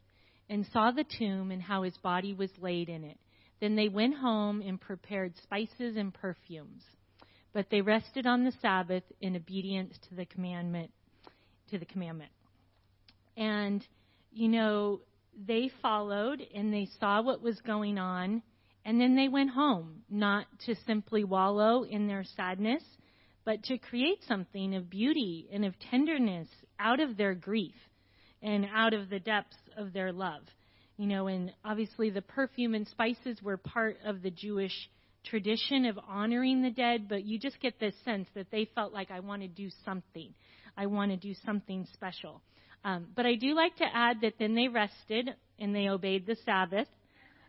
and 0.48 0.66
saw 0.72 0.90
the 0.90 1.04
tomb 1.18 1.50
and 1.50 1.62
how 1.62 1.82
his 1.82 1.96
body 1.98 2.34
was 2.34 2.50
laid 2.60 2.88
in 2.88 3.04
it. 3.04 3.18
Then 3.60 3.76
they 3.76 3.88
went 3.88 4.16
home 4.16 4.62
and 4.62 4.80
prepared 4.80 5.34
spices 5.42 5.96
and 5.96 6.12
perfumes. 6.12 6.82
But 7.52 7.66
they 7.70 7.82
rested 7.82 8.26
on 8.26 8.44
the 8.44 8.52
Sabbath 8.62 9.04
in 9.20 9.36
obedience 9.36 9.94
to 10.08 10.14
the 10.14 10.24
commandment 10.24 10.90
to 11.70 11.78
the 11.78 11.84
commandment. 11.84 12.32
And 13.40 13.84
you 14.30 14.48
know, 14.48 15.00
they 15.46 15.70
followed 15.82 16.40
and 16.54 16.72
they 16.72 16.88
saw 17.00 17.22
what 17.22 17.42
was 17.42 17.60
going 17.62 17.98
on 17.98 18.42
and 18.84 19.00
then 19.00 19.16
they 19.16 19.28
went 19.28 19.50
home, 19.50 20.02
not 20.08 20.46
to 20.66 20.74
simply 20.86 21.24
wallow 21.24 21.82
in 21.82 22.06
their 22.06 22.24
sadness, 22.24 22.82
but 23.44 23.62
to 23.64 23.78
create 23.78 24.22
something 24.26 24.74
of 24.74 24.88
beauty 24.88 25.48
and 25.52 25.64
of 25.64 25.74
tenderness 25.90 26.48
out 26.78 27.00
of 27.00 27.16
their 27.16 27.34
grief 27.34 27.74
and 28.42 28.66
out 28.74 28.94
of 28.94 29.10
the 29.10 29.18
depths 29.18 29.56
of 29.76 29.92
their 29.92 30.12
love. 30.12 30.42
You 30.96 31.06
know, 31.06 31.26
and 31.26 31.52
obviously 31.64 32.10
the 32.10 32.22
perfume 32.22 32.74
and 32.74 32.86
spices 32.86 33.42
were 33.42 33.56
part 33.56 33.98
of 34.04 34.22
the 34.22 34.30
Jewish 34.30 34.90
tradition 35.24 35.84
of 35.86 35.98
honoring 36.08 36.62
the 36.62 36.70
dead, 36.70 37.08
but 37.08 37.24
you 37.24 37.38
just 37.38 37.60
get 37.60 37.78
this 37.78 37.94
sense 38.04 38.28
that 38.34 38.50
they 38.50 38.68
felt 38.74 38.92
like 38.92 39.10
I 39.10 39.20
want 39.20 39.42
to 39.42 39.48
do 39.48 39.68
something. 39.84 40.34
I 40.76 40.86
want 40.86 41.10
to 41.10 41.16
do 41.16 41.34
something 41.44 41.86
special. 41.92 42.42
Um, 42.84 43.08
but 43.14 43.26
I 43.26 43.34
do 43.34 43.54
like 43.54 43.76
to 43.76 43.84
add 43.84 44.22
that 44.22 44.34
then 44.38 44.54
they 44.54 44.68
rested 44.68 45.30
and 45.58 45.74
they 45.74 45.88
obeyed 45.88 46.26
the 46.26 46.36
Sabbath. 46.44 46.88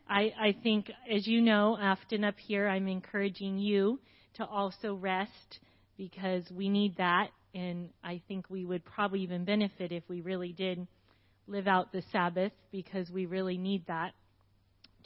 I, 0.10 0.34
I 0.40 0.56
think, 0.62 0.92
as 1.10 1.26
you 1.26 1.42
know, 1.42 1.78
often 1.80 2.24
up 2.24 2.36
here 2.38 2.68
I'm 2.68 2.88
encouraging 2.88 3.58
you 3.58 4.00
to 4.36 4.46
also 4.46 4.96
rest 4.96 5.60
because 5.98 6.44
we 6.52 6.68
need 6.68 6.98
that, 6.98 7.30
and 7.54 7.90
I 8.04 8.22
think 8.28 8.50
we 8.50 8.66
would 8.66 8.84
probably 8.84 9.22
even 9.22 9.46
benefit 9.46 9.92
if 9.92 10.04
we 10.10 10.22
really 10.22 10.52
did 10.52 10.86
live 11.48 11.68
out 11.68 11.92
the 11.92 12.04
Sabbath 12.12 12.52
because 12.72 13.10
we 13.10 13.26
really 13.26 13.58
need 13.58 13.86
that 13.88 14.14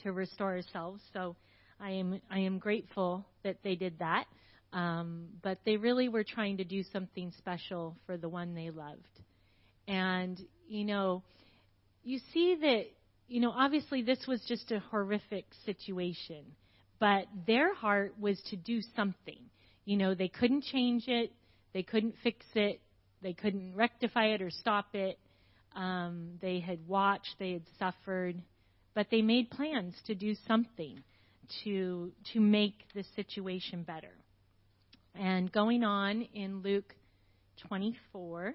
to 0.02 0.12
restore 0.12 0.56
ourselves. 0.56 1.02
So 1.12 1.36
I 1.80 1.90
am 1.90 2.20
I 2.30 2.40
am 2.40 2.58
grateful 2.58 3.26
that 3.44 3.58
they 3.62 3.74
did 3.74 3.98
that. 3.98 4.24
Um, 4.72 5.28
but 5.42 5.58
they 5.64 5.76
really 5.76 6.08
were 6.08 6.24
trying 6.24 6.56
to 6.58 6.64
do 6.64 6.82
something 6.92 7.32
special 7.38 7.96
for 8.06 8.16
the 8.16 8.28
one 8.28 8.54
they 8.54 8.70
loved. 8.70 9.06
And 9.88 10.40
you 10.68 10.84
know, 10.84 11.22
you 12.02 12.20
see 12.32 12.56
that, 12.60 12.84
you 13.28 13.40
know, 13.40 13.50
obviously 13.50 14.02
this 14.02 14.24
was 14.26 14.40
just 14.46 14.70
a 14.70 14.78
horrific 14.78 15.44
situation, 15.64 16.44
but 16.98 17.26
their 17.46 17.74
heart 17.74 18.14
was 18.18 18.40
to 18.50 18.56
do 18.56 18.80
something. 18.94 19.38
You 19.84 19.96
know, 19.96 20.14
they 20.14 20.28
couldn't 20.28 20.64
change 20.64 21.04
it, 21.08 21.32
they 21.72 21.82
couldn't 21.82 22.14
fix 22.22 22.44
it, 22.54 22.80
they 23.22 23.32
couldn't 23.32 23.74
rectify 23.74 24.26
it 24.26 24.42
or 24.42 24.50
stop 24.50 24.94
it. 24.94 25.18
Um, 25.74 26.38
they 26.40 26.60
had 26.60 26.86
watched, 26.88 27.34
they 27.38 27.52
had 27.52 27.64
suffered, 27.78 28.40
but 28.94 29.08
they 29.10 29.20
made 29.20 29.50
plans 29.50 29.94
to 30.06 30.14
do 30.14 30.34
something 30.46 31.02
to 31.64 32.12
to 32.32 32.40
make 32.40 32.74
the 32.94 33.04
situation 33.14 33.82
better. 33.82 34.12
And 35.14 35.50
going 35.50 35.84
on 35.84 36.22
in 36.34 36.62
Luke 36.62 36.94
24, 37.68 38.48
it 38.48 38.54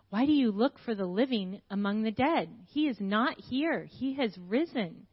Why 0.11 0.25
do 0.25 0.33
you 0.33 0.51
look 0.51 0.77
for 0.83 0.93
the 0.93 1.05
living 1.05 1.61
among 1.69 2.03
the 2.03 2.11
dead? 2.11 2.49
He 2.67 2.89
is 2.89 2.97
not 2.99 3.39
here, 3.39 3.85
he 3.85 4.15
has 4.15 4.37
risen. 4.37 5.07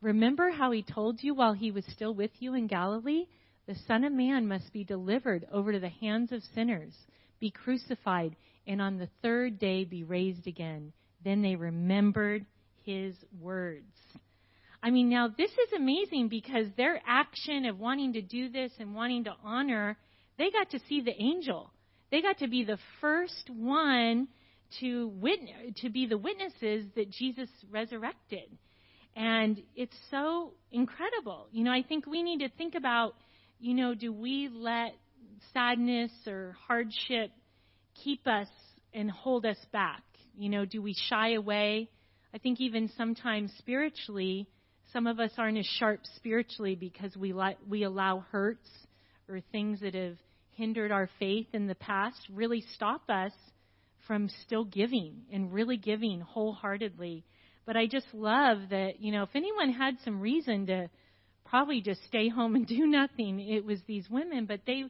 Remember 0.00 0.52
how 0.52 0.70
he 0.70 0.84
told 0.84 1.20
you 1.20 1.34
while 1.34 1.52
he 1.52 1.72
was 1.72 1.84
still 1.86 2.14
with 2.14 2.30
you 2.38 2.54
in 2.54 2.68
Galilee? 2.68 3.24
The 3.66 3.74
Son 3.88 4.04
of 4.04 4.12
Man 4.12 4.46
must 4.46 4.72
be 4.72 4.84
delivered 4.84 5.48
over 5.50 5.72
to 5.72 5.80
the 5.80 5.88
hands 5.88 6.30
of 6.30 6.44
sinners, 6.54 6.94
be 7.40 7.50
crucified, 7.50 8.36
and 8.68 8.80
on 8.80 8.98
the 8.98 9.08
third 9.20 9.58
day 9.58 9.82
be 9.82 10.04
raised 10.04 10.46
again. 10.46 10.92
Then 11.24 11.42
they 11.42 11.56
remembered 11.56 12.46
his 12.84 13.16
words. 13.40 13.96
I 14.80 14.90
mean, 14.90 15.08
now 15.08 15.26
this 15.26 15.50
is 15.50 15.72
amazing 15.74 16.28
because 16.28 16.68
their 16.76 17.00
action 17.04 17.64
of 17.64 17.80
wanting 17.80 18.12
to 18.12 18.22
do 18.22 18.48
this 18.48 18.70
and 18.78 18.94
wanting 18.94 19.24
to 19.24 19.34
honor, 19.42 19.98
they 20.38 20.52
got 20.52 20.70
to 20.70 20.78
see 20.88 21.00
the 21.00 21.20
angel. 21.20 21.72
They 22.16 22.22
got 22.22 22.38
to 22.38 22.48
be 22.48 22.64
the 22.64 22.78
first 23.02 23.50
one 23.50 24.28
to 24.80 25.08
witness, 25.20 25.74
to 25.82 25.90
be 25.90 26.06
the 26.06 26.16
witnesses 26.16 26.86
that 26.94 27.10
Jesus 27.10 27.50
resurrected. 27.70 28.48
And 29.14 29.62
it's 29.74 29.94
so 30.10 30.54
incredible. 30.72 31.48
You 31.52 31.64
know, 31.64 31.72
I 31.72 31.82
think 31.82 32.06
we 32.06 32.22
need 32.22 32.38
to 32.38 32.48
think 32.48 32.74
about, 32.74 33.16
you 33.60 33.74
know, 33.74 33.94
do 33.94 34.14
we 34.14 34.48
let 34.50 34.94
sadness 35.52 36.10
or 36.26 36.56
hardship 36.66 37.32
keep 38.02 38.26
us 38.26 38.48
and 38.94 39.10
hold 39.10 39.44
us 39.44 39.58
back? 39.70 40.02
You 40.38 40.48
know, 40.48 40.64
do 40.64 40.80
we 40.80 40.96
shy 41.10 41.34
away? 41.34 41.90
I 42.32 42.38
think 42.38 42.62
even 42.62 42.90
sometimes 42.96 43.52
spiritually, 43.58 44.48
some 44.90 45.06
of 45.06 45.20
us 45.20 45.32
aren't 45.36 45.58
as 45.58 45.66
sharp 45.66 46.00
spiritually 46.16 46.76
because 46.76 47.14
we 47.14 47.34
let, 47.34 47.58
we 47.68 47.82
allow 47.82 48.24
hurts 48.32 48.70
or 49.28 49.42
things 49.52 49.80
that 49.80 49.92
have 49.92 50.16
hindered 50.56 50.90
our 50.90 51.08
faith 51.18 51.46
in 51.52 51.66
the 51.66 51.74
past 51.74 52.18
really 52.32 52.64
stop 52.74 53.02
us 53.08 53.32
from 54.06 54.28
still 54.44 54.64
giving 54.64 55.22
and 55.32 55.52
really 55.52 55.76
giving 55.76 56.20
wholeheartedly. 56.20 57.24
But 57.66 57.76
I 57.76 57.86
just 57.86 58.06
love 58.12 58.58
that, 58.70 59.00
you 59.00 59.12
know, 59.12 59.24
if 59.24 59.30
anyone 59.34 59.72
had 59.72 59.96
some 60.04 60.20
reason 60.20 60.66
to 60.66 60.88
probably 61.44 61.80
just 61.80 62.04
stay 62.04 62.28
home 62.28 62.54
and 62.54 62.66
do 62.68 62.86
nothing, 62.86 63.40
it 63.40 63.64
was 63.64 63.80
these 63.86 64.08
women, 64.10 64.46
but 64.46 64.60
they 64.66 64.84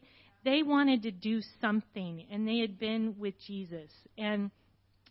they 0.44 0.62
wanted 0.62 1.02
to 1.02 1.10
do 1.10 1.40
something 1.60 2.24
and 2.30 2.46
they 2.46 2.58
had 2.58 2.78
been 2.78 3.16
with 3.18 3.34
Jesus. 3.46 3.90
And 4.16 4.50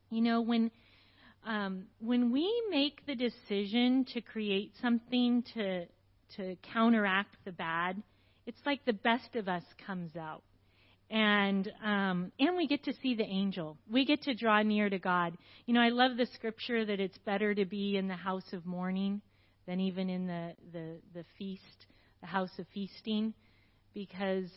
you 0.09 0.21
know, 0.21 0.41
when 0.41 0.71
um, 1.45 1.85
when 1.99 2.31
we 2.31 2.49
make 2.69 3.05
the 3.05 3.15
decision 3.15 4.05
to 4.13 4.21
create 4.21 4.71
something 4.81 5.43
to 5.55 5.85
to 6.37 6.55
counteract 6.73 7.35
the 7.45 7.51
bad, 7.51 8.01
it's 8.45 8.62
like 8.65 8.86
the 8.86 8.93
best 8.93 9.36
of 9.36 9.47
us 9.47 9.63
comes 9.86 10.15
out, 10.15 10.43
and 11.10 11.71
um, 11.84 12.31
and 12.39 12.55
we 12.55 12.67
get 12.67 12.84
to 12.86 12.93
see 13.01 13.15
the 13.15 13.23
angel. 13.23 13.77
We 13.89 14.05
get 14.05 14.23
to 14.23 14.36
draw 14.36 14.62
near 14.62 14.89
to 14.89 14.99
God. 14.99 15.38
You 15.65 15.73
know, 15.73 15.81
I 15.81 15.89
love 15.89 16.17
the 16.17 16.27
scripture 16.34 16.86
that 16.86 16.99
it's 16.99 17.17
better 17.19 17.53
to 17.53 17.65
be 17.65 17.97
in 17.97 18.08
the 18.08 18.15
house 18.15 18.53
of 18.53 18.65
mourning 18.65 19.21
than 19.67 19.79
even 19.79 20.10
in 20.10 20.27
the 20.27 20.53
the 20.71 20.97
the 21.13 21.25
feast, 21.38 21.88
the 22.21 22.27
house 22.27 22.51
of 22.60 22.65
feasting, 22.73 23.34
because 23.93 24.49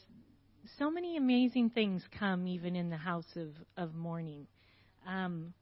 so 0.79 0.91
many 0.91 1.17
amazing 1.17 1.71
things 1.71 2.03
come 2.19 2.47
even 2.47 2.77
in 2.77 2.91
the 2.91 2.97
house 2.97 3.37
of 3.37 3.49
of 3.77 3.95
mourning. 3.95 4.47
Um, 5.07 5.55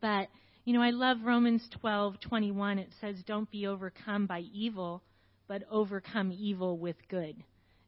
but 0.00 0.28
you 0.64 0.72
know, 0.72 0.82
I 0.82 0.90
love 0.90 1.18
Romans 1.24 1.68
12:21. 1.84 2.78
It 2.78 2.92
says, 3.00 3.22
"Don't 3.24 3.50
be 3.50 3.68
overcome 3.68 4.26
by 4.26 4.40
evil, 4.40 5.02
but 5.48 5.62
overcome 5.70 6.32
evil 6.32 6.78
with 6.78 6.96
good." 7.08 7.36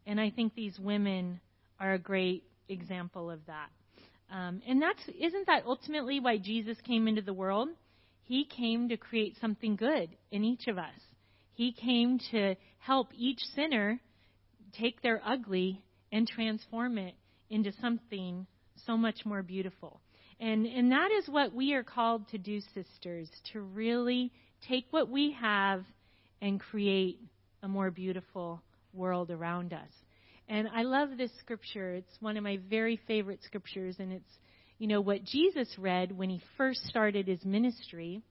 And 0.06 0.20
I 0.20 0.30
think 0.30 0.54
these 0.54 0.78
women 0.78 1.40
are 1.78 1.92
a 1.92 1.98
great 1.98 2.44
example 2.68 3.30
of 3.30 3.44
that. 3.46 3.68
Um, 4.30 4.62
and 4.66 4.80
that's 4.80 5.02
isn't 5.18 5.46
that 5.46 5.64
ultimately 5.66 6.20
why 6.20 6.38
Jesus 6.38 6.78
came 6.82 7.08
into 7.08 7.22
the 7.22 7.32
world? 7.32 7.68
He 8.24 8.44
came 8.44 8.90
to 8.90 8.96
create 8.96 9.36
something 9.40 9.76
good 9.76 10.10
in 10.30 10.44
each 10.44 10.66
of 10.66 10.76
us. 10.76 11.00
He 11.54 11.72
came 11.72 12.18
to 12.30 12.56
help 12.78 13.08
each 13.16 13.40
sinner 13.56 14.00
take 14.78 15.00
their 15.02 15.20
ugly 15.24 15.82
and 16.12 16.28
transform 16.28 16.98
it 16.98 17.14
into 17.50 17.72
something 17.80 18.46
so 18.86 18.96
much 18.96 19.24
more 19.24 19.42
beautiful. 19.42 20.00
And, 20.40 20.66
and 20.66 20.92
that 20.92 21.10
is 21.10 21.28
what 21.28 21.52
we 21.52 21.72
are 21.72 21.82
called 21.82 22.28
to 22.28 22.38
do, 22.38 22.60
sisters, 22.74 23.28
to 23.52 23.60
really 23.60 24.30
take 24.68 24.86
what 24.90 25.08
we 25.08 25.32
have 25.40 25.84
and 26.40 26.60
create 26.60 27.18
a 27.62 27.68
more 27.68 27.90
beautiful 27.90 28.62
world 28.92 29.30
around 29.30 29.72
us. 29.72 29.90
And 30.48 30.68
I 30.74 30.82
love 30.82 31.10
this 31.16 31.30
scripture. 31.40 31.94
It's 31.94 32.16
one 32.20 32.36
of 32.36 32.42
my 32.42 32.58
very 32.70 32.98
favorite 33.06 33.42
scriptures, 33.44 33.96
and 33.98 34.12
it's, 34.12 34.38
you 34.78 34.86
know, 34.86 35.00
what 35.00 35.24
Jesus 35.24 35.68
read 35.76 36.16
when 36.16 36.30
he 36.30 36.40
first 36.56 36.86
started 36.86 37.28
his 37.28 37.44
ministry, 37.44 38.22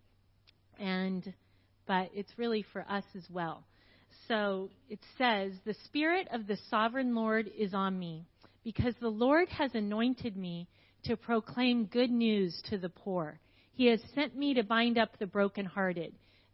and 0.80 1.34
but 1.86 2.10
it's 2.14 2.32
really 2.38 2.66
for 2.74 2.86
us 2.90 3.04
as 3.16 3.24
well. 3.30 3.64
So 4.28 4.70
it 4.90 5.00
says, 5.18 5.54
The 5.66 5.76
Spirit 5.86 6.28
of 6.34 6.48
the 6.48 6.58
sovereign 6.70 7.16
Lord 7.16 7.50
is 7.58 7.74
on 7.74 7.98
me, 7.98 8.26
because 8.64 8.94
the 9.00 9.08
Lord 9.08 9.48
has 9.50 9.72
anointed 9.74 10.36
me 10.36 10.68
to 11.06 11.16
proclaim 11.16 11.86
good 11.86 12.12
news 12.12 12.60
to 12.70 12.78
the 12.78 12.90
poor. 12.90 13.40
He 13.74 13.86
has 13.88 14.02
sent 14.16 14.36
me 14.36 14.56
to 14.56 14.64
bind 14.64 14.98
up 14.98 15.18
the 15.18 15.28
brokenhearted, 15.28 16.14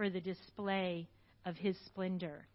for 0.00 0.08
the 0.08 0.20
display 0.20 1.06
of 1.44 1.56
his 1.56 1.76
splendor. 1.84 2.46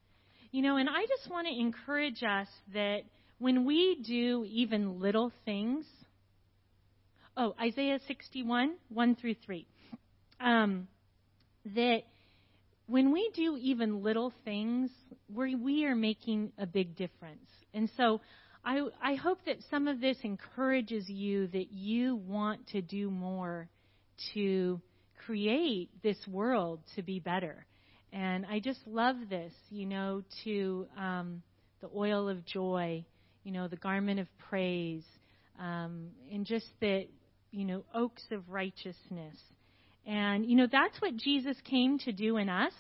You 0.50 0.64
know, 0.64 0.78
and 0.78 0.90
I 0.90 1.06
just 1.06 1.30
want 1.30 1.46
to 1.46 1.54
encourage 1.54 2.24
us 2.24 2.48
that 2.74 3.02
when 3.38 3.66
we 3.66 4.00
do 4.04 4.44
even 4.50 5.00
little 5.00 5.32
things, 5.46 5.86
oh, 7.38 7.54
Isaiah 7.62 8.00
61, 8.08 8.74
1 8.90 9.16
through 9.18 9.36
3, 9.46 9.68
um, 10.42 10.88
that 11.76 12.00
when 12.88 13.14
we 13.14 13.30
do 13.36 13.60
even 13.62 14.02
little 14.02 14.34
things, 14.44 14.90
we, 15.32 15.54
we 15.54 15.86
are 15.86 15.96
making 15.96 16.52
a 16.58 16.66
big 16.66 16.96
difference. 16.96 17.46
And 17.76 17.92
so 17.96 18.22
I, 18.66 18.88
I 19.04 19.14
hope 19.14 19.38
that 19.46 19.58
some 19.70 19.88
of 19.88 20.02
this 20.02 20.18
encourages 20.24 21.08
you 21.08 21.46
that 21.50 21.72
you 21.72 22.16
want 22.16 22.70
to 22.70 22.82
do 22.82 23.12
more 23.12 23.70
to 24.34 24.82
create 25.26 25.90
this 26.04 26.18
world 26.28 26.80
to 26.96 27.02
be 27.02 27.20
better. 27.20 27.66
And 28.14 28.46
I 28.46 28.60
just 28.60 28.80
love 28.86 29.16
this, 29.30 29.54
you 29.70 29.86
know, 29.86 30.24
to 30.44 30.88
um, 30.98 31.42
the 31.82 31.90
oil 31.96 32.30
of 32.30 32.46
joy, 32.46 33.04
you 33.44 33.52
know, 33.52 33.68
the 33.68 33.76
garment 33.76 34.20
of 34.20 34.28
praise, 34.50 35.04
um, 35.60 36.08
and 36.32 36.46
just 36.46 36.68
that, 36.82 37.06
you 37.52 37.66
know, 37.66 37.84
oaks 37.94 38.24
of 38.32 38.50
righteousness. 38.50 39.38
And, 40.06 40.46
you 40.46 40.56
know, 40.56 40.68
that's 40.72 41.00
what 41.02 41.16
Jesus 41.18 41.58
came 41.70 41.98
to 42.00 42.12
do 42.12 42.38
in 42.38 42.48
us, 42.48 42.74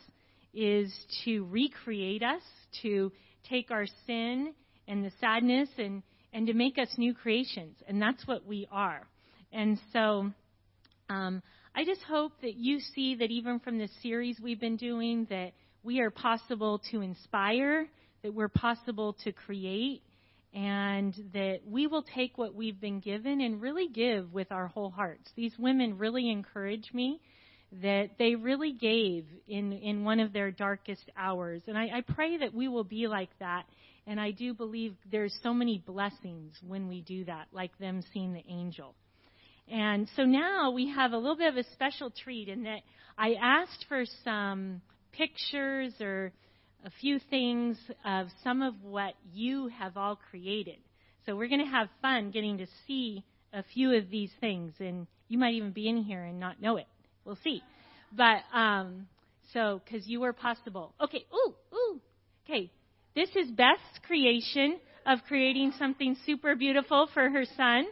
is 0.53 0.93
to 1.25 1.45
recreate 1.45 2.23
us, 2.23 2.43
to 2.83 3.11
take 3.49 3.71
our 3.71 3.85
sin 4.05 4.53
and 4.87 5.03
the 5.03 5.11
sadness 5.19 5.69
and, 5.77 6.03
and 6.31 6.47
to 6.47 6.53
make 6.53 6.77
us 6.77 6.89
new 6.97 7.13
creations. 7.13 7.75
And 7.87 8.01
that's 8.01 8.25
what 8.27 8.45
we 8.45 8.67
are. 8.71 9.01
And 9.51 9.79
so, 9.91 10.31
um, 11.09 11.41
I 11.77 11.83
just 11.83 12.03
hope 12.03 12.31
that 12.41 12.55
you 12.55 12.79
see 12.79 13.15
that 13.15 13.31
even 13.31 13.59
from 13.59 13.77
the 13.77 13.89
series 14.01 14.39
we've 14.39 14.61
been 14.61 14.77
doing, 14.77 15.27
that 15.29 15.51
we 15.83 15.99
are 15.99 16.09
possible 16.09 16.81
to 16.91 17.01
inspire, 17.01 17.89
that 18.23 18.33
we're 18.33 18.47
possible 18.47 19.17
to 19.25 19.33
create, 19.33 20.01
and 20.53 21.13
that 21.33 21.59
we 21.67 21.87
will 21.87 22.03
take 22.15 22.37
what 22.37 22.55
we've 22.55 22.79
been 22.79 23.01
given 23.01 23.41
and 23.41 23.61
really 23.61 23.89
give 23.89 24.33
with 24.33 24.53
our 24.53 24.67
whole 24.67 24.89
hearts. 24.89 25.29
These 25.35 25.51
women 25.59 25.97
really 25.97 26.31
encourage 26.31 26.93
me 26.93 27.19
that 27.81 28.11
they 28.17 28.35
really 28.35 28.71
gave 28.71 29.25
in, 29.45 29.73
in 29.73 30.05
one 30.05 30.21
of 30.21 30.31
their 30.31 30.51
darkest 30.51 31.11
hours. 31.17 31.61
And 31.67 31.77
I, 31.77 31.89
I 31.97 32.01
pray 32.07 32.37
that 32.37 32.53
we 32.53 32.69
will 32.69 32.85
be 32.85 33.07
like 33.07 33.37
that. 33.39 33.65
And 34.07 34.17
I 34.17 34.31
do 34.31 34.53
believe 34.53 34.95
there's 35.11 35.37
so 35.43 35.53
many 35.53 35.83
blessings 35.85 36.53
when 36.65 36.87
we 36.87 37.01
do 37.01 37.25
that, 37.25 37.47
like 37.51 37.77
them 37.79 38.01
seeing 38.13 38.31
the 38.31 38.45
angel. 38.47 38.95
And 39.71 40.07
so 40.15 40.23
now 40.23 40.71
we 40.71 40.89
have 40.89 41.13
a 41.13 41.17
little 41.17 41.37
bit 41.37 41.47
of 41.47 41.57
a 41.57 41.63
special 41.71 42.11
treat 42.11 42.49
in 42.49 42.63
that 42.63 42.81
I 43.17 43.33
asked 43.41 43.85
for 43.87 44.03
some 44.23 44.81
pictures 45.11 45.93
or 45.99 46.31
a 46.85 46.91
few 47.01 47.19
things 47.29 47.77
of 48.05 48.27
some 48.43 48.61
of 48.61 48.75
what 48.83 49.15
you 49.33 49.69
have 49.69 49.97
all 49.97 50.19
created. 50.29 50.77
So 51.25 51.35
we're 51.35 51.47
going 51.47 51.65
to 51.65 51.71
have 51.71 51.89
fun 52.01 52.29
getting 52.29 52.59
to 52.59 52.67
see 52.85 53.23
a 53.53 53.63
few 53.73 53.93
of 53.93 54.09
these 54.09 54.29
things, 54.39 54.73
and 54.79 55.07
you 55.27 55.39
might 55.39 55.55
even 55.55 55.71
be 55.71 55.89
in 55.89 55.97
here 55.97 56.23
and 56.23 56.39
not 56.39 56.61
know 56.61 56.77
it. 56.77 56.85
We'll 57.23 57.39
see. 57.43 57.63
But 58.11 58.41
um, 58.53 59.07
so 59.53 59.81
because 59.83 60.07
you 60.07 60.19
were 60.19 60.33
possible. 60.33 60.93
Okay. 61.01 61.25
Ooh, 61.33 61.53
ooh. 61.73 61.99
Okay. 62.45 62.69
This 63.15 63.29
is 63.35 63.49
Beth's 63.49 63.79
creation 64.05 64.77
of 65.05 65.19
creating 65.27 65.73
something 65.79 66.15
super 66.25 66.55
beautiful 66.55 67.07
for 67.13 67.29
her 67.29 67.45
son, 67.55 67.85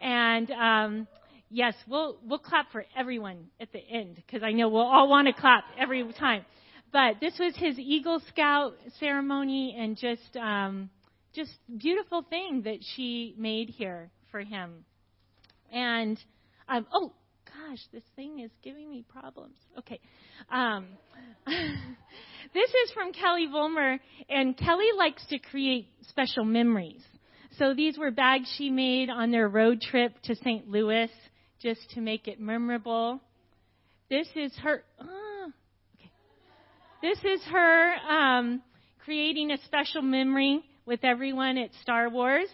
and 0.00 0.50
um, 0.50 1.08
yes, 1.52 1.74
we'll 1.86 2.18
we'll 2.24 2.38
clap 2.38 2.72
for 2.72 2.84
everyone 2.96 3.46
at 3.60 3.72
the 3.72 3.78
end 3.78 4.16
because 4.16 4.42
I 4.42 4.52
know 4.52 4.68
we'll 4.68 4.82
all 4.82 5.08
want 5.08 5.28
to 5.28 5.34
clap 5.34 5.64
every 5.78 6.04
time. 6.18 6.44
But 6.92 7.16
this 7.20 7.38
was 7.38 7.54
his 7.56 7.78
Eagle 7.78 8.20
Scout 8.28 8.74
ceremony, 8.98 9.76
and 9.78 9.96
just 9.96 10.36
um, 10.36 10.90
just 11.34 11.52
beautiful 11.78 12.22
thing 12.22 12.62
that 12.64 12.78
she 12.94 13.34
made 13.38 13.70
here 13.70 14.10
for 14.30 14.40
him. 14.40 14.84
And 15.72 16.18
um, 16.68 16.86
oh 16.92 17.12
gosh, 17.46 17.80
this 17.92 18.02
thing 18.16 18.40
is 18.40 18.50
giving 18.62 18.90
me 18.90 19.04
problems. 19.08 19.56
Okay. 19.78 20.00
Um, 20.50 20.86
this 21.46 22.70
is 22.70 22.92
from 22.92 23.12
Kelly 23.12 23.46
Volmer, 23.50 23.98
and 24.28 24.56
Kelly 24.56 24.88
likes 24.96 25.24
to 25.28 25.38
create 25.38 25.88
special 26.08 26.44
memories. 26.44 27.02
So 27.58 27.74
these 27.74 27.98
were 27.98 28.10
bags 28.10 28.52
she 28.56 28.70
made 28.70 29.10
on 29.10 29.30
their 29.30 29.46
road 29.46 29.82
trip 29.82 30.14
to 30.22 30.34
St. 30.36 30.68
Louis 30.68 31.10
just 31.62 31.90
to 31.90 32.00
make 32.00 32.26
it 32.26 32.40
memorable. 32.40 33.20
This 34.10 34.28
is 34.34 34.52
her. 34.62 34.82
Okay. 35.00 36.10
This 37.00 37.18
is 37.24 37.42
her 37.50 37.94
um, 38.08 38.62
creating 39.04 39.52
a 39.52 39.58
special 39.64 40.02
memory 40.02 40.60
with 40.84 41.00
everyone 41.04 41.56
at 41.58 41.70
Star 41.80 42.10
Wars. 42.10 42.48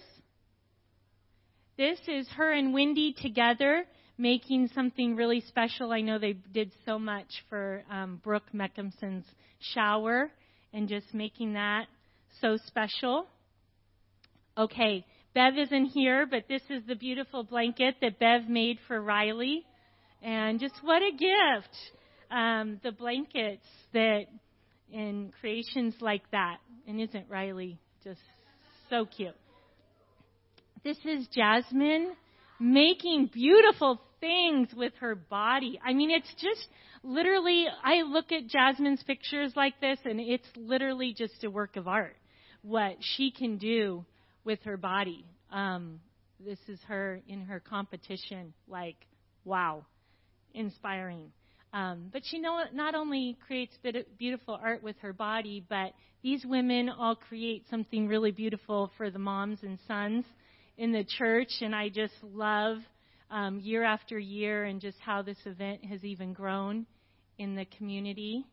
This 1.77 1.99
is 2.07 2.29
her 2.37 2.53
and 2.53 2.75
Wendy 2.75 3.15
together 3.15 3.85
making 4.19 4.69
something 4.75 5.15
really 5.15 5.41
special. 5.41 5.93
I 5.93 6.01
know 6.01 6.19
they 6.19 6.33
did 6.33 6.73
so 6.85 6.99
much 6.99 7.45
for 7.49 7.85
um, 7.91 8.21
Brooke 8.23 8.53
Meckhamson's 8.53 9.27
shower 9.61 10.31
and 10.73 10.89
just 10.89 11.15
making 11.15 11.55
that 11.55 11.87
so 12.41 12.59
special. 12.67 13.27
Okay, 14.57 15.07
Bev 15.35 15.59
isn't 15.59 15.87
here, 15.87 16.27
but 16.27 16.45
this 16.49 16.63
is 16.71 16.83
the 16.87 16.95
beautiful 16.95 17.43
blanket 17.45 17.97
that 18.01 18.19
Bev 18.19 18.49
made 18.49 18.79
for 18.87 19.01
Riley. 19.01 19.65
And 20.23 20.59
just 20.59 20.75
what 20.83 21.03
a 21.03 21.13
gift! 21.13 21.77
um, 22.31 22.81
the 22.83 22.93
blankets 22.93 23.67
that 23.93 24.25
in 24.93 25.33
creations 25.41 25.95
like 26.01 26.23
that. 26.31 26.59
And 26.87 27.01
isn't 27.01 27.27
Riley 27.29 27.79
just 28.05 28.21
so 28.91 29.05
cute? 29.05 29.37
This 30.85 30.99
is 31.05 31.27
Jasmine 31.35 32.13
making 32.61 33.31
beautiful 33.33 34.01
things 34.21 34.69
with 34.75 34.93
her 35.01 35.15
body. 35.15 35.79
I 35.85 35.93
mean, 35.93 36.11
it's 36.11 36.33
just 36.35 36.69
literally, 37.03 37.67
I 37.85 38.03
look 38.03 38.33
at 38.33 38.47
Jasmine's 38.49 39.03
pictures 39.03 39.53
like 39.55 39.81
this, 39.81 39.99
and 40.05 40.21
it's 40.21 40.49
literally 40.57 41.15
just 41.17 41.45
a 41.45 41.51
work 41.51 41.77
of 41.77 41.87
art. 41.87 42.17
What 42.63 42.97
she 43.01 43.31
can 43.31 43.59
do 43.59 44.05
with 44.49 44.63
her 44.63 44.79
body. 44.79 45.27
Um, 45.53 46.01
this 46.41 46.59
is 46.69 46.81
her 46.89 47.21
in 47.29 47.43
her 47.43 47.61
competition. 47.61 48.55
Like, 48.67 48.97
wow, 49.45 49.85
inspiring. 50.55 51.33
Um, 51.75 52.09
but 52.11 52.23
she 52.25 52.39
know, 52.39 52.63
not 52.73 52.95
only 52.95 53.37
creates 53.47 53.75
beautiful 54.19 54.59
art 54.61 54.83
with 54.83 54.97
her 55.01 55.13
body, 55.13 55.63
but 55.69 55.93
these 56.23 56.47
women 56.47 56.89
all 56.89 57.15
create 57.15 57.67
something 57.69 58.09
really 58.09 58.31
beautiful 58.31 58.91
for 58.97 59.11
the 59.11 59.19
moms 59.19 59.59
and 59.63 59.79
sons 59.87 60.25
in 60.79 60.93
the 60.93 61.05
church. 61.05 61.51
And 61.61 61.75
I 61.75 61.91
just 61.91 62.15
love 62.23 62.79
um, 63.31 63.61
year 63.61 63.85
after 63.85 64.19
year 64.19 64.65
and 64.65 64.81
just 64.81 64.97
how 65.01 65.21
this 65.21 65.37
event 65.45 65.85
has 65.85 66.03
even 66.05 66.33
grown 66.33 66.87
in 67.37 67.55
the 67.55 67.67
community. 67.67 68.47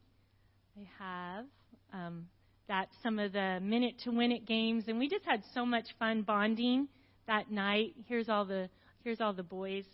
I 0.78 0.90
have 1.02 1.46
um, 1.94 2.28
that 2.68 2.90
some 3.04 3.20
of 3.20 3.34
the 3.34 3.60
minute 3.62 3.96
to 4.04 4.12
win 4.12 4.32
it 4.32 4.46
games, 4.46 4.86
and 4.88 5.00
we 5.00 5.10
just 5.10 5.26
had 5.26 5.44
so 5.54 5.66
much 5.66 5.86
fun 6.00 6.24
bonding 6.24 6.88
that 7.28 7.52
night. 7.52 7.94
Here's 8.08 8.30
all 8.30 8.46
the 8.46 8.70
here's 9.04 9.22
all 9.22 9.34
the 9.34 9.44
boys. 9.44 9.86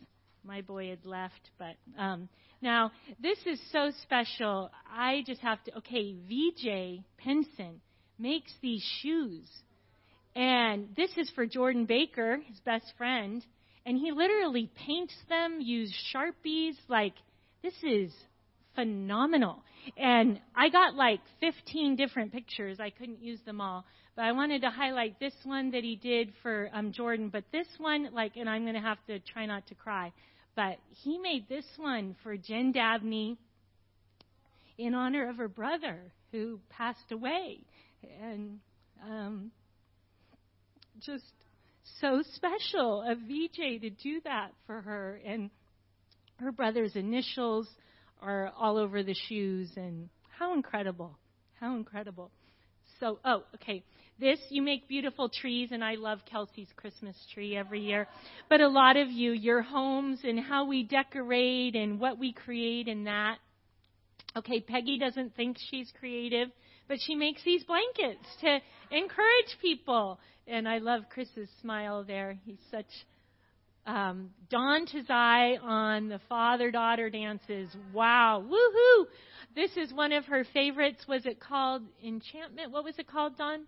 My 0.44 0.62
boy 0.62 0.90
had 0.90 1.06
left, 1.06 1.52
but 1.60 1.76
um, 2.00 2.28
now, 2.62 2.92
this 3.20 3.40
is 3.48 3.60
so 3.72 3.92
special. 4.04 4.70
I 4.88 5.24
just 5.26 5.42
have 5.42 5.64
to, 5.64 5.78
okay, 5.80 6.14
VJ 6.14 7.04
Penson 7.18 7.82
makes 8.20 8.52
these 8.62 8.84
shoes. 9.02 9.48
And 10.36 10.90
this 10.96 11.10
is 11.18 11.30
for 11.32 11.48
Jordan 11.48 11.86
Baker, 11.86 12.38
his 12.48 12.60
best 12.60 12.94
friend. 12.98 13.44
And 13.84 13.98
he 13.98 14.12
literally 14.12 14.70
paints 14.86 15.16
them, 15.28 15.60
use 15.60 15.92
Sharpies. 16.14 16.76
Like, 16.88 17.16
this 17.64 17.74
is 17.82 18.14
phenomenal. 18.76 19.64
And 19.98 20.40
I 20.56 20.70
got 20.70 20.96
like 20.96 21.20
15 21.40 21.96
different 21.96 22.32
pictures. 22.32 22.80
I 22.80 22.90
couldn't 22.90 23.22
use 23.22 23.40
them 23.46 23.62
all. 23.62 23.86
But 24.16 24.26
I 24.26 24.34
wanted 24.34 24.62
to 24.62 24.70
highlight 24.70 25.20
this 25.20 25.34
one 25.44 25.72
that 25.72 25.84
he 25.84 25.96
did 25.96 26.34
for 26.42 26.70
um, 26.74 26.92
Jordan. 26.92 27.30
But 27.30 27.46
this 27.52 27.68
one, 27.78 28.10
like, 28.14 28.36
and 28.36 28.50
I'm 28.50 28.64
going 28.64 28.76
to 28.76 28.82
have 28.82 29.04
to 29.08 29.20
try 29.20 29.46
not 29.46 29.68
to 29.68 29.76
cry. 29.76 30.12
But 30.56 30.78
he 31.04 31.18
made 31.18 31.48
this 31.48 31.66
one 31.78 32.16
for 32.24 32.36
Jen 32.36 32.74
Dabney 32.74 33.38
in 34.78 34.94
honor 34.94 35.30
of 35.30 35.38
her 35.38 35.48
brother 35.48 36.12
who 36.32 36.60
passed 36.70 37.12
away. 37.12 37.60
And 38.22 38.60
um, 39.04 39.52
just 41.00 41.24
so 42.00 42.22
special 42.36 43.04
of 43.08 43.18
VJ 43.20 43.82
to 43.82 43.90
do 43.90 44.22
that 44.26 44.52
for 44.68 44.82
her. 44.82 45.20
And 45.26 45.50
her 46.38 46.52
brother's 46.52 46.96
initials 46.96 47.68
are 48.22 48.52
all 48.58 48.78
over 48.78 49.04
the 49.04 49.16
shoes. 49.28 49.70
And 49.76 50.10
how 50.38 50.54
incredible! 50.54 51.18
How 51.60 51.76
incredible. 51.76 52.32
So, 53.00 53.20
oh, 53.26 53.44
okay 53.56 53.84
this, 54.22 54.40
you 54.50 54.62
make 54.62 54.88
beautiful 54.88 55.30
trees, 55.30 55.70
and 55.72 55.84
I 55.84 55.96
love 55.96 56.20
Kelsey's 56.30 56.70
Christmas 56.76 57.16
tree 57.34 57.58
every 57.58 57.82
year. 57.82 58.08
But 58.50 58.62
a 58.62 58.68
lot 58.68 58.96
of 58.96 59.10
you, 59.10 59.32
your 59.32 59.64
homes 59.64 60.20
and 60.24 60.40
how 60.40 60.66
we 60.66 60.84
decorate 60.84 61.76
and 61.76 62.00
what 62.00 62.20
we 62.20 62.32
create 62.32 62.88
and 62.88 63.08
that. 63.08 63.38
Okay, 64.38 64.62
Peggy 64.62 65.00
doesn't 65.00 65.36
think 65.36 65.58
she's 65.70 65.92
creative, 66.00 66.50
but 66.88 66.98
she 67.06 67.16
makes 67.16 67.44
these 67.44 67.64
blankets 67.64 68.26
to 68.42 68.60
encourage 68.92 69.58
people. 69.60 70.20
And 70.48 70.70
I 70.70 70.78
love 70.78 71.04
Chris's 71.10 71.50
smile 71.60 72.04
there. 72.04 72.38
He's 72.46 72.62
such 72.70 72.86
um, 73.86 74.30
Don 74.50 74.86
Tazai 74.86 75.62
on 75.62 76.10
the 76.10 76.20
father 76.30 76.72
daughter 76.72 77.10
dances. 77.10 77.70
Wow, 77.94 78.44
woohoo! 78.46 79.06
This 79.56 79.72
is 79.76 79.94
one 79.94 80.14
of 80.14 80.26
her 80.26 80.46
favorites. 80.54 81.06
Was 81.08 81.26
it 81.26 81.40
called 81.40 81.84
Enchantment? 82.04 82.72
What 82.72 82.84
was 82.84 82.98
it 83.00 83.08
called, 83.08 83.38
Don? 83.38 83.66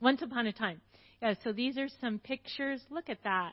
Once 0.00 0.22
upon 0.22 0.46
a 0.46 0.52
time. 0.52 0.80
Yeah, 1.20 1.34
so 1.44 1.52
these 1.52 1.78
are 1.78 1.88
some 2.00 2.18
pictures. 2.18 2.80
Look 2.90 3.08
at 3.08 3.22
that. 3.24 3.52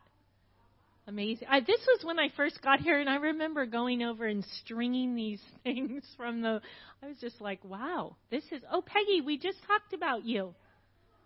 Amazing. 1.07 1.47
I, 1.49 1.61
this 1.61 1.79
was 1.87 2.01
when 2.03 2.19
I 2.19 2.29
first 2.35 2.61
got 2.61 2.81
here, 2.81 2.99
and 2.99 3.09
I 3.09 3.15
remember 3.15 3.65
going 3.65 4.03
over 4.03 4.27
and 4.27 4.45
stringing 4.63 5.15
these 5.15 5.41
things 5.63 6.03
from 6.17 6.41
the. 6.41 6.61
I 7.01 7.07
was 7.07 7.17
just 7.19 7.39
like, 7.41 7.63
wow, 7.63 8.15
this 8.29 8.43
is. 8.51 8.61
Oh, 8.71 8.83
Peggy, 8.85 9.21
we 9.21 9.37
just 9.37 9.57
talked 9.65 9.93
about 9.93 10.25
you. 10.25 10.53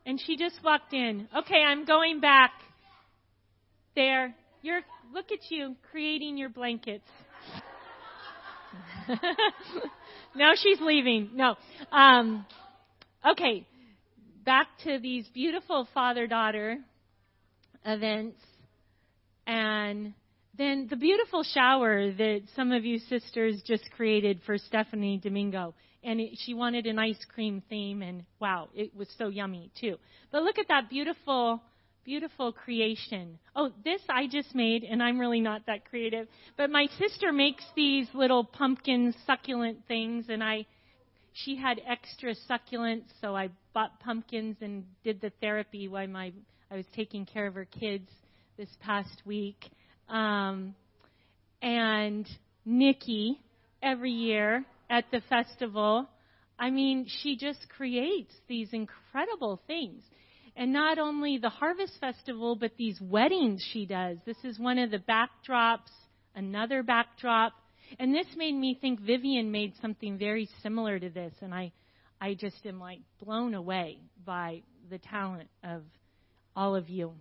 And 0.06 0.22
she 0.26 0.38
just 0.38 0.62
walked 0.64 0.94
in. 0.94 1.28
Okay, 1.36 1.62
I'm 1.66 1.86
going 1.86 2.20
back. 2.20 2.52
There. 3.96 4.36
You're 4.62 4.82
look 5.14 5.32
at 5.32 5.40
you 5.50 5.76
creating 5.92 6.38
your 6.38 6.50
blankets. 6.50 7.08
now 10.36 10.54
she's 10.56 10.80
leaving. 10.82 11.32
No. 11.34 11.56
Um, 11.92 12.46
okay. 13.30 13.68
Back 14.46 14.68
to 14.86 15.00
these 15.00 15.26
beautiful 15.34 15.88
father 15.94 16.28
daughter 16.28 16.78
events 17.86 18.38
and 19.46 20.14
then 20.58 20.88
the 20.90 20.96
beautiful 20.96 21.44
shower 21.44 22.12
that 22.12 22.42
some 22.56 22.72
of 22.72 22.86
you 22.86 23.00
sisters 23.00 23.62
just 23.66 23.90
created 23.92 24.40
for 24.46 24.58
Stephanie 24.58 25.20
Domingo. 25.22 25.74
And 26.04 26.20
it, 26.20 26.38
she 26.38 26.54
wanted 26.54 26.86
an 26.86 27.00
ice 27.00 27.24
cream 27.34 27.64
theme, 27.70 28.02
and 28.02 28.26
wow, 28.40 28.68
it 28.76 28.96
was 28.96 29.08
so 29.18 29.30
yummy 29.30 29.72
too. 29.80 29.98
But 30.32 30.44
look 30.44 30.60
at 30.60 30.68
that 30.68 30.90
beautiful, 30.90 31.62
beautiful 32.06 32.52
creation. 32.52 33.40
Oh, 33.56 33.72
this 33.84 34.02
I 34.10 34.28
just 34.28 34.54
made, 34.54 34.84
and 34.84 35.02
I'm 35.02 35.20
really 35.20 35.42
not 35.42 35.66
that 35.68 35.90
creative. 35.90 36.28
But 36.58 36.70
my 36.70 36.88
sister 37.00 37.32
makes 37.32 37.64
these 37.76 38.08
little 38.14 38.44
pumpkin 38.44 39.14
succulent 39.26 39.80
things, 39.88 40.26
and 40.30 40.44
I, 40.44 40.66
she 41.34 41.56
had 41.56 41.82
extra 41.88 42.36
succulents, 42.50 43.06
so 43.22 43.36
I 43.36 43.50
bought 43.74 44.00
pumpkins 44.00 44.58
and 44.62 44.86
did 45.04 45.22
the 45.22 45.32
therapy 45.42 45.88
while 45.88 46.08
my 46.08 46.32
I 46.72 46.78
was 46.78 46.86
taking 46.96 47.26
care 47.28 47.46
of 47.46 47.54
her 47.54 47.66
kids 47.66 48.10
this 48.58 48.70
past 48.82 49.22
week. 49.26 49.70
Um, 50.10 50.74
and 51.62 52.28
Nikki, 52.66 53.40
every 53.82 54.12
year 54.12 54.66
at 54.90 55.06
the 55.12 55.22
festival, 55.30 56.08
I 56.58 56.72
mean, 56.72 57.06
she 57.08 57.38
just 57.38 57.68
creates 57.70 58.34
these 58.48 58.70
incredible 58.74 59.62
things. 59.68 60.02
And 60.56 60.72
not 60.72 61.00
only 61.00 61.38
the 61.38 61.50
Harvest 61.50 61.94
Festival, 62.00 62.56
but 62.56 62.72
these 62.78 63.00
weddings 63.02 63.66
she 63.72 63.86
does. 63.86 64.18
This 64.26 64.38
is 64.44 64.60
one 64.60 64.78
of 64.78 64.92
the 64.92 65.00
backdrops, 65.00 65.90
another 66.36 66.84
backdrop. 66.84 67.54
And 68.00 68.14
this 68.14 68.28
made 68.36 68.54
me 68.54 68.78
think 68.80 69.00
Vivian 69.00 69.52
made 69.52 69.74
something 69.82 70.18
very 70.18 70.48
similar 70.62 71.00
to 71.00 71.10
this. 71.10 71.34
And 71.42 71.54
I, 71.54 71.72
I 72.22 72.36
just 72.36 72.66
am 72.66 72.80
like 72.80 73.00
blown 73.20 73.56
away 73.56 73.98
by 74.26 74.62
the 74.90 75.00
talent 75.00 75.50
of 75.64 75.82
all 76.56 76.76
of 76.76 76.90
you. 76.90 77.14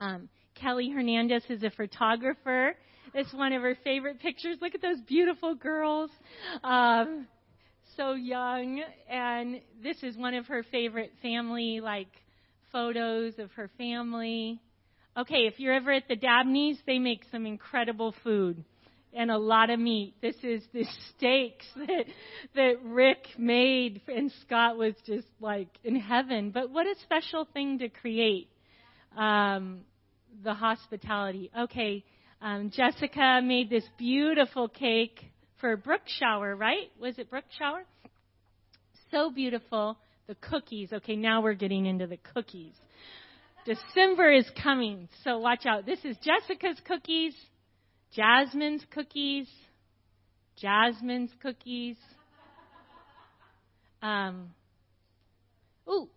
Um, 0.00 0.28
Kelly 0.54 0.90
Hernandez 0.90 1.44
is 1.48 1.62
a 1.62 1.70
photographer. 1.70 2.76
It's 3.14 3.32
one 3.32 3.52
of 3.52 3.62
her 3.62 3.76
favorite 3.84 4.20
pictures. 4.20 4.58
Look 4.60 4.74
at 4.74 4.82
those 4.82 5.00
beautiful 5.06 5.54
girls. 5.54 6.10
Um, 6.62 7.26
so 7.96 8.12
young. 8.12 8.82
And 9.08 9.60
this 9.82 10.02
is 10.02 10.16
one 10.16 10.34
of 10.34 10.46
her 10.46 10.62
favorite 10.70 11.12
family, 11.22 11.80
like, 11.80 12.08
photos 12.74 13.38
of 13.38 13.52
her 13.52 13.70
family. 13.78 14.60
Okay, 15.16 15.46
if 15.46 15.60
you're 15.60 15.72
ever 15.72 15.92
at 15.92 16.08
the 16.08 16.16
Dabneys, 16.16 16.76
they 16.88 16.98
make 16.98 17.22
some 17.30 17.46
incredible 17.46 18.12
food 18.24 18.64
and 19.12 19.30
a 19.30 19.38
lot 19.38 19.70
of 19.70 19.78
meat. 19.78 20.14
This 20.20 20.34
is 20.42 20.60
the 20.72 20.84
steaks 21.10 21.64
that 21.76 22.04
that 22.56 22.74
Rick 22.82 23.28
made 23.38 24.00
and 24.08 24.32
Scott 24.42 24.76
was 24.76 24.94
just 25.06 25.28
like 25.40 25.68
in 25.84 25.94
heaven. 25.94 26.50
But 26.50 26.70
what 26.70 26.86
a 26.86 26.96
special 27.04 27.46
thing 27.54 27.78
to 27.78 27.88
create. 27.88 28.48
Um, 29.16 29.82
the 30.42 30.54
hospitality. 30.54 31.52
Okay, 31.56 32.04
um, 32.42 32.72
Jessica 32.74 33.40
made 33.40 33.70
this 33.70 33.84
beautiful 33.96 34.68
cake 34.68 35.20
for 35.60 35.76
Brook 35.76 36.02
Shower, 36.18 36.56
right? 36.56 36.90
Was 37.00 37.20
it 37.20 37.30
Brook 37.30 37.44
Shower? 37.56 37.84
So 39.12 39.30
beautiful. 39.30 39.96
The 40.26 40.34
cookies. 40.36 40.92
Okay, 40.92 41.16
now 41.16 41.42
we're 41.42 41.54
getting 41.54 41.86
into 41.86 42.06
the 42.06 42.16
cookies. 42.16 42.72
December 43.66 44.32
is 44.32 44.46
coming, 44.62 45.08
so 45.22 45.38
watch 45.38 45.64
out. 45.66 45.86
This 45.86 45.98
is 46.04 46.16
Jessica's 46.18 46.78
cookies, 46.86 47.34
Jasmine's 48.14 48.84
cookies, 48.90 49.48
Jasmine's 50.56 51.30
cookies. 51.40 51.96
Um, 54.02 54.50
ooh, 55.88 56.08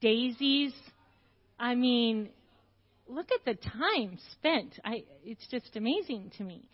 Daisy's. 0.00 0.74
I 1.58 1.76
mean, 1.76 2.30
look 3.08 3.28
at 3.32 3.44
the 3.44 3.54
time 3.54 4.18
spent. 4.32 4.78
I, 4.84 5.04
it's 5.24 5.46
just 5.48 5.76
amazing 5.76 6.32
to 6.38 6.44
me. 6.44 6.64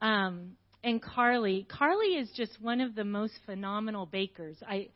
Um, 0.00 0.52
and 0.84 1.02
Carly, 1.02 1.66
Carly 1.68 2.14
is 2.16 2.30
just 2.36 2.60
one 2.60 2.80
of 2.80 2.94
the 2.94 3.04
most 3.04 3.34
phenomenal 3.46 4.06
bakers. 4.06 4.56
I, 4.66 4.88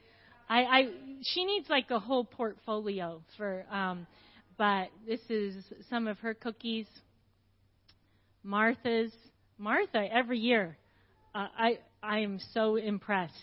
I, 0.48 0.62
I 0.62 0.88
she 1.22 1.44
needs 1.44 1.68
like 1.68 1.90
a 1.90 1.98
whole 1.98 2.24
portfolio 2.24 3.22
for. 3.36 3.64
Um, 3.70 4.06
but 4.56 4.88
this 5.06 5.20
is 5.28 5.64
some 5.90 6.06
of 6.06 6.18
her 6.20 6.34
cookies. 6.34 6.86
Martha's, 8.42 9.12
Martha 9.58 10.06
every 10.12 10.38
year. 10.38 10.76
Uh, 11.34 11.48
I 11.58 11.78
I 12.02 12.20
am 12.20 12.38
so 12.52 12.76
impressed. 12.76 13.34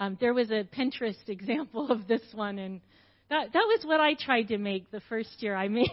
Um, 0.00 0.16
there 0.20 0.34
was 0.34 0.50
a 0.50 0.64
Pinterest 0.64 1.16
example 1.28 1.90
of 1.90 2.06
this 2.06 2.22
one, 2.34 2.58
and 2.58 2.80
that, 3.30 3.52
that 3.52 3.58
was 3.58 3.84
what 3.84 4.00
I 4.00 4.14
tried 4.14 4.48
to 4.48 4.58
make 4.58 4.90
the 4.90 5.00
first 5.08 5.42
year 5.42 5.54
I 5.54 5.68
made. 5.68 5.88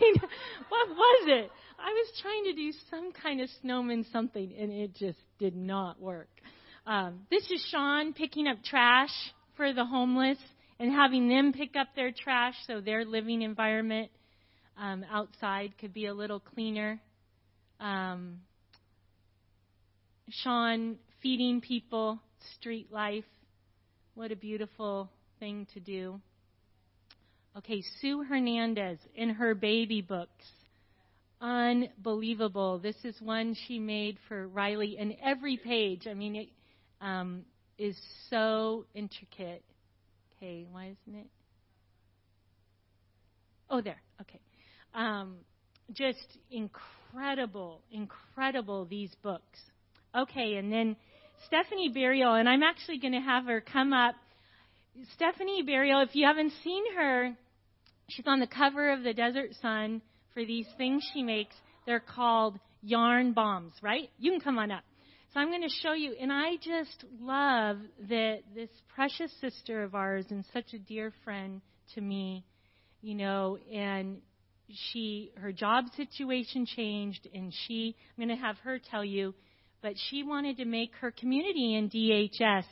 what 0.70 0.90
was 0.90 1.28
it? 1.28 1.52
I 1.78 1.92
was 1.92 2.22
trying 2.22 2.44
to 2.46 2.54
do 2.54 2.72
some 2.90 3.12
kind 3.12 3.42
of 3.42 3.50
snowman 3.62 4.06
something, 4.12 4.54
and 4.58 4.72
it 4.72 4.96
just 4.96 5.20
did 5.40 5.56
not 5.56 6.00
work. 6.00 6.30
Um, 6.88 7.22
this 7.30 7.44
is 7.52 7.66
Sean 7.72 8.14
picking 8.14 8.48
up 8.48 8.58
trash 8.64 9.10
for 9.56 9.74
the 9.74 9.86
homeless 9.86 10.38
and 10.80 10.92
having 10.92 11.28
them 11.30 11.54
pick 11.54 11.76
up 11.76 11.88
their 11.96 12.12
trash 12.12 12.56
so 12.68 12.82
their 12.82 13.06
living 13.06 13.42
environment 13.42 14.12
um, 14.78 15.06
outside 15.12 15.74
could 15.80 15.94
be 15.94 16.06
a 16.06 16.14
little 16.14 16.40
cleaner. 16.40 17.00
Um, 17.80 18.42
Sean 20.30 20.98
feeding 21.22 21.62
people, 21.62 22.20
street 22.58 22.92
life. 22.92 23.26
What 24.16 24.32
a 24.32 24.36
beautiful 24.36 25.10
thing 25.40 25.68
to 25.74 25.80
do. 25.80 26.20
Okay, 27.58 27.82
Sue 28.02 28.24
Hernandez 28.24 29.00
in 29.16 29.30
her 29.30 29.56
baby 29.56 30.02
books. 30.02 30.46
Unbelievable. 31.40 32.80
This 32.80 32.96
is 33.04 33.16
one 33.22 33.56
she 33.68 33.80
made 33.80 34.18
for 34.28 34.48
Riley, 34.48 34.98
and 35.00 35.16
every 35.24 35.58
page, 35.58 36.08
I 36.10 36.14
mean, 36.14 36.36
it 36.36 36.50
um, 37.02 37.46
is 37.78 38.00
so 38.30 38.86
intricate. 38.94 39.64
Okay, 40.38 40.66
why 40.72 40.96
isn't 41.08 41.20
it? 41.20 41.28
Oh, 43.70 43.82
there. 43.82 44.02
Okay. 44.22 44.40
Um, 44.94 45.38
just 45.92 46.38
incredible, 46.52 47.82
incredible, 47.92 48.86
these 48.86 49.12
books. 49.22 49.60
Okay, 50.16 50.56
and 50.56 50.72
then 50.72 50.96
Stephanie 51.48 51.90
Burial, 51.90 52.36
and 52.36 52.48
I'm 52.48 52.64
actually 52.64 53.00
going 53.00 53.14
to 53.14 53.20
have 53.20 53.46
her 53.46 53.62
come 53.62 53.92
up. 53.92 54.16
Stephanie 55.16 55.64
Burial, 55.64 56.02
if 56.02 56.16
you 56.16 56.26
haven't 56.26 56.54
seen 56.64 56.84
her, 56.96 57.36
She's 58.10 58.28
on 58.28 58.40
the 58.40 58.48
cover 58.48 58.92
of 58.92 59.04
the 59.04 59.14
Desert 59.14 59.52
Sun 59.62 60.02
for 60.34 60.46
these 60.46 60.68
things 60.78 61.04
she 61.14 61.24
makes. 61.24 61.56
They're 61.86 62.00
called 62.00 62.60
yarn 62.82 63.34
bombs, 63.34 63.74
right? 63.82 64.10
You 64.20 64.32
can 64.32 64.40
come 64.40 64.60
on 64.60 64.72
up. 64.72 64.84
So 65.36 65.42
I'm 65.42 65.50
going 65.50 65.64
to 65.64 65.76
show 65.84 65.92
you, 65.92 66.16
and 66.18 66.32
I 66.32 66.56
just 66.62 67.04
love 67.20 67.80
that 68.08 68.38
this 68.56 68.70
precious 68.96 69.30
sister 69.42 69.84
of 69.84 69.94
ours 69.94 70.24
and 70.30 70.46
such 70.54 70.74
a 70.74 70.80
dear 70.80 71.12
friend 71.26 71.60
to 71.94 72.00
me, 72.00 72.46
you 73.02 73.16
know, 73.16 73.58
and 73.70 74.22
she, 74.94 75.34
her 75.36 75.52
job 75.52 75.88
situation 75.98 76.66
changed, 76.66 77.28
and 77.34 77.54
she, 77.68 77.98
I'm 78.18 78.26
going 78.26 78.38
to 78.38 78.42
have 78.42 78.56
her 78.60 78.80
tell 78.80 79.04
you, 79.04 79.36
but 79.82 79.96
she 80.10 80.24
wanted 80.24 80.56
to 80.56 80.66
make 80.66 80.92
her 81.02 81.12
community 81.12 81.76
in 81.76 81.90
DHS 81.90 82.64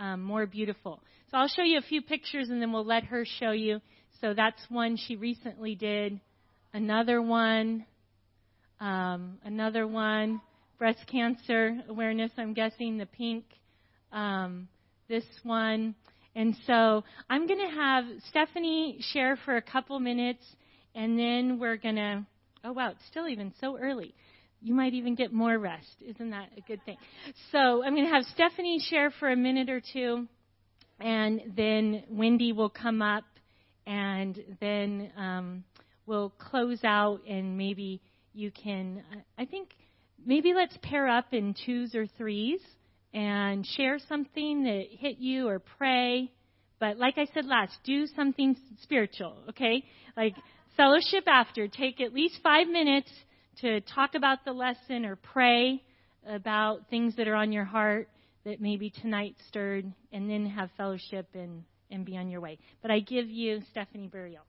um, 0.00 0.22
more 0.22 0.46
beautiful. 0.46 1.02
So 1.30 1.36
I'll 1.36 1.48
show 1.48 1.62
you 1.62 1.76
a 1.76 1.82
few 1.82 2.00
pictures, 2.00 2.48
and 2.48 2.62
then 2.62 2.72
we'll 2.72 2.86
let 2.86 3.04
her 3.04 3.26
show 3.38 3.50
you. 3.50 3.82
So 4.22 4.32
that's 4.32 4.62
one 4.70 4.96
she 4.96 5.16
recently 5.16 5.74
did. 5.74 6.18
Another 6.72 7.20
one, 7.20 7.84
um, 8.80 9.36
another 9.44 9.86
one, 9.86 10.40
breast 10.78 11.00
cancer 11.10 11.76
awareness. 11.88 12.30
I'm 12.38 12.54
guessing 12.54 12.98
the 12.98 13.06
pink. 13.06 13.44
Um, 14.12 14.68
this 15.08 15.24
one. 15.42 15.94
And 16.34 16.56
so 16.66 17.04
I'm 17.28 17.46
going 17.46 17.60
to 17.60 17.74
have 17.74 18.04
Stephanie 18.28 18.98
share 19.12 19.36
for 19.44 19.56
a 19.56 19.62
couple 19.62 19.98
minutes, 19.98 20.44
and 20.94 21.18
then 21.18 21.58
we're 21.58 21.76
going 21.76 21.96
to. 21.96 22.26
Oh 22.64 22.72
wow, 22.72 22.90
it's 22.90 23.06
still 23.10 23.28
even 23.28 23.52
so 23.60 23.78
early. 23.78 24.14
You 24.60 24.74
might 24.74 24.94
even 24.94 25.14
get 25.14 25.32
more 25.32 25.56
rest. 25.58 26.02
Isn't 26.04 26.30
that 26.30 26.50
a 26.56 26.60
good 26.60 26.84
thing? 26.84 26.96
So 27.52 27.82
I'm 27.84 27.94
going 27.94 28.06
to 28.06 28.12
have 28.12 28.24
Stephanie 28.34 28.80
share 28.90 29.10
for 29.10 29.30
a 29.30 29.36
minute 29.36 29.70
or 29.70 29.80
two, 29.80 30.26
and 31.00 31.40
then 31.56 32.04
Wendy 32.10 32.52
will 32.52 32.70
come 32.70 33.00
up 33.00 33.24
and 33.88 34.38
then 34.60 35.10
um, 35.16 35.64
we'll 36.06 36.30
close 36.30 36.80
out 36.84 37.20
and 37.26 37.56
maybe 37.56 38.00
you 38.34 38.50
can 38.50 39.02
i 39.38 39.44
think 39.44 39.70
maybe 40.24 40.54
let's 40.54 40.76
pair 40.82 41.08
up 41.08 41.32
in 41.32 41.54
twos 41.64 41.94
or 41.94 42.06
threes 42.06 42.60
and 43.14 43.66
share 43.66 43.98
something 44.08 44.64
that 44.64 44.84
hit 44.90 45.18
you 45.18 45.48
or 45.48 45.58
pray 45.58 46.30
but 46.78 46.98
like 46.98 47.16
i 47.18 47.26
said 47.32 47.44
last 47.46 47.72
do 47.84 48.06
something 48.06 48.56
spiritual 48.82 49.36
okay 49.48 49.82
like 50.16 50.34
fellowship 50.78 51.24
after. 51.26 51.68
Take 51.68 52.00
at 52.00 52.14
least 52.14 52.38
five 52.42 52.68
minutes 52.68 53.10
to 53.60 53.82
talk 53.82 54.14
about 54.14 54.44
the 54.46 54.52
lesson 54.52 55.04
or 55.04 55.16
pray 55.16 55.82
about 56.26 56.88
things 56.88 57.16
that 57.16 57.28
are 57.28 57.34
on 57.34 57.52
your 57.52 57.64
heart 57.64 58.08
that 58.44 58.60
maybe 58.62 58.88
tonight 58.88 59.34
stirred, 59.48 59.92
and 60.12 60.30
then 60.30 60.46
have 60.46 60.70
fellowship 60.76 61.26
and, 61.34 61.64
and 61.90 62.06
be 62.06 62.16
on 62.16 62.30
your 62.30 62.40
way. 62.40 62.56
But 62.80 62.90
I 62.90 63.00
give 63.00 63.28
you 63.28 63.60
Stephanie 63.72 64.06
Burial. 64.06 64.44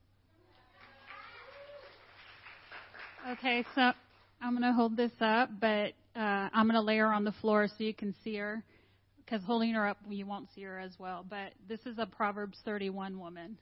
Okay, 3.31 3.65
so 3.75 3.91
I'm 4.41 4.51
going 4.51 4.63
to 4.63 4.73
hold 4.73 4.95
this 4.95 5.11
up, 5.19 5.49
but 5.59 5.93
uh, 6.15 6.49
I'm 6.53 6.65
going 6.65 6.75
to 6.75 6.81
lay 6.81 6.97
her 6.97 7.13
on 7.13 7.25
the 7.25 7.33
floor 7.33 7.67
so 7.67 7.83
you 7.83 7.93
can 7.93 8.15
see 8.23 8.37
her. 8.37 8.63
Because 9.17 9.43
holding 9.45 9.73
her 9.73 9.87
up, 9.87 9.97
you 10.09 10.25
won't 10.25 10.47
see 10.55 10.63
her 10.63 10.79
as 10.79 10.91
well. 10.97 11.25
But 11.29 11.53
this 11.67 11.79
is 11.85 11.97
a 11.99 12.05
Proverbs 12.05 12.57
31 12.65 13.19
woman. 13.19 13.57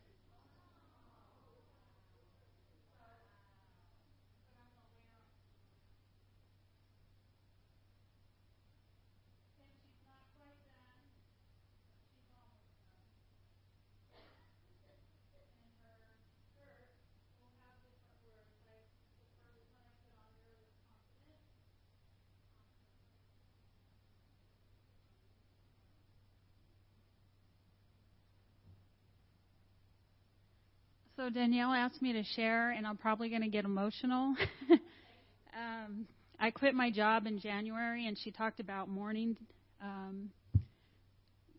So 31.18 31.32
Danielle 31.32 31.74
asked 31.74 32.00
me 32.00 32.14
to 32.14 32.24
share, 32.24 32.70
and 32.70 32.86
I'm 32.86 32.96
probably 32.96 33.30
going 33.30 33.42
to 33.42 33.48
get 33.48 33.66
emotional. 33.66 34.36
um, 34.72 36.06
I 36.40 36.52
quit 36.52 36.76
my 36.76 36.92
job 36.92 37.26
in 37.26 37.40
January, 37.40 38.06
and 38.06 38.16
she 38.16 38.30
talked 38.30 38.60
about 38.60 38.88
mourning 38.88 39.36
um, 39.82 40.30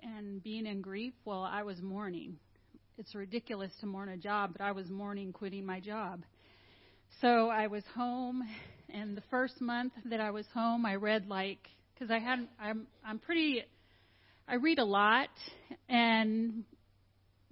and 0.00 0.40
being 0.44 0.64
in 0.64 0.80
grief. 0.80 1.12
Well, 1.24 1.42
I 1.42 1.64
was 1.64 1.82
mourning. 1.82 2.36
It's 2.98 3.16
ridiculous 3.16 3.72
to 3.80 3.86
mourn 3.86 4.10
a 4.10 4.16
job, 4.16 4.52
but 4.52 4.60
I 4.60 4.70
was 4.70 4.88
mourning 4.88 5.32
quitting 5.32 5.66
my 5.66 5.80
job. 5.80 6.22
So 7.20 7.48
I 7.48 7.66
was 7.66 7.82
home, 7.96 8.44
and 8.94 9.16
the 9.16 9.22
first 9.28 9.60
month 9.60 9.92
that 10.04 10.20
I 10.20 10.30
was 10.30 10.46
home, 10.54 10.86
I 10.86 10.94
read 10.94 11.26
like 11.26 11.66
because 11.94 12.12
I 12.12 12.20
had 12.20 12.46
I'm 12.60 12.86
I'm 13.04 13.18
pretty 13.18 13.64
I 14.46 14.54
read 14.54 14.78
a 14.78 14.84
lot, 14.84 15.30
and 15.88 16.62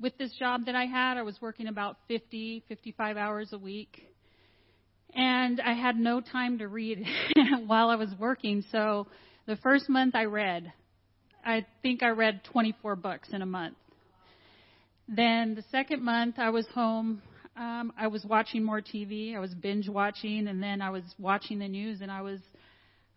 with 0.01 0.17
this 0.19 0.33
job 0.39 0.67
that 0.67 0.75
I 0.75 0.85
had, 0.85 1.17
I 1.17 1.23
was 1.23 1.37
working 1.41 1.69
about 1.69 1.97
50, 2.09 2.65
55 2.69 3.17
hours 3.17 3.53
a 3.53 3.59
week. 3.59 4.03
And 5.15 5.61
I 5.61 5.73
had 5.73 5.97
no 5.97 6.21
time 6.21 6.59
to 6.59 6.69
read 6.69 7.07
while 7.67 7.89
I 7.89 7.97
was 7.97 8.11
working. 8.19 8.63
So 8.71 9.07
the 9.47 9.57
first 9.57 9.89
month 9.89 10.15
I 10.15 10.25
read, 10.25 10.73
I 11.45 11.65
think 11.83 12.03
I 12.03 12.09
read 12.09 12.43
24 12.53 12.97
books 12.97 13.29
in 13.33 13.41
a 13.41 13.47
month. 13.47 13.77
Then 15.09 15.55
the 15.55 15.65
second 15.71 16.03
month 16.03 16.35
I 16.39 16.51
was 16.51 16.67
home. 16.75 17.23
Um, 17.57 17.93
I 17.99 18.09
was 18.09 18.25
watching 18.25 18.63
more 18.65 18.83
TV. 18.83 19.35
I 19.35 19.39
was 19.39 19.55
binge 19.55 19.89
watching, 19.89 20.49
and 20.49 20.63
then 20.63 20.83
I 20.83 20.91
was 20.91 21.05
watching 21.19 21.59
the 21.61 21.69
news, 21.69 22.03
and 22.03 22.11
I 22.11 22.21
was, 22.21 22.41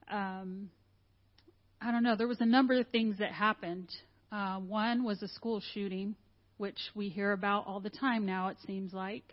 um, 0.10 0.70
I 1.82 1.92
don't 1.92 2.04
know. 2.04 2.16
There 2.16 2.28
was 2.28 2.40
a 2.40 2.46
number 2.46 2.80
of 2.80 2.88
things 2.88 3.18
that 3.18 3.34
happened. 3.34 3.90
Uh, 4.32 4.60
one 4.60 5.04
was 5.04 5.22
a 5.24 5.28
school 5.28 5.62
shooting 5.74 6.16
which 6.60 6.78
we 6.94 7.08
hear 7.08 7.32
about 7.32 7.66
all 7.68 7.80
the 7.80 7.90
time 7.90 8.26
now, 8.26 8.50
it 8.50 8.58
seems 8.68 8.94
like. 8.94 9.24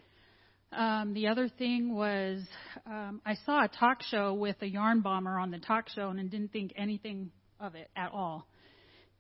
Um, 0.72 1.12
the 1.12 1.26
other 1.26 1.48
thing 1.48 1.94
was 1.94 2.40
um, 2.86 3.20
I 3.26 3.34
saw 3.44 3.64
a 3.64 3.68
talk 3.68 4.02
show 4.04 4.32
with 4.34 4.56
a 4.62 4.66
yarn 4.66 5.00
bomber 5.00 5.36
on 5.38 5.50
the 5.50 5.58
talk 5.58 5.88
show 5.88 6.10
and 6.10 6.30
didn't 6.30 6.52
think 6.52 6.72
anything 6.76 7.30
of 7.58 7.74
it 7.74 7.90
at 7.96 8.12
all. 8.12 8.46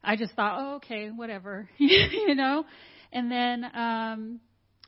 I 0.04 0.14
just 0.14 0.34
thought, 0.34 0.56
oh, 0.58 0.74
okay, 0.76 1.08
whatever, 1.08 1.68
you 1.78 2.34
know. 2.36 2.64
And 3.12 3.30
then 3.30 3.64
um, 3.74 4.40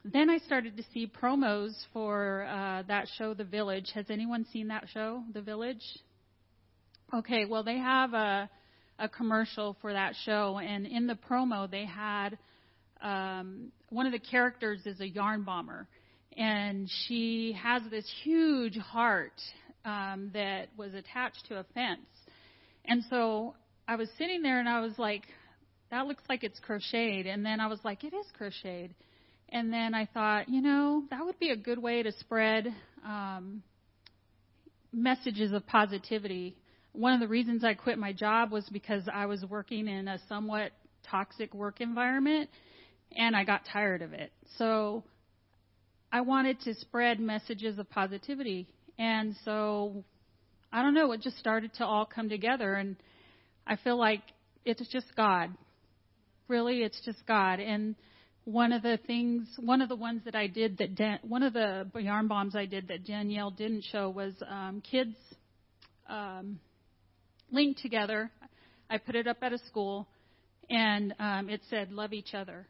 then 0.04 0.30
I 0.30 0.38
started 0.38 0.76
to 0.76 0.84
see 0.94 1.10
promos 1.10 1.72
for 1.92 2.44
uh, 2.44 2.82
that 2.86 3.08
show, 3.18 3.34
The 3.34 3.44
Village. 3.44 3.90
Has 3.94 4.06
anyone 4.10 4.46
seen 4.52 4.68
that 4.68 4.86
show, 4.94 5.24
The 5.34 5.42
Village? 5.42 5.82
Okay, 7.12 7.46
well 7.46 7.64
they 7.64 7.78
have 7.78 8.14
a 8.14 8.48
a 9.00 9.08
commercial 9.08 9.76
for 9.80 9.92
that 9.92 10.14
show, 10.24 10.58
and 10.58 10.86
in 10.86 11.08
the 11.08 11.18
promo 11.28 11.68
they 11.68 11.84
had 11.84 12.38
um, 13.02 13.72
one 13.90 14.06
of 14.06 14.12
the 14.12 14.18
characters 14.18 14.80
is 14.86 15.00
a 15.00 15.08
yarn 15.08 15.42
bomber, 15.42 15.86
and 16.36 16.88
she 17.06 17.56
has 17.60 17.82
this 17.90 18.10
huge 18.22 18.76
heart 18.78 19.40
um, 19.84 20.30
that 20.34 20.68
was 20.76 20.94
attached 20.94 21.46
to 21.48 21.58
a 21.58 21.64
fence. 21.74 22.06
And 22.84 23.02
so 23.10 23.54
I 23.86 23.96
was 23.96 24.08
sitting 24.18 24.42
there 24.42 24.60
and 24.60 24.68
I 24.68 24.80
was 24.80 24.92
like, 24.98 25.22
that 25.90 26.06
looks 26.06 26.22
like 26.28 26.44
it's 26.44 26.58
crocheted. 26.60 27.26
And 27.26 27.44
then 27.44 27.60
I 27.60 27.66
was 27.66 27.78
like, 27.84 28.04
it 28.04 28.14
is 28.14 28.26
crocheted. 28.36 28.94
And 29.50 29.72
then 29.72 29.94
I 29.94 30.06
thought, 30.06 30.48
you 30.48 30.60
know, 30.60 31.04
that 31.10 31.24
would 31.24 31.38
be 31.38 31.50
a 31.50 31.56
good 31.56 31.78
way 31.78 32.02
to 32.02 32.12
spread 32.12 32.74
um, 33.04 33.62
messages 34.92 35.52
of 35.52 35.66
positivity. 35.66 36.54
One 36.92 37.14
of 37.14 37.20
the 37.20 37.28
reasons 37.28 37.64
I 37.64 37.74
quit 37.74 37.98
my 37.98 38.12
job 38.12 38.52
was 38.52 38.68
because 38.70 39.08
I 39.12 39.26
was 39.26 39.44
working 39.48 39.88
in 39.88 40.08
a 40.08 40.18
somewhat 40.28 40.72
toxic 41.10 41.54
work 41.54 41.80
environment 41.80 42.50
and 43.16 43.36
I 43.36 43.44
got 43.44 43.62
tired 43.72 44.02
of 44.02 44.12
it. 44.12 44.32
So 44.56 45.04
I 46.10 46.22
wanted 46.22 46.60
to 46.62 46.74
spread 46.74 47.20
messages 47.20 47.78
of 47.78 47.88
positivity. 47.90 48.66
And 48.98 49.34
so 49.44 50.04
I 50.72 50.82
don't 50.82 50.94
know, 50.94 51.12
it 51.12 51.22
just 51.22 51.38
started 51.38 51.72
to 51.74 51.84
all 51.84 52.06
come 52.06 52.28
together 52.28 52.74
and 52.74 52.96
I 53.66 53.76
feel 53.76 53.98
like 53.98 54.22
it's 54.64 54.86
just 54.88 55.06
God. 55.16 55.50
Really, 56.48 56.82
it's 56.82 57.00
just 57.04 57.26
God. 57.26 57.60
And 57.60 57.94
one 58.44 58.72
of 58.72 58.82
the 58.82 58.98
things, 59.06 59.46
one 59.58 59.82
of 59.82 59.90
the 59.90 59.96
ones 59.96 60.22
that 60.24 60.34
I 60.34 60.46
did 60.46 60.78
that 60.78 60.94
Dan, 60.94 61.18
one 61.22 61.42
of 61.42 61.52
the 61.52 61.86
yarn 61.94 62.28
bombs 62.28 62.56
I 62.56 62.64
did 62.64 62.88
that 62.88 63.04
Danielle 63.04 63.50
didn't 63.50 63.84
show 63.92 64.08
was 64.08 64.32
um, 64.48 64.82
kids 64.90 65.14
um, 66.08 66.58
linked 67.52 67.82
together. 67.82 68.30
I 68.88 68.96
put 68.96 69.16
it 69.16 69.26
up 69.26 69.36
at 69.42 69.52
a 69.52 69.58
school, 69.58 70.08
and 70.70 71.14
um, 71.18 71.50
it 71.50 71.60
said 71.68 71.92
"Love 71.92 72.14
each 72.14 72.32
other." 72.32 72.66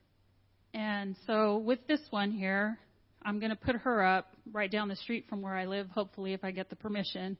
And 0.74 1.16
so 1.26 1.58
with 1.58 1.86
this 1.86 2.00
one 2.10 2.30
here, 2.30 2.78
I'm 3.22 3.38
going 3.40 3.50
to 3.50 3.56
put 3.56 3.76
her 3.76 4.02
up 4.04 4.28
right 4.52 4.70
down 4.70 4.88
the 4.88 4.96
street 4.96 5.26
from 5.28 5.42
where 5.42 5.54
I 5.54 5.66
live, 5.66 5.88
hopefully, 5.90 6.32
if 6.32 6.44
I 6.44 6.50
get 6.50 6.70
the 6.70 6.76
permission, 6.76 7.36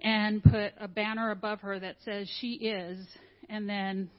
and 0.00 0.42
put 0.42 0.72
a 0.80 0.88
banner 0.88 1.30
above 1.30 1.60
her 1.60 1.78
that 1.78 1.96
says 2.04 2.28
she 2.40 2.54
is, 2.54 3.06
and 3.48 3.68
then 3.68 4.10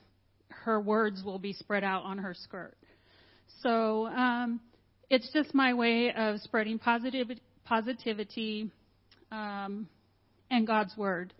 her 0.48 0.80
words 0.80 1.22
will 1.24 1.38
be 1.38 1.52
spread 1.52 1.84
out 1.84 2.04
on 2.04 2.18
her 2.18 2.34
skirt. 2.34 2.76
So 3.62 4.06
um, 4.06 4.60
it's 5.10 5.30
just 5.32 5.54
my 5.54 5.74
way 5.74 6.12
of 6.16 6.40
spreading 6.40 6.78
positivity, 6.78 7.42
positivity 7.64 8.70
um, 9.32 9.88
and 10.50 10.66
God's 10.66 10.96
word, 10.96 11.32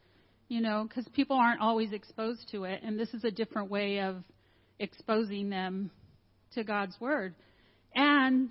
you 0.49 0.61
know, 0.61 0.87
because 0.89 1.07
people 1.15 1.37
aren't 1.37 1.61
always 1.61 1.93
exposed 1.93 2.49
to 2.51 2.65
it, 2.65 2.81
and 2.83 2.99
this 2.99 3.15
is 3.15 3.25
a 3.25 3.31
different 3.31 3.71
way 3.71 4.01
of 4.01 4.17
exposing 4.79 5.49
them 5.51 5.91
to 6.55 6.65
God's 6.65 6.97
Word 7.01 7.35
and 7.95 8.51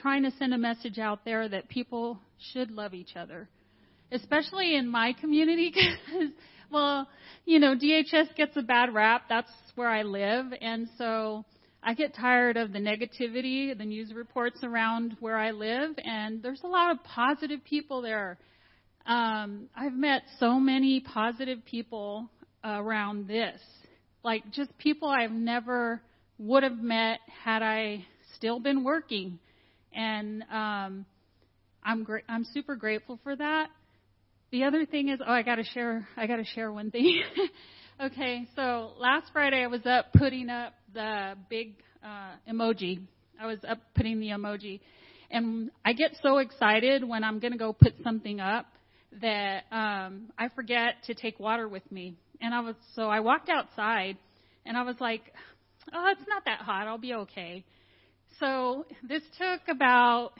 trying 0.00 0.22
to 0.22 0.30
send 0.38 0.54
a 0.54 0.58
message 0.58 0.98
out 0.98 1.24
there 1.24 1.48
that 1.48 1.68
people 1.68 2.20
should 2.52 2.70
love 2.70 2.94
each 2.94 3.16
other, 3.16 3.48
especially 4.12 4.76
in 4.76 4.88
my 4.88 5.12
community 5.20 5.72
because, 5.74 6.30
well, 6.70 7.08
you 7.44 7.58
know, 7.58 7.74
DHS 7.74 8.34
gets 8.36 8.56
a 8.56 8.62
bad 8.62 8.94
rap. 8.94 9.22
That's 9.28 9.50
where 9.74 9.88
I 9.88 10.02
live. 10.02 10.46
And 10.60 10.88
so 10.98 11.44
I 11.82 11.94
get 11.94 12.14
tired 12.14 12.56
of 12.56 12.72
the 12.72 12.78
negativity, 12.78 13.76
the 13.76 13.84
news 13.84 14.12
reports 14.12 14.60
around 14.62 15.16
where 15.20 15.36
I 15.36 15.52
live, 15.52 15.92
and 16.04 16.42
there's 16.42 16.62
a 16.64 16.66
lot 16.66 16.90
of 16.90 17.02
positive 17.04 17.64
people 17.64 18.02
there. 18.02 18.38
Um, 19.06 19.68
I've 19.76 19.94
met 19.94 20.22
so 20.38 20.58
many 20.60 21.00
positive 21.00 21.64
people 21.64 22.28
around 22.64 23.28
this, 23.28 23.60
like 24.22 24.50
just 24.50 24.76
people 24.78 25.08
I've 25.08 25.30
never 25.30 26.02
would 26.38 26.62
have 26.62 26.78
met 26.78 27.18
had 27.44 27.62
I 27.62 28.04
still 28.36 28.60
been 28.60 28.84
working. 28.84 29.38
And 29.92 30.42
um, 30.52 31.06
I'm 31.82 32.04
gra- 32.04 32.22
I'm 32.28 32.44
super 32.44 32.76
grateful 32.76 33.18
for 33.22 33.34
that. 33.34 33.68
The 34.50 34.64
other 34.64 34.86
thing 34.86 35.08
is, 35.08 35.20
oh, 35.26 35.32
I 35.32 35.42
got 35.42 35.56
to 35.56 35.64
share. 35.64 36.08
I 36.16 36.26
got 36.26 36.36
to 36.36 36.44
share 36.44 36.72
one 36.72 36.90
thing. 36.90 37.22
okay, 38.00 38.46
so 38.56 38.92
last 38.98 39.30
Friday 39.32 39.62
I 39.62 39.66
was 39.66 39.84
up 39.84 40.12
putting 40.14 40.48
up 40.48 40.72
the 40.94 41.34
big 41.50 41.74
uh, 42.02 42.32
emoji. 42.50 43.00
I 43.40 43.46
was 43.46 43.58
up 43.68 43.78
putting 43.94 44.20
the 44.20 44.28
emoji, 44.28 44.80
and 45.30 45.70
I 45.84 45.92
get 45.92 46.12
so 46.22 46.38
excited 46.38 47.06
when 47.06 47.24
I'm 47.24 47.40
going 47.40 47.52
to 47.52 47.58
go 47.58 47.72
put 47.72 47.94
something 48.02 48.40
up 48.40 48.66
that 49.20 49.64
um, 49.70 50.30
I 50.38 50.48
forget 50.54 50.94
to 51.06 51.14
take 51.14 51.38
water 51.38 51.68
with 51.68 51.90
me. 51.92 52.16
And 52.40 52.54
I 52.54 52.60
was 52.60 52.76
so 52.94 53.08
I 53.08 53.20
walked 53.20 53.48
outside, 53.50 54.16
and 54.64 54.76
I 54.76 54.82
was 54.82 54.96
like, 55.00 55.22
oh, 55.92 56.06
it's 56.10 56.28
not 56.28 56.44
that 56.46 56.60
hot. 56.60 56.86
I'll 56.86 56.98
be 56.98 57.14
okay. 57.14 57.64
So 58.40 58.86
this 59.02 59.22
took 59.38 59.60
about 59.68 60.32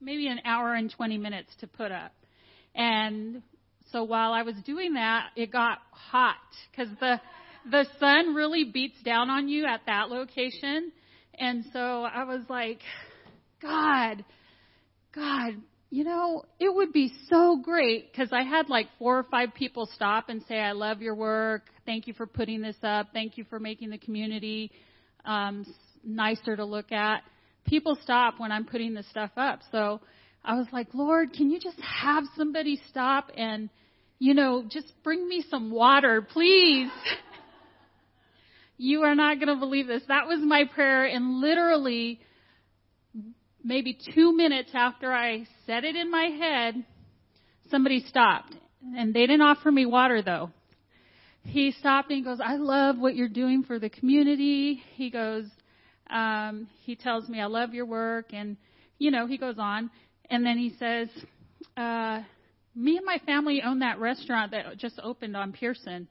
maybe 0.00 0.26
an 0.28 0.40
hour 0.44 0.74
and 0.74 0.90
20 0.90 1.18
minutes 1.18 1.50
to 1.60 1.66
put 1.66 1.92
up. 1.92 2.12
And 2.74 3.42
so 3.90 4.04
while 4.04 4.32
I 4.32 4.42
was 4.42 4.54
doing 4.64 4.94
that, 4.94 5.28
it 5.36 5.52
got 5.52 5.78
hot 5.92 6.36
because 6.70 6.88
the 7.00 7.20
the 7.70 7.86
sun 7.98 8.34
really 8.34 8.64
beats 8.64 9.00
down 9.02 9.30
on 9.30 9.48
you 9.48 9.64
at 9.64 9.80
that 9.86 10.10
location. 10.10 10.92
And 11.38 11.64
so 11.72 11.78
I 11.80 12.24
was 12.24 12.42
like, 12.48 12.80
God, 13.62 14.24
God, 15.14 15.54
you 15.94 16.02
know, 16.02 16.42
it 16.58 16.74
would 16.74 16.92
be 16.92 17.12
so 17.30 17.56
great 17.56 18.10
because 18.10 18.30
I 18.32 18.42
had 18.42 18.68
like 18.68 18.88
four 18.98 19.16
or 19.16 19.22
five 19.22 19.54
people 19.54 19.88
stop 19.94 20.28
and 20.28 20.42
say, 20.48 20.58
I 20.58 20.72
love 20.72 21.00
your 21.00 21.14
work. 21.14 21.62
Thank 21.86 22.08
you 22.08 22.14
for 22.14 22.26
putting 22.26 22.62
this 22.62 22.74
up. 22.82 23.10
Thank 23.12 23.38
you 23.38 23.44
for 23.48 23.60
making 23.60 23.90
the 23.90 23.98
community 23.98 24.72
um, 25.24 25.64
nicer 26.02 26.56
to 26.56 26.64
look 26.64 26.90
at. 26.90 27.22
People 27.64 27.96
stop 28.02 28.40
when 28.40 28.50
I'm 28.50 28.64
putting 28.64 28.92
this 28.92 29.08
stuff 29.08 29.30
up. 29.36 29.60
So 29.70 30.00
I 30.44 30.56
was 30.56 30.66
like, 30.72 30.88
Lord, 30.94 31.32
can 31.32 31.52
you 31.52 31.60
just 31.60 31.80
have 31.80 32.24
somebody 32.36 32.80
stop 32.90 33.30
and, 33.36 33.70
you 34.18 34.34
know, 34.34 34.64
just 34.68 34.92
bring 35.04 35.28
me 35.28 35.44
some 35.48 35.70
water, 35.70 36.22
please? 36.22 36.90
you 38.78 39.02
are 39.02 39.14
not 39.14 39.36
going 39.36 39.46
to 39.46 39.60
believe 39.60 39.86
this. 39.86 40.02
That 40.08 40.26
was 40.26 40.40
my 40.42 40.64
prayer, 40.74 41.04
and 41.04 41.40
literally, 41.40 42.18
maybe 43.64 43.98
two 44.14 44.36
minutes 44.36 44.70
after 44.74 45.12
I 45.12 45.46
said 45.66 45.84
it 45.84 45.96
in 45.96 46.10
my 46.10 46.24
head, 46.26 46.84
somebody 47.70 48.04
stopped. 48.06 48.54
And 48.96 49.14
they 49.14 49.20
didn't 49.20 49.40
offer 49.40 49.72
me 49.72 49.86
water, 49.86 50.20
though. 50.22 50.50
He 51.42 51.72
stopped 51.72 52.10
and 52.10 52.18
he 52.18 52.24
goes, 52.24 52.38
I 52.44 52.56
love 52.56 52.98
what 52.98 53.16
you're 53.16 53.28
doing 53.28 53.64
for 53.64 53.78
the 53.78 53.88
community. 53.88 54.82
He 54.94 55.10
goes, 55.10 55.46
um, 56.10 56.68
he 56.82 56.94
tells 56.94 57.28
me, 57.28 57.40
I 57.40 57.46
love 57.46 57.72
your 57.72 57.86
work. 57.86 58.26
And, 58.32 58.56
you 58.98 59.10
know, 59.10 59.26
he 59.26 59.38
goes 59.38 59.56
on. 59.58 59.90
And 60.30 60.44
then 60.44 60.58
he 60.58 60.74
says, 60.78 61.08
uh, 61.76 62.20
me 62.74 62.96
and 62.96 63.06
my 63.06 63.18
family 63.24 63.62
own 63.64 63.80
that 63.80 63.98
restaurant 63.98 64.52
that 64.52 64.76
just 64.78 64.98
opened 65.02 65.36
on 65.36 65.52
Pierson. 65.52 66.08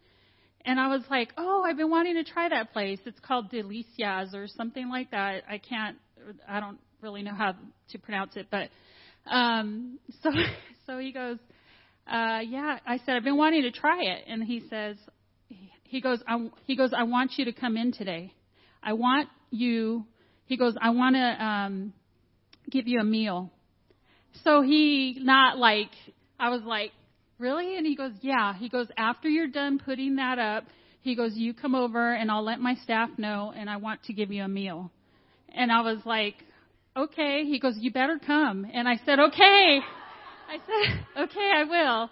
And 0.65 0.79
I 0.79 0.87
was 0.87 1.01
like, 1.09 1.33
oh, 1.37 1.63
I've 1.65 1.77
been 1.77 1.89
wanting 1.89 2.15
to 2.15 2.23
try 2.23 2.49
that 2.49 2.71
place. 2.71 2.99
It's 3.05 3.19
called 3.19 3.51
Delicias 3.51 4.33
or 4.33 4.47
something 4.47 4.89
like 4.89 5.11
that. 5.11 5.43
I 5.49 5.57
can't, 5.57 5.97
I 6.47 6.59
don't 6.59 6.79
really 7.03 7.21
know 7.21 7.35
how 7.35 7.53
to 7.89 7.99
pronounce 7.99 8.35
it, 8.35 8.47
but, 8.49 8.69
um, 9.29 9.99
so, 10.23 10.29
so 10.87 10.97
he 10.97 11.11
goes, 11.11 11.37
uh, 12.07 12.39
yeah, 12.45 12.79
I 12.85 12.97
said, 13.05 13.15
I've 13.15 13.23
been 13.23 13.37
wanting 13.37 13.63
to 13.63 13.71
try 13.71 14.01
it. 14.01 14.25
And 14.27 14.43
he 14.43 14.63
says, 14.69 14.97
he 15.83 16.01
goes, 16.01 16.21
I, 16.27 16.49
he 16.65 16.75
goes, 16.75 16.91
I 16.97 17.03
want 17.03 17.33
you 17.37 17.45
to 17.45 17.53
come 17.53 17.77
in 17.77 17.91
today. 17.91 18.33
I 18.81 18.93
want 18.93 19.29
you, 19.51 20.05
he 20.45 20.57
goes, 20.57 20.75
I 20.81 20.89
want 20.89 21.15
to, 21.15 21.45
um, 21.45 21.93
give 22.69 22.87
you 22.87 22.99
a 22.99 23.03
meal. 23.03 23.51
So 24.43 24.61
he 24.61 25.17
not 25.19 25.57
like, 25.57 25.91
I 26.39 26.49
was 26.49 26.61
like, 26.63 26.91
really? 27.37 27.77
And 27.77 27.85
he 27.85 27.95
goes, 27.95 28.13
yeah. 28.21 28.53
He 28.53 28.69
goes, 28.69 28.87
after 28.97 29.29
you're 29.29 29.47
done 29.47 29.79
putting 29.83 30.15
that 30.15 30.39
up, 30.39 30.65
he 31.01 31.15
goes, 31.15 31.33
you 31.35 31.53
come 31.53 31.75
over 31.75 32.13
and 32.13 32.31
I'll 32.31 32.43
let 32.43 32.59
my 32.59 32.75
staff 32.83 33.09
know 33.17 33.53
and 33.55 33.69
I 33.69 33.77
want 33.77 34.03
to 34.05 34.13
give 34.13 34.31
you 34.31 34.43
a 34.43 34.47
meal. 34.47 34.91
And 35.53 35.71
I 35.71 35.81
was 35.81 35.99
like, 36.05 36.35
okay. 36.95 37.43
He 37.45 37.59
goes, 37.59 37.75
you 37.77 37.91
better 37.91 38.19
come. 38.25 38.65
And 38.71 38.87
I 38.87 38.99
said, 39.05 39.19
okay. 39.19 39.79
I 40.49 40.57
said, 40.57 41.05
okay, 41.23 41.51
I 41.55 41.63
will. 41.63 42.09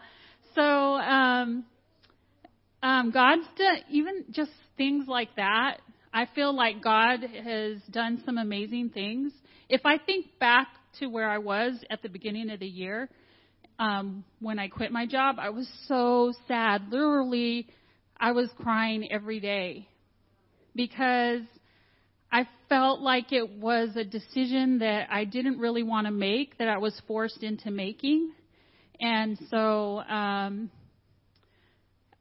So, 0.55 0.61
um, 0.61 1.65
um, 2.83 3.11
God's 3.11 3.47
done, 3.57 3.77
even 3.89 4.25
just 4.31 4.51
things 4.77 5.07
like 5.07 5.35
that. 5.35 5.77
I 6.13 6.27
feel 6.35 6.53
like 6.53 6.83
God 6.83 7.19
has 7.21 7.81
done 7.89 8.21
some 8.25 8.37
amazing 8.37 8.89
things. 8.89 9.31
If 9.69 9.81
I 9.85 9.97
think 9.97 10.25
back 10.39 10.67
to 10.99 11.07
where 11.07 11.29
I 11.29 11.37
was 11.37 11.73
at 11.89 12.01
the 12.01 12.09
beginning 12.09 12.49
of 12.49 12.59
the 12.59 12.67
year, 12.67 13.09
um, 13.79 14.25
when 14.39 14.59
I 14.59 14.67
quit 14.67 14.91
my 14.91 15.05
job, 15.05 15.37
I 15.39 15.49
was 15.51 15.69
so 15.87 16.33
sad. 16.47 16.89
Literally, 16.91 17.67
I 18.19 18.33
was 18.33 18.49
crying 18.57 19.11
every 19.11 19.39
day 19.39 19.87
because 20.75 21.41
I 22.31 22.47
felt 22.69 23.01
like 23.01 23.33
it 23.33 23.49
was 23.59 23.95
a 23.95 24.03
decision 24.03 24.79
that 24.79 25.07
I 25.11 25.25
didn't 25.25 25.59
really 25.59 25.83
want 25.83 26.07
to 26.07 26.11
make, 26.11 26.57
that 26.59 26.67
I 26.67 26.77
was 26.77 26.99
forced 27.07 27.43
into 27.43 27.71
making. 27.71 28.31
And 28.99 29.37
so, 29.49 29.99
um, 29.99 30.71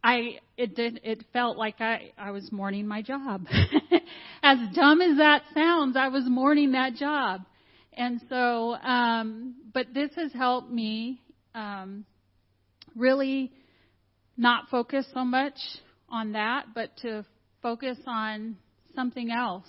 I 0.02 0.38
it 0.56 0.74
did 0.74 1.00
it 1.04 1.24
felt 1.32 1.56
like 1.58 1.80
I 1.80 2.12
I 2.16 2.30
was 2.30 2.50
mourning 2.50 2.86
my 2.86 3.02
job. 3.02 3.46
as 4.42 4.58
dumb 4.74 5.00
as 5.00 5.18
that 5.18 5.42
sounds, 5.54 5.96
I 5.96 6.08
was 6.08 6.24
mourning 6.26 6.72
that 6.72 6.94
job. 6.94 7.42
And 7.92 8.20
so 8.28 8.74
um 8.76 9.56
but 9.74 9.92
this 9.92 10.10
has 10.16 10.32
helped 10.32 10.70
me 10.70 11.20
um 11.54 12.04
really 12.96 13.52
not 14.36 14.68
focus 14.70 15.06
so 15.12 15.24
much 15.24 15.58
on 16.08 16.32
that, 16.32 16.66
but 16.74 16.96
to 17.02 17.26
focus 17.62 17.98
on 18.06 18.56
something 18.94 19.30
else. 19.30 19.66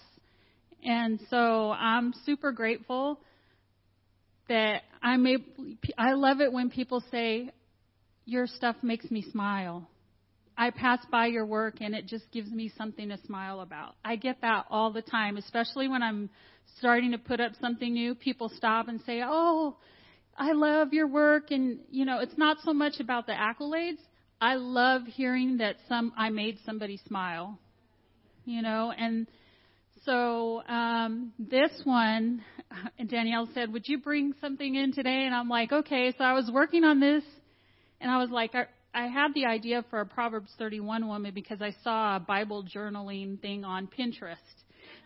And 0.83 1.19
so 1.29 1.71
I'm 1.71 2.13
super 2.25 2.51
grateful 2.51 3.19
that 4.49 4.81
I'm 5.01 5.25
able, 5.27 5.45
I 5.97 6.13
love 6.13 6.41
it 6.41 6.51
when 6.51 6.69
people 6.69 7.03
say, 7.11 7.51
your 8.25 8.47
stuff 8.47 8.75
makes 8.81 9.09
me 9.09 9.25
smile. 9.31 9.87
I 10.57 10.69
pass 10.69 10.99
by 11.11 11.27
your 11.27 11.45
work 11.45 11.75
and 11.81 11.95
it 11.95 12.05
just 12.05 12.29
gives 12.31 12.51
me 12.51 12.71
something 12.77 13.09
to 13.09 13.17
smile 13.25 13.61
about. 13.61 13.95
I 14.05 14.15
get 14.15 14.41
that 14.41 14.65
all 14.69 14.91
the 14.91 15.01
time, 15.01 15.37
especially 15.37 15.87
when 15.87 16.03
I'm 16.03 16.29
starting 16.77 17.11
to 17.11 17.17
put 17.17 17.39
up 17.39 17.53
something 17.59 17.93
new. 17.93 18.13
People 18.13 18.51
stop 18.55 18.87
and 18.87 19.01
say, 19.05 19.21
Oh, 19.25 19.77
I 20.37 20.51
love 20.51 20.93
your 20.93 21.07
work. 21.07 21.51
And, 21.51 21.79
you 21.89 22.05
know, 22.05 22.19
it's 22.19 22.37
not 22.37 22.57
so 22.63 22.73
much 22.73 22.99
about 22.99 23.25
the 23.25 23.33
accolades. 23.33 23.99
I 24.39 24.55
love 24.55 25.03
hearing 25.05 25.57
that 25.57 25.77
some, 25.87 26.13
I 26.17 26.29
made 26.29 26.57
somebody 26.65 26.99
smile, 27.07 27.59
you 28.45 28.61
know, 28.61 28.91
and 28.95 29.27
so, 30.05 30.63
um, 30.67 31.33
this 31.37 31.71
one, 31.83 32.43
Danielle 33.07 33.49
said, 33.53 33.71
would 33.73 33.87
you 33.87 33.99
bring 33.99 34.33
something 34.41 34.75
in 34.75 34.93
today? 34.93 35.25
And 35.25 35.35
I'm 35.35 35.49
like, 35.49 35.71
okay. 35.71 36.13
So 36.17 36.23
I 36.23 36.33
was 36.33 36.49
working 36.51 36.83
on 36.83 36.99
this 36.99 37.23
and 37.99 38.09
I 38.09 38.17
was 38.17 38.29
like, 38.29 38.55
I 38.55 38.65
I 38.93 39.07
had 39.07 39.33
the 39.33 39.45
idea 39.45 39.85
for 39.89 40.01
a 40.01 40.05
Proverbs 40.05 40.51
31 40.57 41.07
woman 41.07 41.33
because 41.33 41.61
I 41.61 41.73
saw 41.83 42.17
a 42.17 42.19
Bible 42.19 42.65
journaling 42.65 43.39
thing 43.39 43.63
on 43.63 43.87
Pinterest. 43.87 44.35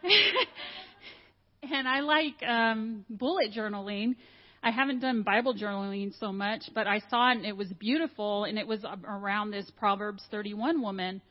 and 1.61 1.87
I 1.87 1.99
like 1.99 2.41
um, 2.41 3.05
bullet 3.09 3.51
journaling. 3.55 4.15
I 4.63 4.71
haven't 4.71 5.01
done 5.01 5.21
Bible 5.21 5.53
journaling 5.53 6.17
so 6.19 6.33
much, 6.33 6.63
but 6.73 6.87
I 6.87 6.99
saw 7.11 7.29
it 7.29 7.37
and 7.37 7.45
it 7.45 7.55
was 7.55 7.71
beautiful, 7.73 8.45
and 8.45 8.57
it 8.57 8.65
was 8.65 8.83
around 9.07 9.51
this 9.51 9.69
Proverbs 9.77 10.23
31 10.31 10.81
woman. 10.81 11.21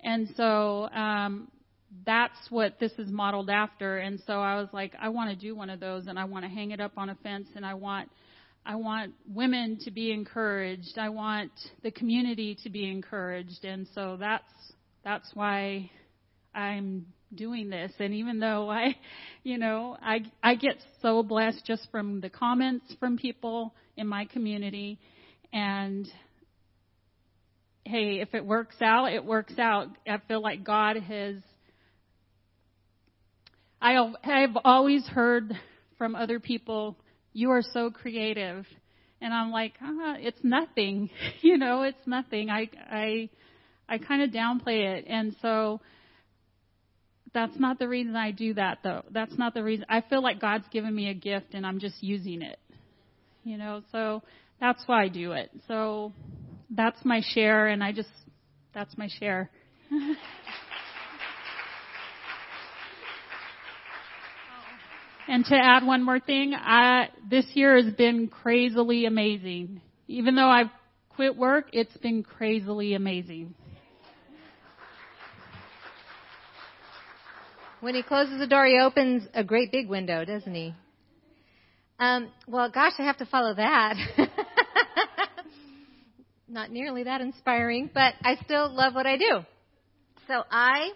And 0.00 0.28
so 0.36 0.90
um, 0.90 1.48
that's 2.06 2.38
what 2.50 2.78
this 2.80 2.92
is 2.98 3.10
modeled 3.10 3.50
after. 3.50 3.98
And 3.98 4.20
so 4.26 4.34
I 4.34 4.56
was 4.56 4.68
like, 4.72 4.94
I 5.00 5.10
want 5.10 5.30
to 5.30 5.36
do 5.36 5.54
one 5.54 5.70
of 5.70 5.80
those, 5.80 6.06
and 6.06 6.18
I 6.18 6.24
want 6.24 6.44
to 6.44 6.48
hang 6.48 6.70
it 6.70 6.80
up 6.80 6.92
on 6.96 7.10
a 7.10 7.14
fence, 7.16 7.48
and 7.54 7.64
I 7.64 7.74
want 7.74 8.08
I 8.64 8.76
want 8.76 9.14
women 9.26 9.78
to 9.84 9.90
be 9.90 10.12
encouraged. 10.12 10.96
I 10.96 11.08
want 11.08 11.50
the 11.82 11.90
community 11.90 12.56
to 12.62 12.70
be 12.70 12.88
encouraged. 12.88 13.64
And 13.64 13.88
so 13.94 14.16
that's 14.18 14.44
that's 15.04 15.28
why 15.34 15.90
I'm 16.54 17.06
doing 17.34 17.70
this. 17.70 17.92
And 17.98 18.14
even 18.14 18.38
though 18.38 18.70
I, 18.70 18.96
you 19.42 19.58
know, 19.58 19.96
I 20.00 20.20
I 20.42 20.54
get 20.54 20.76
so 21.00 21.22
blessed 21.22 21.64
just 21.66 21.88
from 21.90 22.20
the 22.20 22.30
comments 22.30 22.94
from 23.00 23.18
people 23.18 23.74
in 23.96 24.06
my 24.06 24.24
community 24.26 24.98
and 25.52 26.08
hey, 27.84 28.20
if 28.20 28.32
it 28.32 28.44
works 28.44 28.76
out, 28.80 29.12
it 29.12 29.24
works 29.24 29.58
out. 29.58 29.88
I 30.08 30.18
feel 30.28 30.40
like 30.40 30.62
God 30.62 30.96
has 30.96 31.34
I 33.82 33.96
I've 34.24 34.56
always 34.64 35.04
heard 35.06 35.52
from 35.98 36.14
other 36.14 36.38
people 36.38 36.96
you 37.32 37.50
are 37.50 37.62
so 37.62 37.90
creative. 37.90 38.66
And 39.20 39.32
I'm 39.32 39.50
like, 39.50 39.74
ah, 39.82 40.16
it's 40.18 40.38
nothing. 40.42 41.10
you 41.40 41.58
know, 41.58 41.82
it's 41.82 42.06
nothing. 42.06 42.48
I, 42.50 42.68
I, 42.90 43.28
I 43.88 43.98
kind 43.98 44.22
of 44.22 44.30
downplay 44.30 44.96
it. 44.98 45.06
And 45.08 45.34
so 45.42 45.80
that's 47.34 47.58
not 47.58 47.78
the 47.78 47.88
reason 47.88 48.14
I 48.14 48.30
do 48.30 48.54
that 48.54 48.78
though. 48.82 49.02
That's 49.10 49.36
not 49.36 49.54
the 49.54 49.62
reason. 49.62 49.86
I 49.88 50.02
feel 50.02 50.22
like 50.22 50.40
God's 50.40 50.66
given 50.72 50.94
me 50.94 51.08
a 51.08 51.14
gift 51.14 51.54
and 51.54 51.66
I'm 51.66 51.80
just 51.80 52.02
using 52.02 52.42
it. 52.42 52.58
You 53.44 53.58
know, 53.58 53.82
so 53.90 54.22
that's 54.60 54.82
why 54.86 55.02
I 55.02 55.08
do 55.08 55.32
it. 55.32 55.50
So 55.66 56.12
that's 56.70 57.04
my 57.04 57.20
share 57.32 57.68
and 57.68 57.82
I 57.82 57.92
just, 57.92 58.10
that's 58.74 58.96
my 58.96 59.08
share. 59.18 59.50
And 65.28 65.44
to 65.46 65.54
add 65.54 65.84
one 65.86 66.02
more 66.02 66.20
thing, 66.20 66.54
I, 66.54 67.08
this 67.28 67.46
year 67.54 67.76
has 67.82 67.92
been 67.94 68.28
crazily 68.28 69.06
amazing. 69.06 69.80
Even 70.08 70.34
though 70.34 70.48
I've 70.48 70.70
quit 71.10 71.36
work, 71.36 71.70
it's 71.72 71.96
been 71.98 72.22
crazily 72.22 72.94
amazing. 72.94 73.54
When 77.80 77.94
he 77.94 78.02
closes 78.02 78.38
the 78.38 78.46
door, 78.46 78.66
he 78.66 78.78
opens 78.80 79.24
a 79.34 79.42
great 79.42 79.72
big 79.72 79.88
window, 79.88 80.24
doesn't 80.24 80.54
he? 80.54 80.74
Um, 81.98 82.30
well, 82.46 82.70
gosh, 82.70 82.92
I 82.98 83.02
have 83.02 83.18
to 83.18 83.26
follow 83.26 83.54
that. 83.54 83.96
Not 86.48 86.70
nearly 86.70 87.04
that 87.04 87.20
inspiring, 87.20 87.90
but 87.92 88.14
I 88.24 88.36
still 88.44 88.72
love 88.72 88.94
what 88.94 89.06
I 89.06 89.16
do. 89.16 89.40
So 90.28 90.42
I 90.50 90.90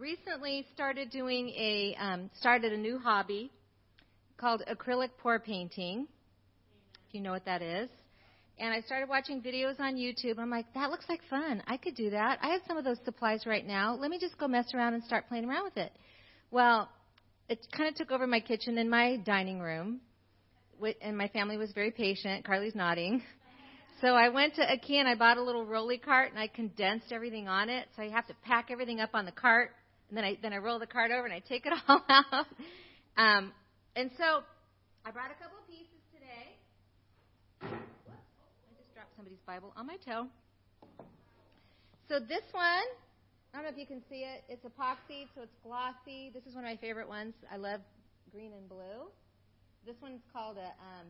recently 0.00 0.66
started 0.72 1.10
doing 1.10 1.50
a 1.50 1.94
um, 2.00 2.30
started 2.40 2.72
a 2.72 2.76
new 2.76 2.98
hobby 2.98 3.52
called 4.38 4.62
acrylic 4.72 5.10
pour 5.18 5.38
painting. 5.38 6.08
If 7.06 7.14
you 7.14 7.20
know 7.20 7.32
what 7.32 7.44
that 7.44 7.60
is. 7.60 7.90
And 8.58 8.72
I 8.72 8.80
started 8.80 9.08
watching 9.08 9.42
videos 9.42 9.78
on 9.78 9.96
YouTube. 9.96 10.38
I'm 10.38 10.50
like, 10.50 10.66
that 10.74 10.90
looks 10.90 11.04
like 11.08 11.20
fun. 11.28 11.62
I 11.66 11.76
could 11.76 11.94
do 11.94 12.10
that. 12.10 12.38
I 12.42 12.48
have 12.48 12.60
some 12.66 12.76
of 12.76 12.84
those 12.84 12.98
supplies 13.04 13.46
right 13.46 13.66
now. 13.66 13.94
Let 13.94 14.10
me 14.10 14.18
just 14.18 14.38
go 14.38 14.48
mess 14.48 14.72
around 14.74 14.94
and 14.94 15.04
start 15.04 15.28
playing 15.28 15.46
around 15.46 15.64
with 15.64 15.76
it. 15.76 15.92
Well, 16.50 16.88
it 17.48 17.66
kind 17.74 17.88
of 17.88 17.94
took 17.94 18.10
over 18.10 18.26
my 18.26 18.40
kitchen 18.40 18.78
and 18.78 18.90
my 18.90 19.16
dining 19.16 19.60
room. 19.60 20.00
And 21.02 21.16
my 21.16 21.28
family 21.28 21.56
was 21.56 21.72
very 21.72 21.90
patient. 21.90 22.44
Carly's 22.44 22.74
nodding. 22.74 23.22
So 24.00 24.08
I 24.08 24.30
went 24.30 24.54
to 24.54 24.62
IKEA 24.62 25.00
and 25.00 25.08
I 25.08 25.14
bought 25.14 25.36
a 25.36 25.42
little 25.42 25.66
rolly 25.66 25.98
cart 25.98 26.30
and 26.30 26.38
I 26.38 26.46
condensed 26.46 27.12
everything 27.12 27.48
on 27.48 27.68
it. 27.68 27.86
So 27.96 28.02
I 28.02 28.08
have 28.08 28.26
to 28.28 28.34
pack 28.42 28.70
everything 28.70 28.98
up 28.98 29.10
on 29.12 29.26
the 29.26 29.32
cart 29.32 29.72
and 30.10 30.16
then 30.16 30.24
I 30.24 30.36
then 30.42 30.52
I 30.52 30.58
roll 30.58 30.78
the 30.78 30.86
cart 30.86 31.10
over 31.10 31.24
and 31.24 31.32
I 31.32 31.38
take 31.38 31.64
it 31.66 31.72
all 31.88 32.02
out. 32.08 32.46
Um, 33.16 33.52
and 33.96 34.10
so 34.18 34.42
I 35.06 35.10
brought 35.10 35.30
a 35.30 35.38
couple 35.42 35.58
of 35.58 35.66
pieces 35.70 36.02
today. 36.12 36.58
I 37.62 38.74
just 38.76 38.92
dropped 38.94 39.14
somebody's 39.16 39.40
Bible 39.46 39.72
on 39.76 39.86
my 39.86 39.96
toe. 40.04 40.26
So 42.08 42.18
this 42.18 42.42
one, 42.50 42.86
I 43.54 43.56
don't 43.56 43.62
know 43.62 43.70
if 43.70 43.78
you 43.78 43.86
can 43.86 44.02
see 44.10 44.26
it. 44.26 44.42
It's 44.48 44.64
epoxy, 44.64 45.30
so 45.34 45.42
it's 45.42 45.54
glossy. 45.62 46.30
This 46.34 46.44
is 46.44 46.54
one 46.54 46.64
of 46.64 46.70
my 46.70 46.76
favorite 46.76 47.08
ones. 47.08 47.34
I 47.52 47.56
love 47.56 47.80
green 48.32 48.52
and 48.52 48.68
blue. 48.68 49.06
This 49.86 49.96
one's 50.02 50.22
called 50.32 50.56
a 50.58 50.74
um, 50.82 51.06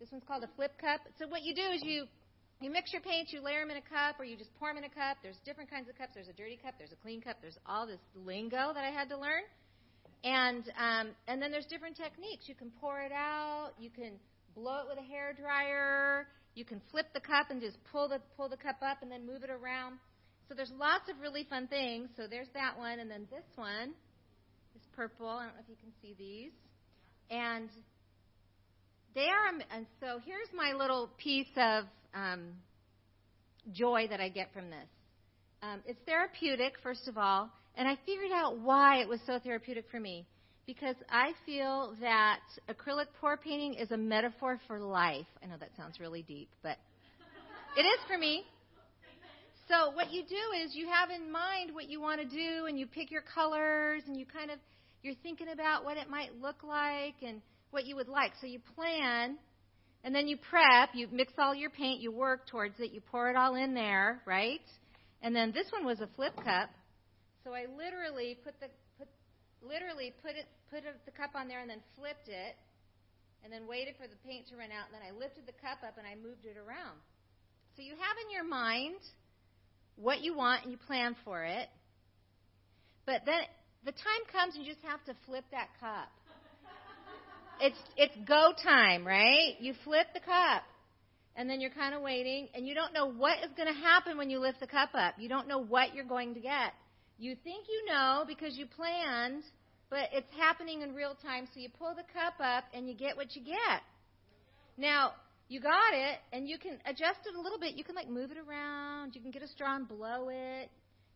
this 0.00 0.10
one's 0.10 0.24
called 0.26 0.44
a 0.44 0.50
flip 0.56 0.72
cup. 0.80 1.00
So 1.18 1.28
what 1.28 1.42
you 1.42 1.54
do 1.54 1.62
is 1.74 1.82
you 1.84 2.06
you 2.64 2.70
mix 2.70 2.92
your 2.92 3.02
paints, 3.02 3.32
you 3.32 3.42
layer 3.42 3.60
them 3.60 3.70
in 3.70 3.76
a 3.76 3.82
cup, 3.82 4.18
or 4.18 4.24
you 4.24 4.36
just 4.36 4.54
pour 4.58 4.70
them 4.70 4.78
in 4.78 4.84
a 4.84 4.88
cup. 4.88 5.18
There's 5.22 5.36
different 5.44 5.70
kinds 5.70 5.88
of 5.88 5.98
cups. 5.98 6.12
There's 6.14 6.28
a 6.28 6.32
dirty 6.32 6.56
cup. 6.56 6.74
There's 6.78 6.92
a 6.92 6.96
clean 6.96 7.20
cup. 7.20 7.36
There's 7.42 7.58
all 7.66 7.86
this 7.86 8.00
lingo 8.24 8.72
that 8.72 8.84
I 8.84 8.90
had 8.90 9.10
to 9.10 9.18
learn. 9.18 9.44
And 10.24 10.64
um, 10.80 11.08
and 11.28 11.42
then 11.42 11.52
there's 11.52 11.66
different 11.66 11.96
techniques. 11.96 12.48
You 12.48 12.54
can 12.54 12.72
pour 12.80 13.00
it 13.02 13.12
out. 13.12 13.72
You 13.78 13.90
can 13.90 14.12
blow 14.56 14.80
it 14.80 14.86
with 14.88 14.98
a 14.98 15.06
hair 15.06 15.36
dryer. 15.38 16.26
You 16.54 16.64
can 16.64 16.80
flip 16.90 17.06
the 17.12 17.20
cup 17.20 17.50
and 17.50 17.60
just 17.60 17.76
pull 17.92 18.08
the 18.08 18.20
pull 18.36 18.48
the 18.48 18.56
cup 18.56 18.76
up 18.80 19.02
and 19.02 19.12
then 19.12 19.26
move 19.26 19.44
it 19.44 19.50
around. 19.50 19.98
So 20.48 20.54
there's 20.54 20.72
lots 20.78 21.10
of 21.10 21.20
really 21.20 21.44
fun 21.44 21.66
things. 21.66 22.08
So 22.16 22.26
there's 22.26 22.48
that 22.54 22.78
one, 22.78 22.98
and 22.98 23.10
then 23.10 23.26
this 23.30 23.44
one 23.56 23.92
is 24.74 24.82
purple. 24.96 25.28
I 25.28 25.44
don't 25.44 25.54
know 25.54 25.62
if 25.62 25.68
you 25.68 25.76
can 25.76 25.92
see 26.00 26.14
these. 26.16 26.52
And 27.30 27.68
they 29.14 29.28
are, 29.28 29.76
and 29.76 29.86
so 30.00 30.18
here's 30.24 30.48
my 30.54 30.72
little 30.72 31.10
piece 31.18 31.46
of 31.56 31.84
um, 32.14 32.50
joy 33.72 34.06
that 34.10 34.20
I 34.20 34.28
get 34.28 34.52
from 34.52 34.70
this. 34.70 34.88
Um, 35.62 35.80
it's 35.86 36.00
therapeutic, 36.04 36.74
first 36.82 37.08
of 37.08 37.16
all, 37.16 37.50
and 37.76 37.88
I 37.88 37.96
figured 38.04 38.32
out 38.32 38.58
why 38.58 39.00
it 39.00 39.08
was 39.08 39.20
so 39.26 39.38
therapeutic 39.38 39.86
for 39.90 40.00
me. 40.00 40.26
Because 40.66 40.96
I 41.10 41.32
feel 41.44 41.94
that 42.00 42.40
acrylic 42.70 43.06
pour 43.20 43.36
painting 43.36 43.74
is 43.74 43.90
a 43.90 43.98
metaphor 43.98 44.58
for 44.66 44.80
life. 44.80 45.26
I 45.42 45.46
know 45.46 45.56
that 45.60 45.70
sounds 45.76 46.00
really 46.00 46.22
deep, 46.22 46.48
but 46.62 46.78
it 47.76 47.82
is 47.82 47.98
for 48.08 48.16
me. 48.16 48.44
So 49.68 49.90
what 49.90 50.10
you 50.10 50.22
do 50.22 50.64
is 50.64 50.74
you 50.74 50.88
have 50.88 51.10
in 51.10 51.30
mind 51.30 51.74
what 51.74 51.88
you 51.88 52.00
want 52.00 52.20
to 52.20 52.26
do, 52.26 52.66
and 52.66 52.78
you 52.78 52.86
pick 52.86 53.10
your 53.10 53.22
colors, 53.22 54.02
and 54.06 54.18
you 54.18 54.26
kind 54.26 54.50
of 54.50 54.58
you're 55.02 55.14
thinking 55.22 55.48
about 55.52 55.84
what 55.84 55.98
it 55.98 56.08
might 56.08 56.30
look 56.40 56.62
like 56.62 57.16
and 57.22 57.42
what 57.74 57.84
you 57.84 57.96
would 57.96 58.08
like. 58.08 58.32
So 58.40 58.46
you 58.46 58.60
plan, 58.74 59.36
and 60.04 60.14
then 60.14 60.28
you 60.28 60.38
prep. 60.38 60.90
You 60.94 61.08
mix 61.10 61.32
all 61.38 61.54
your 61.54 61.70
paint. 61.70 62.00
You 62.00 62.12
work 62.12 62.46
towards 62.46 62.78
it. 62.78 62.92
You 62.92 63.00
pour 63.00 63.28
it 63.28 63.36
all 63.36 63.56
in 63.56 63.74
there, 63.74 64.22
right? 64.24 64.64
And 65.20 65.34
then 65.34 65.52
this 65.52 65.66
one 65.72 65.84
was 65.84 66.00
a 66.00 66.08
flip 66.14 66.36
cup. 66.36 66.70
So 67.42 67.52
I 67.52 67.66
literally 67.76 68.38
put 68.42 68.58
the 68.60 68.68
put, 68.96 69.08
literally 69.60 70.14
put 70.22 70.32
it 70.32 70.46
put 70.70 70.84
the 71.04 71.12
cup 71.12 71.30
on 71.34 71.48
there 71.48 71.60
and 71.60 71.68
then 71.68 71.80
flipped 71.98 72.28
it, 72.28 72.56
and 73.42 73.52
then 73.52 73.66
waited 73.66 73.96
for 74.00 74.06
the 74.06 74.16
paint 74.24 74.48
to 74.48 74.56
run 74.56 74.70
out. 74.70 74.86
And 74.88 74.94
then 74.94 75.02
I 75.02 75.12
lifted 75.12 75.44
the 75.44 75.58
cup 75.60 75.82
up 75.82 75.98
and 75.98 76.06
I 76.06 76.14
moved 76.14 76.46
it 76.46 76.56
around. 76.56 76.96
So 77.76 77.82
you 77.82 77.92
have 77.92 78.16
in 78.24 78.30
your 78.32 78.46
mind 78.46 79.02
what 79.96 80.22
you 80.22 80.34
want 80.34 80.62
and 80.62 80.72
you 80.72 80.78
plan 80.78 81.16
for 81.24 81.44
it. 81.44 81.68
But 83.04 83.22
then 83.26 83.42
the 83.84 83.92
time 83.92 84.22
comes 84.32 84.54
and 84.54 84.64
you 84.64 84.72
just 84.72 84.84
have 84.86 85.04
to 85.04 85.14
flip 85.26 85.44
that 85.50 85.68
cup. 85.80 86.08
It's 87.60 87.78
it's 87.96 88.14
go 88.26 88.52
time, 88.62 89.06
right? 89.06 89.54
You 89.60 89.74
flip 89.84 90.06
the 90.14 90.20
cup. 90.20 90.62
And 91.36 91.50
then 91.50 91.60
you're 91.60 91.70
kind 91.70 91.96
of 91.96 92.02
waiting 92.02 92.48
and 92.54 92.64
you 92.64 92.76
don't 92.76 92.94
know 92.94 93.10
what 93.10 93.38
is 93.38 93.50
going 93.56 93.66
to 93.66 93.74
happen 93.74 94.16
when 94.16 94.30
you 94.30 94.38
lift 94.38 94.60
the 94.60 94.68
cup 94.68 94.90
up. 94.94 95.14
You 95.18 95.28
don't 95.28 95.48
know 95.48 95.58
what 95.58 95.92
you're 95.92 96.04
going 96.04 96.34
to 96.34 96.40
get. 96.40 96.72
You 97.18 97.36
think 97.42 97.66
you 97.68 97.92
know 97.92 98.24
because 98.24 98.56
you 98.56 98.66
planned, 98.66 99.42
but 99.90 100.10
it's 100.12 100.30
happening 100.38 100.82
in 100.82 100.94
real 100.94 101.16
time. 101.22 101.48
So 101.52 101.58
you 101.58 101.68
pull 101.76 101.94
the 101.94 102.04
cup 102.12 102.34
up 102.38 102.64
and 102.72 102.88
you 102.88 102.94
get 102.94 103.16
what 103.16 103.34
you 103.34 103.42
get. 103.42 103.82
Now, 104.76 105.12
you 105.48 105.60
got 105.60 105.92
it, 105.92 106.18
and 106.32 106.48
you 106.48 106.58
can 106.58 106.78
adjust 106.86 107.20
it 107.26 107.36
a 107.36 107.40
little 107.40 107.58
bit. 107.58 107.74
You 107.74 107.84
can 107.84 107.94
like 107.94 108.08
move 108.08 108.30
it 108.30 108.38
around. 108.38 109.14
You 109.14 109.20
can 109.20 109.30
get 109.30 109.42
a 109.42 109.48
straw 109.48 109.76
and 109.76 109.86
blow 109.86 110.28
it. 110.30 110.70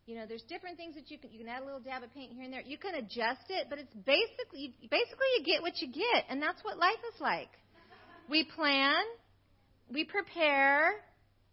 You 0.09 0.15
know, 0.15 0.25
there's 0.27 0.41
different 0.41 0.75
things 0.75 0.95
that 0.95 1.11
you 1.11 1.19
can. 1.19 1.29
You 1.31 1.37
can 1.37 1.47
add 1.47 1.61
a 1.61 1.65
little 1.65 1.79
dab 1.79 2.01
of 2.01 2.11
paint 2.15 2.31
here 2.33 2.43
and 2.43 2.51
there. 2.51 2.61
You 2.61 2.79
can 2.79 2.95
adjust 2.95 3.45
it, 3.49 3.67
but 3.69 3.77
it's 3.77 3.93
basically 3.93 4.73
basically 4.89 5.27
you 5.37 5.43
get 5.45 5.61
what 5.61 5.79
you 5.79 5.87
get, 5.87 6.25
and 6.29 6.41
that's 6.41 6.63
what 6.63 6.79
life 6.79 6.97
is 7.13 7.21
like. 7.21 7.49
We 8.27 8.43
plan, 8.43 9.03
we 9.93 10.05
prepare, 10.05 10.93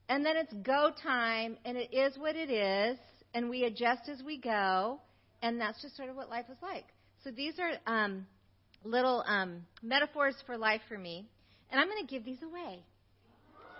and 0.08 0.24
then 0.24 0.38
it's 0.38 0.54
go 0.54 0.90
time, 1.02 1.58
and 1.66 1.76
it 1.76 1.92
is 1.92 2.16
what 2.16 2.34
it 2.34 2.50
is, 2.50 2.96
and 3.34 3.50
we 3.50 3.64
adjust 3.64 4.08
as 4.08 4.22
we 4.22 4.40
go, 4.40 5.00
and 5.42 5.60
that's 5.60 5.82
just 5.82 5.94
sort 5.94 6.08
of 6.08 6.16
what 6.16 6.30
life 6.30 6.46
is 6.50 6.56
like. 6.62 6.86
So 7.24 7.30
these 7.30 7.58
are 7.58 7.72
um, 7.86 8.26
little 8.84 9.22
um, 9.26 9.66
metaphors 9.82 10.34
for 10.46 10.56
life 10.56 10.80
for 10.88 10.96
me. 10.96 11.28
And 11.70 11.78
I'm 11.78 11.88
going 11.88 12.06
to 12.06 12.10
give 12.10 12.24
these 12.24 12.42
away 12.42 12.82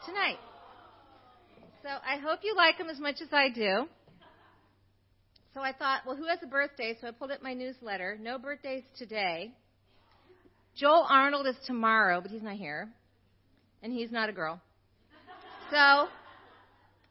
tonight. 0.04 0.38
So 1.82 1.88
I 1.88 2.18
hope 2.18 2.40
you 2.42 2.54
like 2.54 2.76
them 2.76 2.90
as 2.90 3.00
much 3.00 3.22
as 3.22 3.28
I 3.32 3.48
do. 3.48 3.86
So 5.56 5.62
I 5.62 5.72
thought, 5.72 6.02
well, 6.06 6.16
who 6.16 6.26
has 6.26 6.38
a 6.42 6.46
birthday? 6.46 6.98
So 7.00 7.08
I 7.08 7.12
pulled 7.12 7.30
up 7.30 7.42
my 7.42 7.54
newsletter. 7.54 8.18
No 8.20 8.38
birthdays 8.38 8.82
today. 8.98 9.54
Joel 10.76 11.06
Arnold 11.08 11.46
is 11.46 11.56
tomorrow, 11.66 12.20
but 12.20 12.30
he's 12.30 12.42
not 12.42 12.56
here. 12.56 12.90
And 13.82 13.90
he's 13.90 14.12
not 14.12 14.28
a 14.28 14.34
girl. 14.34 14.60
So, 15.70 16.08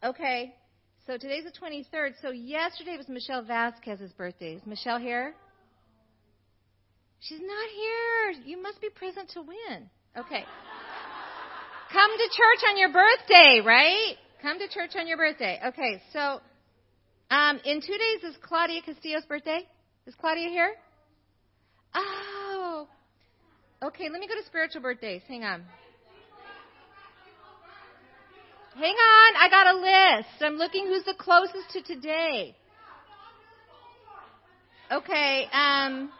okay. 0.03 0.53
So 1.07 1.17
today's 1.17 1.45
the 1.45 1.59
23rd. 1.59 2.21
So 2.21 2.29
yesterday 2.29 2.97
was 2.97 3.09
Michelle 3.09 3.41
Vasquez's 3.43 4.11
birthday. 4.13 4.53
Is 4.53 4.61
Michelle 4.67 4.99
here? 4.99 5.33
She's 7.21 7.41
not 7.41 7.69
here. 7.75 8.43
You 8.45 8.61
must 8.61 8.79
be 8.79 8.89
present 8.91 9.31
to 9.31 9.41
win. 9.41 9.89
Okay. 10.15 10.45
Come 11.91 12.11
to 12.15 12.27
church 12.27 12.69
on 12.69 12.77
your 12.77 12.89
birthday, 12.89 13.61
right? 13.65 14.17
Come 14.43 14.59
to 14.59 14.67
church 14.67 14.91
on 14.95 15.07
your 15.07 15.17
birthday. 15.17 15.59
Okay, 15.65 16.03
so 16.13 16.41
um, 17.29 17.59
in 17.65 17.81
two 17.81 17.97
days 17.97 18.31
is 18.31 18.37
Claudia 18.41 18.81
Castillo's 18.81 19.25
birthday. 19.25 19.61
Is 20.07 20.15
Claudia 20.15 20.49
here? 20.49 20.73
Oh. 21.93 22.87
Okay, 23.83 24.09
let 24.09 24.19
me 24.19 24.27
go 24.27 24.35
to 24.35 24.45
spiritual 24.45 24.81
birthdays. 24.81 25.21
Hang 25.27 25.43
on. 25.43 25.63
Hang 28.75 28.93
on, 28.93 29.33
I 29.39 29.49
got 29.49 29.67
a 29.67 29.79
list. 29.79 30.41
I'm 30.41 30.55
looking 30.55 30.87
who's 30.87 31.05
the 31.05 31.15
closest 31.17 31.69
to 31.73 31.81
today. 31.81 32.55
Okay, 34.91 35.47
um, 35.53 36.11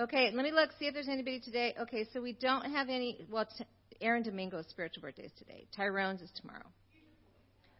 Okay, 0.00 0.30
let 0.32 0.44
me 0.44 0.50
look, 0.50 0.70
see 0.78 0.86
if 0.86 0.94
there's 0.94 1.08
anybody 1.08 1.40
today. 1.40 1.74
Okay, 1.78 2.06
so 2.14 2.22
we 2.22 2.32
don't 2.32 2.64
have 2.72 2.88
any. 2.88 3.18
Well, 3.30 3.44
t- 3.44 3.66
Aaron 4.00 4.22
Domingo's 4.22 4.64
spiritual 4.70 5.02
birthday 5.02 5.24
is 5.24 5.32
today. 5.38 5.66
Tyrone's 5.76 6.22
is 6.22 6.30
tomorrow. 6.40 6.64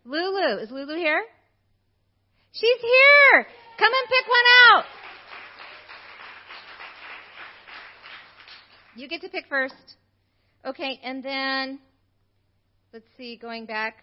Lulu, 0.05 0.59
is 0.59 0.70
Lulu 0.70 0.96
here? 0.96 1.22
She's 2.53 2.80
here. 2.80 3.46
Come 3.78 3.92
and 3.92 4.09
pick 4.09 4.26
one 4.28 4.46
out. 4.68 4.84
You 8.96 9.09
get 9.09 9.20
to 9.22 9.28
pick 9.28 9.46
first. 9.48 9.74
Okay, 10.64 11.01
and 11.03 11.22
then 11.22 11.78
let's 12.92 13.07
see, 13.16 13.36
going 13.36 13.66
back. 13.66 13.96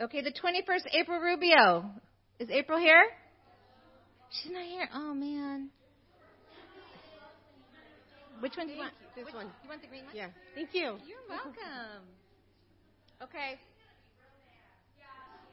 Okay, 0.00 0.22
the 0.22 0.32
21st, 0.32 0.94
April 0.98 1.20
Rubio. 1.20 1.90
Is 2.38 2.48
April 2.50 2.78
here? 2.78 3.04
She's 4.30 4.52
not 4.52 4.64
here. 4.64 4.88
Oh 4.94 5.12
man. 5.14 5.68
Which 8.40 8.56
one 8.56 8.66
do 8.66 8.72
you 8.72 8.78
want? 8.78 8.92
This 9.14 9.26
Which, 9.26 9.34
one. 9.34 9.46
You 9.62 9.68
want 9.68 9.82
the 9.82 9.88
green 9.88 10.04
one? 10.04 10.16
Yeah. 10.16 10.28
Thank 10.54 10.70
you. 10.72 10.96
You're 11.06 11.22
welcome. 11.28 12.02
Okay. 13.22 13.60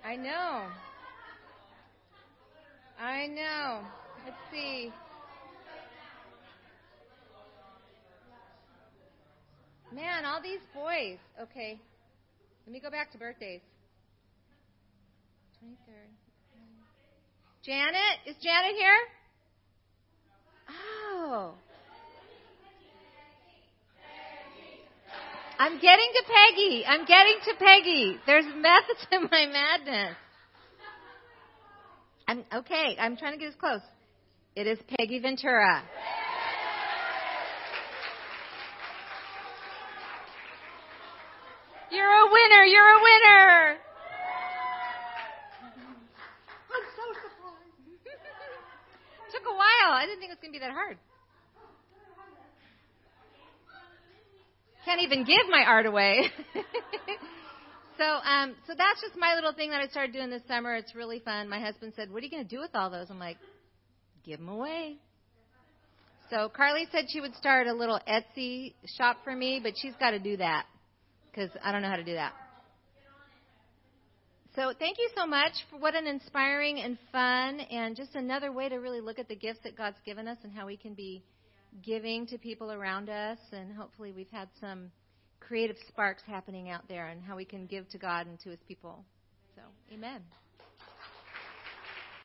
I 0.04 0.16
know. 0.16 0.68
I 3.00 3.28
know. 3.28 3.82
Let's 4.26 4.38
see. 4.52 4.92
Man, 9.94 10.26
all 10.26 10.42
these 10.42 10.60
boys. 10.74 11.18
Okay. 11.42 11.80
Let 12.66 12.74
me 12.74 12.80
go 12.80 12.90
back 12.90 13.12
to 13.14 13.18
birthdays. 13.18 13.62
23rd. 15.64 16.10
Janet? 17.64 18.20
Is 18.28 18.36
Janet 18.42 18.76
here? 18.78 19.00
Oh. 20.70 21.54
I'm 25.60 25.74
getting 25.74 26.08
to 26.16 26.24
Peggy. 26.24 26.86
I'm 26.88 27.06
getting 27.06 27.36
to 27.44 27.54
Peggy. 27.60 28.18
There's 28.26 28.46
methods 28.46 29.06
in 29.12 29.24
my 29.30 29.46
madness. 29.46 30.16
I'm 32.30 32.46
okay. 32.54 32.96
I'm 32.98 33.18
trying 33.18 33.34
to 33.34 33.38
get 33.38 33.50
as 33.50 33.56
close. 33.56 33.82
It 34.56 34.68
is 34.68 34.80
Peggy 34.98 35.20
Ventura. 35.20 35.84
You're 41.92 42.08
a 42.08 42.32
winner. 42.32 42.64
You're 42.64 42.92
a 42.92 43.02
winner. 43.04 43.78
I'm 46.72 46.86
so 46.96 47.04
surprised. 47.20 48.06
Took 49.34 49.44
a 49.44 49.56
while. 49.56 49.92
I 49.92 50.06
didn't 50.06 50.20
think 50.20 50.32
it 50.32 50.36
was 50.36 50.42
going 50.42 50.54
to 50.54 50.60
be 50.60 50.64
that 50.66 50.72
hard. 50.72 50.98
Can't 54.86 55.02
even 55.02 55.24
give 55.26 55.50
my 55.50 55.64
art 55.68 55.86
away. 55.86 56.30
so, 57.98 58.04
um, 58.04 58.56
so 58.66 58.74
that's 58.78 59.02
just 59.02 59.16
my 59.18 59.36
little 59.36 59.54
thing 59.54 59.72
that 59.72 59.82
I 59.82 59.88
started 59.88 60.14
doing 60.14 60.30
this 60.30 60.42
summer. 60.48 60.76
It's 60.76 60.96
really 60.96 61.20
fun. 61.20 61.50
My 61.50 61.60
husband 61.60 61.94
said, 61.96 62.12
"What 62.12 62.22
are 62.22 62.26
you 62.26 62.32
going 62.32 62.48
to 62.48 62.50
do 62.50 62.62
with 62.62 62.72
all 62.74 62.90
those?" 62.90 63.10
I'm 63.10 63.20
like, 63.20 63.38
"Give 64.26 64.40
them 64.40 64.50
away." 64.50 64.98
So 66.30 66.48
Carly 66.48 66.88
said 66.92 67.06
she 67.10 67.22
would 67.22 67.36
start 67.36 67.68
a 67.68 67.74
little 67.74 68.00
Etsy 68.08 68.74
shop 68.98 69.18
for 69.24 69.36
me, 69.36 69.60
but 69.62 69.74
she's 69.76 69.96
got 70.00 70.12
to 70.12 70.20
do 70.20 70.38
that 70.38 70.66
because 71.32 71.50
I 71.64 71.72
don't 71.72 71.82
know 71.82 71.90
how 71.90 71.96
to 71.96 72.04
do 72.04 72.14
that. 72.14 72.34
So 74.56 74.74
thank 74.78 74.98
you 74.98 75.10
so 75.16 75.26
much 75.26 75.54
for 75.70 75.78
what 75.80 75.96
an 75.96 76.06
inspiring 76.06 76.80
and 76.80 76.98
fun 77.12 77.60
and 77.60 77.96
just 77.96 78.16
another 78.16 78.52
way 78.52 78.68
to 78.68 78.76
really 78.76 79.00
look 79.00 79.18
at 79.18 79.28
the 79.28 79.36
gifts 79.36 79.60
that 79.64 79.76
God's 79.78 79.98
given 80.06 80.28
us 80.28 80.38
and 80.44 80.52
how 80.52 80.66
we 80.66 80.76
can 80.76 80.94
be 80.94 81.24
giving 81.84 82.28
to 82.28 82.38
people 82.38 82.72
around 82.72 83.10
us 83.10 83.38
and 83.52 83.74
hopefully 83.74 84.12
we've 84.12 84.32
had 84.32 84.50
some 84.60 84.92
creative 85.40 85.78
sparks 85.88 86.22
happening 86.26 86.70
out 86.70 86.88
there 86.88 87.08
and 87.08 87.22
how 87.24 87.36
we 87.36 87.46
can 87.46 87.66
give 87.66 87.88
to 87.90 87.98
God 87.98 88.28
and 88.28 88.40
to 88.42 88.50
his 88.50 88.60
people. 88.68 89.04
So, 89.56 89.62
amen. 89.94 90.22